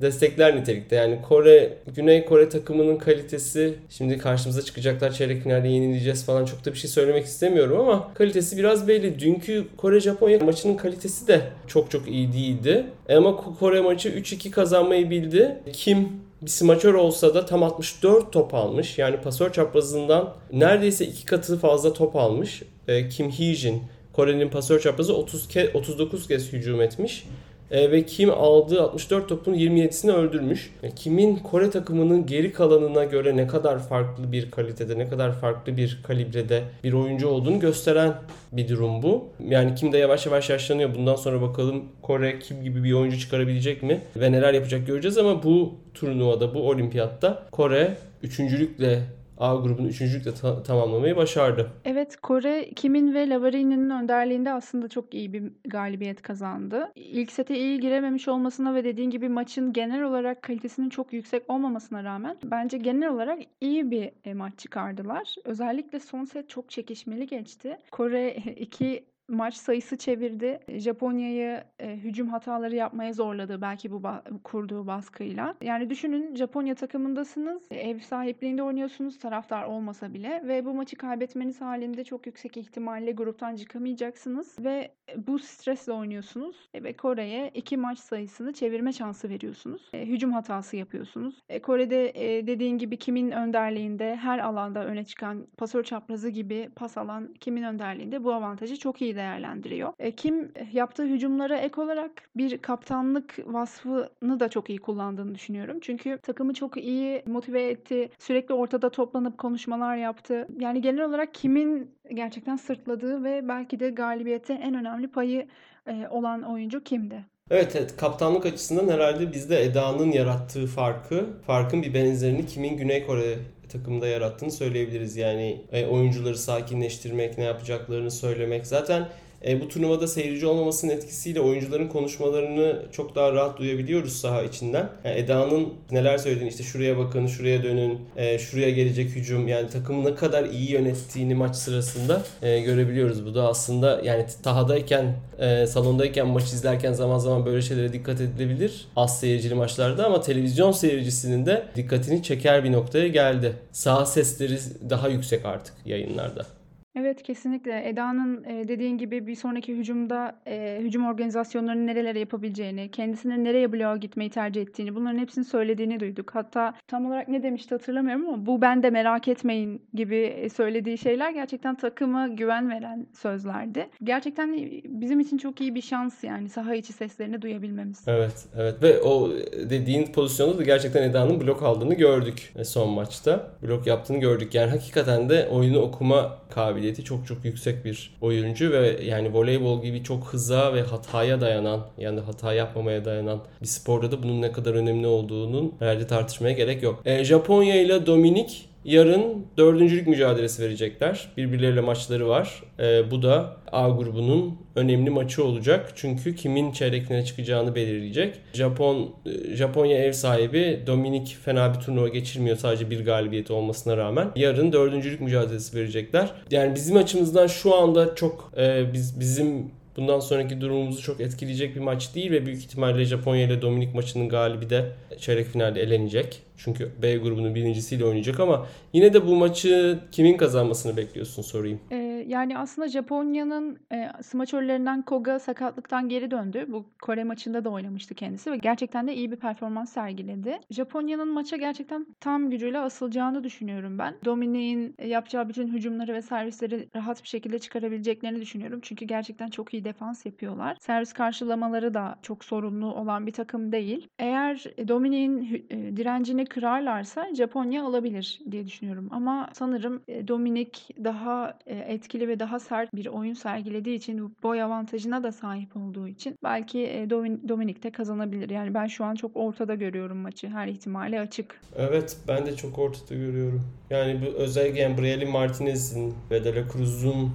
destekler 0.00 0.56
nitelikte. 0.56 0.96
Yani 0.96 1.22
Kore, 1.22 1.78
Güney 1.94 2.24
Kore 2.24 2.48
takımının 2.48 2.96
kalitesi 2.96 3.74
şimdi 3.90 4.18
karşımıza 4.18 4.62
çıkacaklar 4.62 5.12
çeyrek 5.12 5.42
finalde 5.42 5.68
yenileceğiz 5.68 6.24
falan 6.26 6.44
çok 6.44 6.64
da 6.64 6.72
bir 6.72 6.78
şey 6.78 6.90
söylemek 6.90 7.24
istemiyorum 7.24 7.80
ama 7.80 8.14
kalitesi 8.14 8.56
biraz 8.56 8.88
belli. 8.88 9.18
Dünkü 9.18 9.64
Kore-Japonya 9.76 10.38
maçının 10.38 10.76
kalitesi 10.76 11.28
de 11.28 11.42
çok 11.66 11.90
çok 11.90 12.08
iyi 12.08 12.32
değildi. 12.32 12.86
Ama 13.08 13.36
Kore 13.36 13.80
maçı 13.80 14.08
3-2 14.08 14.50
kazanmayı 14.50 15.10
bildi. 15.10 15.56
Kim 15.72 16.08
bir 16.42 16.50
smaçör 16.50 16.94
olsa 16.94 17.34
da 17.34 17.46
tam 17.46 17.62
64 17.62 18.32
top 18.32 18.54
almış. 18.54 18.98
Yani 18.98 19.16
pasör 19.16 19.52
çaprazından 19.52 20.34
neredeyse 20.52 21.06
iki 21.06 21.24
katı 21.24 21.58
fazla 21.58 21.92
top 21.92 22.16
almış. 22.16 22.62
E, 22.88 23.08
Kim 23.08 23.30
Hee-jin 23.30 23.80
Kore'nin 24.12 24.48
pasör 24.48 24.80
çaprazı 24.80 25.16
30 25.16 25.48
ke 25.48 25.70
39 25.74 26.28
kez 26.28 26.52
hücum 26.52 26.82
etmiş. 26.82 27.24
E, 27.70 27.90
ve 27.90 28.06
Kim 28.06 28.30
aldığı 28.30 28.82
64 28.82 29.28
topun 29.28 29.54
27'sini 29.54 30.12
öldürmüş. 30.12 30.70
E, 30.82 30.90
Kim'in 30.90 31.36
Kore 31.36 31.70
takımının 31.70 32.26
geri 32.26 32.52
kalanına 32.52 33.04
göre 33.04 33.36
ne 33.36 33.46
kadar 33.46 33.78
farklı 33.78 34.32
bir 34.32 34.50
kalitede, 34.50 34.98
ne 34.98 35.08
kadar 35.08 35.32
farklı 35.40 35.76
bir 35.76 36.00
kalibrede 36.02 36.62
bir 36.84 36.92
oyuncu 36.92 37.28
olduğunu 37.28 37.60
gösteren 37.60 38.14
bir 38.52 38.68
durum 38.68 39.02
bu. 39.02 39.28
Yani 39.48 39.74
Kim 39.74 39.92
de 39.92 39.98
yavaş 39.98 40.26
yavaş 40.26 40.50
yaşlanıyor. 40.50 40.94
Bundan 40.94 41.16
sonra 41.16 41.42
bakalım 41.42 41.84
Kore 42.02 42.38
Kim 42.38 42.62
gibi 42.62 42.84
bir 42.84 42.92
oyuncu 42.92 43.18
çıkarabilecek 43.18 43.82
mi? 43.82 44.00
Ve 44.16 44.32
neler 44.32 44.54
yapacak 44.54 44.86
göreceğiz 44.86 45.18
ama 45.18 45.42
bu 45.42 45.74
turnuvada, 45.94 46.54
bu 46.54 46.68
olimpiyatta 46.68 47.46
Kore 47.52 47.96
üçüncülükle 48.22 49.02
A 49.38 49.54
grubunu 49.54 49.88
üçüncülükle 49.88 50.34
ta- 50.34 50.62
tamamlamayı 50.62 51.16
başardı. 51.16 51.70
Evet 51.84 52.16
Kore 52.16 52.70
Kim'in 52.76 53.14
ve 53.14 53.28
Lavarini'nin 53.28 53.90
önderliğinde 53.90 54.52
aslında 54.52 54.88
çok 54.88 55.14
iyi 55.14 55.32
bir 55.32 55.42
galibiyet 55.64 56.22
kazandı. 56.22 56.92
İlk 56.94 57.32
sete 57.32 57.58
iyi 57.58 57.80
girememiş 57.80 58.28
olmasına 58.28 58.74
ve 58.74 58.84
dediğin 58.84 59.10
gibi 59.10 59.28
maçın 59.28 59.72
genel 59.72 60.02
olarak 60.02 60.42
kalitesinin 60.42 60.88
çok 60.88 61.12
yüksek 61.12 61.50
olmamasına 61.50 62.04
rağmen 62.04 62.36
bence 62.44 62.78
genel 62.78 63.08
olarak 63.08 63.38
iyi 63.60 63.90
bir 63.90 64.10
e, 64.24 64.34
maç 64.34 64.58
çıkardılar. 64.58 65.34
Özellikle 65.44 66.00
son 66.00 66.24
set 66.24 66.48
çok 66.48 66.70
çekişmeli 66.70 67.26
geçti. 67.26 67.76
Kore 67.90 68.34
iki 68.56 69.04
maç 69.28 69.54
sayısı 69.54 69.96
çevirdi. 69.96 70.60
Japonya'yı 70.68 71.64
e, 71.78 71.96
hücum 71.96 72.28
hataları 72.28 72.74
yapmaya 72.74 73.12
zorladı 73.12 73.60
belki 73.60 73.90
bu 73.90 73.96
ba- 73.96 74.42
kurduğu 74.42 74.86
baskıyla. 74.86 75.54
Yani 75.62 75.90
düşünün 75.90 76.36
Japonya 76.36 76.74
takımındasınız. 76.74 77.62
Ev 77.70 77.98
sahipliğinde 77.98 78.62
oynuyorsunuz 78.62 79.18
taraftar 79.18 79.64
olmasa 79.64 80.14
bile 80.14 80.42
ve 80.48 80.64
bu 80.64 80.74
maçı 80.74 80.96
kaybetmeniz 80.96 81.60
halinde 81.60 82.04
çok 82.04 82.26
yüksek 82.26 82.56
ihtimalle 82.56 83.12
gruptan 83.12 83.56
çıkamayacaksınız 83.56 84.56
ve 84.64 84.90
bu 85.26 85.38
stresle 85.38 85.92
oynuyorsunuz 85.92 86.68
e, 86.74 86.82
ve 86.84 86.92
Kore'ye 86.92 87.50
iki 87.54 87.76
maç 87.76 87.98
sayısını 87.98 88.52
çevirme 88.52 88.92
şansı 88.92 89.28
veriyorsunuz. 89.28 89.90
E, 89.92 90.06
hücum 90.06 90.32
hatası 90.32 90.76
yapıyorsunuz. 90.76 91.42
E, 91.48 91.62
Kore'de 91.62 92.12
e, 92.14 92.46
dediğin 92.46 92.78
gibi 92.78 92.96
kimin 92.96 93.30
önderliğinde 93.30 94.16
her 94.16 94.38
alanda 94.38 94.84
öne 94.84 95.04
çıkan 95.04 95.46
pasör 95.56 95.84
çaprazı 95.84 96.28
gibi 96.28 96.70
pas 96.76 96.98
alan 96.98 97.34
kimin 97.40 97.62
önderliğinde 97.62 98.24
bu 98.24 98.32
avantajı 98.32 98.78
çok 98.78 99.02
iyi 99.02 99.15
değerlendiriyor. 99.16 99.92
E, 99.98 100.10
Kim 100.10 100.52
yaptığı 100.72 101.04
hücumlara 101.04 101.56
ek 101.56 101.80
olarak 101.80 102.10
bir 102.36 102.58
kaptanlık 102.58 103.38
vasfını 103.46 104.40
da 104.40 104.48
çok 104.48 104.70
iyi 104.70 104.78
kullandığını 104.78 105.34
düşünüyorum. 105.34 105.78
Çünkü 105.80 106.18
takımı 106.22 106.54
çok 106.54 106.76
iyi 106.76 107.22
motive 107.26 107.68
etti. 107.68 108.10
Sürekli 108.18 108.54
ortada 108.54 108.90
toplanıp 108.90 109.38
konuşmalar 109.38 109.96
yaptı. 109.96 110.48
Yani 110.58 110.80
genel 110.80 111.04
olarak 111.04 111.34
Kim'in 111.34 111.90
gerçekten 112.14 112.56
sırtladığı 112.56 113.24
ve 113.24 113.48
belki 113.48 113.80
de 113.80 113.90
galibiyette 113.90 114.54
en 114.54 114.74
önemli 114.74 115.08
payı 115.08 115.46
e, 115.86 116.08
olan 116.08 116.42
oyuncu 116.42 116.84
Kim'di. 116.84 117.35
Evet 117.50 117.76
evet 117.76 117.96
kaptanlık 117.96 118.46
açısından 118.46 118.88
herhalde 118.88 119.32
bizde 119.32 119.64
Eda'nın 119.64 120.12
yarattığı 120.12 120.66
farkı, 120.66 121.26
farkın 121.46 121.82
bir 121.82 121.94
benzerini 121.94 122.46
kimin 122.46 122.76
Güney 122.76 123.06
Kore 123.06 123.38
takımda 123.68 124.08
yarattığını 124.08 124.50
söyleyebiliriz. 124.50 125.16
Yani 125.16 125.64
e, 125.72 125.86
oyuncuları 125.86 126.38
sakinleştirmek, 126.38 127.38
ne 127.38 127.44
yapacaklarını 127.44 128.10
söylemek. 128.10 128.66
Zaten 128.66 129.08
e, 129.44 129.60
bu 129.60 129.68
turnuvada 129.68 130.06
seyirci 130.06 130.46
olmamasının 130.46 130.92
etkisiyle 130.92 131.40
oyuncuların 131.40 131.88
konuşmalarını 131.88 132.82
çok 132.92 133.14
daha 133.14 133.32
rahat 133.32 133.58
duyabiliyoruz 133.58 134.12
saha 134.12 134.42
içinden. 134.42 134.88
Yani 135.04 135.18
Eda'nın 135.18 135.74
neler 135.90 136.18
söylediğini 136.18 136.50
işte 136.50 136.62
şuraya 136.62 136.98
bakın, 136.98 137.26
şuraya 137.26 137.62
dönün, 137.62 138.00
e, 138.16 138.38
şuraya 138.38 138.70
gelecek 138.70 139.10
hücum 139.10 139.48
yani 139.48 139.68
takımı 139.68 140.04
ne 140.04 140.14
kadar 140.14 140.44
iyi 140.44 140.70
yönettiğini 140.70 141.34
maç 141.34 141.56
sırasında 141.56 142.22
e, 142.42 142.60
görebiliyoruz. 142.60 143.26
Bu 143.26 143.34
da 143.34 143.48
aslında 143.48 144.00
yani 144.04 144.26
tahadayken, 144.42 145.14
e, 145.38 145.66
salondayken 145.66 146.26
maç 146.26 146.44
izlerken 146.44 146.92
zaman 146.92 147.18
zaman 147.18 147.46
böyle 147.46 147.62
şeylere 147.62 147.92
dikkat 147.92 148.20
edilebilir. 148.20 148.88
Az 148.96 149.20
seyircili 149.20 149.54
maçlarda 149.54 150.06
ama 150.06 150.20
televizyon 150.20 150.72
seyircisinin 150.72 151.46
de 151.46 151.66
dikkatini 151.76 152.22
çeker 152.22 152.64
bir 152.64 152.72
noktaya 152.72 153.08
geldi. 153.08 153.52
Saha 153.72 154.06
sesleri 154.06 154.58
daha 154.90 155.08
yüksek 155.08 155.46
artık 155.46 155.74
yayınlarda. 155.86 156.55
Evet 156.96 157.22
kesinlikle. 157.22 157.88
Eda'nın 157.88 158.44
e, 158.44 158.68
dediğin 158.68 158.98
gibi 158.98 159.26
bir 159.26 159.34
sonraki 159.34 159.76
hücumda 159.76 160.36
e, 160.46 160.78
hücum 160.82 161.06
organizasyonlarını 161.06 161.86
nerelere 161.86 162.18
yapabileceğini, 162.18 162.90
kendisinin 162.90 163.44
nereye 163.44 163.72
bloğa 163.72 163.96
gitmeyi 163.96 164.30
tercih 164.30 164.62
ettiğini 164.62 164.94
bunların 164.94 165.18
hepsini 165.18 165.44
söylediğini 165.44 166.00
duyduk. 166.00 166.34
Hatta 166.34 166.74
tam 166.88 167.06
olarak 167.06 167.28
ne 167.28 167.42
demişti 167.42 167.74
hatırlamıyorum 167.74 168.28
ama 168.28 168.46
bu 168.46 168.62
ben 168.62 168.82
de 168.82 168.90
merak 168.90 169.28
etmeyin 169.28 169.82
gibi 169.94 170.16
e, 170.16 170.48
söylediği 170.48 170.98
şeyler 170.98 171.30
gerçekten 171.30 171.74
takıma 171.74 172.28
güven 172.28 172.70
veren 172.70 173.06
sözlerdi. 173.12 173.88
Gerçekten 174.04 174.54
bizim 174.84 175.20
için 175.20 175.38
çok 175.38 175.60
iyi 175.60 175.74
bir 175.74 175.82
şans 175.82 176.24
yani 176.24 176.48
saha 176.48 176.74
içi 176.74 176.92
seslerini 176.92 177.42
duyabilmemiz. 177.42 178.04
Evet, 178.06 178.46
evet 178.56 178.82
ve 178.82 179.00
o 179.00 179.30
dediğin 179.70 180.12
pozisyonda 180.12 180.58
da 180.58 180.62
gerçekten 180.62 181.02
Eda'nın 181.02 181.40
blok 181.40 181.62
aldığını 181.62 181.94
gördük 181.94 182.52
son 182.64 182.90
maçta. 182.90 183.50
Blok 183.62 183.86
yaptığını 183.86 184.18
gördük. 184.18 184.54
Yani 184.54 184.70
hakikaten 184.70 185.28
de 185.28 185.48
oyunu 185.48 185.78
okuma 185.78 186.38
kabiliyeti 186.50 186.85
çok 186.94 187.26
çok 187.26 187.44
yüksek 187.44 187.84
bir 187.84 188.10
oyuncu 188.20 188.72
ve 188.72 188.98
yani 189.04 189.34
voleybol 189.34 189.82
gibi 189.82 190.02
çok 190.02 190.24
hıza 190.24 190.74
ve 190.74 190.82
hataya 190.82 191.40
dayanan 191.40 191.86
yani 191.98 192.20
hata 192.20 192.52
yapmamaya 192.52 193.04
dayanan 193.04 193.40
bir 193.62 193.66
sporda 193.66 194.10
da 194.10 194.22
bunun 194.22 194.42
ne 194.42 194.52
kadar 194.52 194.74
önemli 194.74 195.06
olduğunun 195.06 195.74
herhalde 195.78 196.06
tartışmaya 196.06 196.52
gerek 196.52 196.82
yok. 196.82 197.02
E, 197.04 197.24
Japonya 197.24 197.80
ile 197.80 198.06
Dominik 198.06 198.68
Yarın 198.86 199.46
dördüncülük 199.56 200.06
mücadelesi 200.06 200.62
verecekler. 200.62 201.28
Birbirleriyle 201.36 201.80
maçları 201.80 202.28
var. 202.28 202.62
E, 202.78 203.10
bu 203.10 203.22
da 203.22 203.56
A 203.72 203.88
grubunun 203.88 204.58
önemli 204.74 205.10
maçı 205.10 205.44
olacak. 205.44 205.92
Çünkü 205.94 206.34
kimin 206.34 206.72
çeyreklerine 206.72 207.24
çıkacağını 207.24 207.74
belirleyecek. 207.74 208.34
Japon 208.52 209.14
Japonya 209.54 209.98
ev 209.98 210.12
sahibi 210.12 210.80
Dominik 210.86 211.36
fena 211.44 211.74
bir 211.74 211.80
turnuva 211.80 212.08
geçirmiyor 212.08 212.56
sadece 212.56 212.90
bir 212.90 213.04
galibiyeti 213.04 213.52
olmasına 213.52 213.96
rağmen. 213.96 214.30
Yarın 214.36 214.72
dördüncülük 214.72 215.20
mücadelesi 215.20 215.76
verecekler. 215.76 216.32
Yani 216.50 216.74
bizim 216.74 216.96
açımızdan 216.96 217.46
şu 217.46 217.74
anda 217.74 218.14
çok 218.14 218.52
e, 218.56 218.92
biz 218.92 219.20
bizim 219.20 219.70
bundan 219.96 220.20
sonraki 220.20 220.60
durumumuzu 220.60 221.02
çok 221.02 221.20
etkileyecek 221.20 221.76
bir 221.76 221.80
maç 221.80 222.14
değil 222.14 222.30
ve 222.30 222.46
büyük 222.46 222.60
ihtimalle 222.60 223.04
Japonya 223.04 223.44
ile 223.46 223.62
Dominik 223.62 223.94
maçının 223.94 224.28
galibi 224.28 224.70
de 224.70 224.92
çeyrek 225.20 225.46
finalde 225.46 225.80
elenecek. 225.80 226.42
Çünkü 226.56 226.92
B 227.02 227.16
grubunun 227.16 227.54
birincisiyle 227.54 228.04
oynayacak 228.04 228.40
ama 228.40 228.66
yine 228.92 229.14
de 229.14 229.26
bu 229.26 229.36
maçı 229.36 229.98
kimin 230.12 230.36
kazanmasını 230.36 230.96
bekliyorsun 230.96 231.42
sorayım. 231.42 231.80
Ee, 231.92 232.05
yani 232.26 232.58
aslında 232.58 232.88
Japonya'nın 232.88 233.78
e, 233.92 234.10
smaçörlerinden 234.22 235.02
Koga 235.02 235.38
sakatlıktan 235.38 236.08
geri 236.08 236.30
döndü. 236.30 236.66
Bu 236.68 236.86
Kore 237.02 237.24
maçında 237.24 237.64
da 237.64 237.70
oynamıştı 237.70 238.14
kendisi 238.14 238.52
ve 238.52 238.56
gerçekten 238.56 239.08
de 239.08 239.14
iyi 239.14 239.30
bir 239.30 239.36
performans 239.36 239.92
sergiledi. 239.92 240.58
Japonya'nın 240.70 241.28
maça 241.28 241.56
gerçekten 241.56 242.06
tam 242.20 242.50
gücüyle 242.50 242.78
asılacağını 242.78 243.44
düşünüyorum 243.44 243.98
ben. 243.98 244.14
Dominik'in 244.24 244.94
yapacağı 245.04 245.48
bütün 245.48 245.68
hücumları 245.68 246.14
ve 246.14 246.22
servisleri 246.22 246.88
rahat 246.96 247.22
bir 247.22 247.28
şekilde 247.28 247.58
çıkarabileceklerini 247.58 248.40
düşünüyorum. 248.40 248.80
Çünkü 248.82 249.04
gerçekten 249.04 249.48
çok 249.48 249.74
iyi 249.74 249.84
defans 249.84 250.26
yapıyorlar. 250.26 250.76
Servis 250.80 251.12
karşılamaları 251.12 251.94
da 251.94 252.18
çok 252.22 252.44
sorunlu 252.44 252.94
olan 252.94 253.26
bir 253.26 253.32
takım 253.32 253.72
değil. 253.72 254.08
Eğer 254.18 254.64
Dominik'in 254.88 255.64
e, 255.70 255.96
direncini 255.96 256.44
kırarlarsa 256.44 257.34
Japonya 257.34 257.84
alabilir 257.84 258.40
diye 258.50 258.66
düşünüyorum. 258.66 259.08
Ama 259.10 259.50
sanırım 259.52 260.02
e, 260.08 260.28
Dominik 260.28 260.88
daha 261.04 261.58
e, 261.66 261.94
etkili 262.16 262.28
ve 262.28 262.40
daha 262.40 262.60
sert 262.60 262.94
bir 262.94 263.06
oyun 263.06 263.34
sergilediği 263.34 263.96
için 263.96 264.36
boy 264.42 264.62
avantajına 264.62 265.22
da 265.22 265.32
sahip 265.32 265.76
olduğu 265.76 266.08
için 266.08 266.38
belki 266.44 267.06
Dominik 267.48 267.82
de 267.82 267.90
kazanabilir. 267.90 268.50
Yani 268.50 268.74
ben 268.74 268.86
şu 268.86 269.04
an 269.04 269.14
çok 269.14 269.30
ortada 269.34 269.74
görüyorum 269.74 270.18
maçı. 270.18 270.48
Her 270.48 270.68
ihtimale 270.68 271.20
açık. 271.20 271.60
Evet 271.76 272.16
ben 272.28 272.46
de 272.46 272.56
çok 272.56 272.78
ortada 272.78 273.14
görüyorum. 273.14 273.62
Yani 273.90 274.20
bu 274.22 274.38
özellikle 274.38 274.80
yani 274.80 274.98
Brielle 274.98 275.24
Martinez'in 275.24 276.14
ve 276.30 276.44
De 276.44 276.54
La 276.54 276.68
Cruz'un 276.72 277.32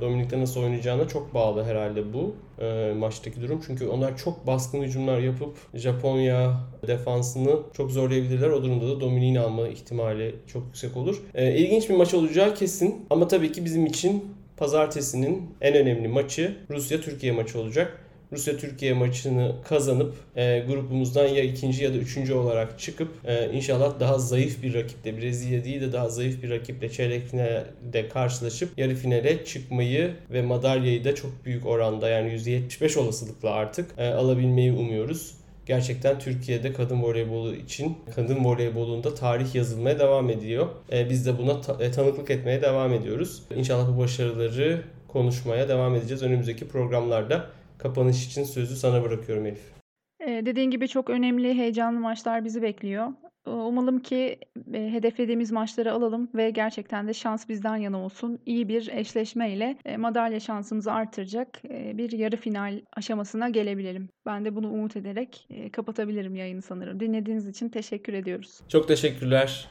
Dominik'te 0.00 0.40
nasıl 0.40 0.62
oynayacağına 0.62 1.08
çok 1.08 1.34
bağlı 1.34 1.64
herhalde 1.64 2.12
bu 2.12 2.34
e, 2.60 2.92
maçtaki 2.98 3.42
durum. 3.42 3.60
Çünkü 3.66 3.86
onlar 3.86 4.16
çok 4.16 4.46
baskın 4.46 4.82
hücumlar 4.82 5.18
yapıp 5.18 5.56
Japonya 5.74 6.60
defansını 6.86 7.56
çok 7.72 7.90
zorlayabilirler. 7.90 8.48
O 8.48 8.62
durumda 8.62 8.88
da 8.88 9.00
Dominik'in 9.00 9.34
alma 9.34 9.68
ihtimali 9.68 10.34
çok 10.46 10.64
yüksek 10.66 10.96
olur. 10.96 11.22
E, 11.34 11.54
ilginç 11.54 11.88
bir 11.88 11.94
maç 11.94 12.14
olacağı 12.14 12.54
kesin. 12.54 13.06
Ama 13.10 13.28
tabii 13.28 13.52
ki 13.52 13.64
bizim 13.64 13.86
için 13.86 14.24
pazartesinin 14.56 15.54
en 15.60 15.74
önemli 15.74 16.08
maçı 16.08 16.56
Rusya-Türkiye 16.70 17.32
maçı 17.32 17.58
olacak. 17.60 18.03
Rusya-Türkiye 18.34 18.92
maçını 18.92 19.52
kazanıp 19.68 20.14
e, 20.36 20.64
grubumuzdan 20.68 21.26
ya 21.26 21.42
ikinci 21.42 21.84
ya 21.84 21.92
da 21.94 21.96
üçüncü 21.96 22.34
olarak 22.34 22.78
çıkıp 22.78 23.08
e, 23.24 23.50
inşallah 23.52 24.00
daha 24.00 24.18
zayıf 24.18 24.62
bir 24.62 24.74
rakiple 24.74 25.18
Brezilya 25.18 25.64
değil 25.64 25.80
de 25.80 25.92
daha 25.92 26.08
zayıf 26.08 26.42
bir 26.42 26.50
rakiple 26.50 26.90
çeyrek 26.90 27.26
finalde 27.26 28.08
karşılaşıp 28.12 28.78
yarı 28.78 28.94
finale 28.94 29.44
çıkmayı 29.44 30.10
ve 30.30 30.42
madalyayı 30.42 31.04
da 31.04 31.14
çok 31.14 31.44
büyük 31.44 31.66
oranda 31.66 32.08
yani 32.08 32.32
%75 32.32 32.98
olasılıkla 32.98 33.50
artık 33.50 33.90
e, 33.98 34.08
alabilmeyi 34.08 34.72
umuyoruz. 34.72 35.34
Gerçekten 35.66 36.18
Türkiye'de 36.18 36.72
kadın 36.72 37.02
voleybolu 37.02 37.54
için 37.54 37.98
kadın 38.14 38.44
voleybolunda 38.44 39.14
tarih 39.14 39.54
yazılmaya 39.54 39.98
devam 39.98 40.30
ediyor. 40.30 40.66
E, 40.92 41.10
biz 41.10 41.26
de 41.26 41.38
buna 41.38 41.60
ta- 41.60 41.84
e, 41.84 41.90
tanıklık 41.90 42.30
etmeye 42.30 42.62
devam 42.62 42.92
ediyoruz. 42.92 43.42
İnşallah 43.56 43.96
bu 43.96 43.98
başarıları 43.98 44.82
konuşmaya 45.08 45.68
devam 45.68 45.94
edeceğiz 45.94 46.22
önümüzdeki 46.22 46.68
programlarda. 46.68 47.46
Kapanış 47.84 48.26
için 48.26 48.44
sözü 48.44 48.76
sana 48.76 49.02
bırakıyorum 49.02 49.46
Elif. 49.46 49.72
Ee, 50.20 50.42
dediğin 50.46 50.70
gibi 50.70 50.88
çok 50.88 51.10
önemli, 51.10 51.54
heyecanlı 51.54 52.00
maçlar 52.00 52.44
bizi 52.44 52.62
bekliyor. 52.62 53.08
Ee, 53.46 53.50
umalım 53.50 53.98
ki 53.98 54.38
e, 54.74 54.92
hedeflediğimiz 54.92 55.52
maçları 55.52 55.92
alalım 55.92 56.28
ve 56.34 56.50
gerçekten 56.50 57.08
de 57.08 57.14
şans 57.14 57.48
bizden 57.48 57.76
yana 57.76 57.98
olsun. 57.98 58.38
İyi 58.46 58.68
bir 58.68 58.88
eşleşme 58.92 59.52
ile 59.52 59.76
e, 59.84 59.96
madalya 59.96 60.40
şansımızı 60.40 60.92
artıracak 60.92 61.62
e, 61.70 61.98
bir 61.98 62.12
yarı 62.12 62.36
final 62.36 62.80
aşamasına 62.96 63.48
gelebilirim. 63.48 64.08
Ben 64.26 64.44
de 64.44 64.56
bunu 64.56 64.72
umut 64.72 64.96
ederek 64.96 65.48
kapatabilirim 65.72 66.34
yayını 66.34 66.62
sanırım. 66.62 67.00
Dinlediğiniz 67.00 67.48
için 67.48 67.68
teşekkür 67.68 68.12
ediyoruz. 68.12 68.60
Çok 68.68 68.88
teşekkürler. 68.88 69.68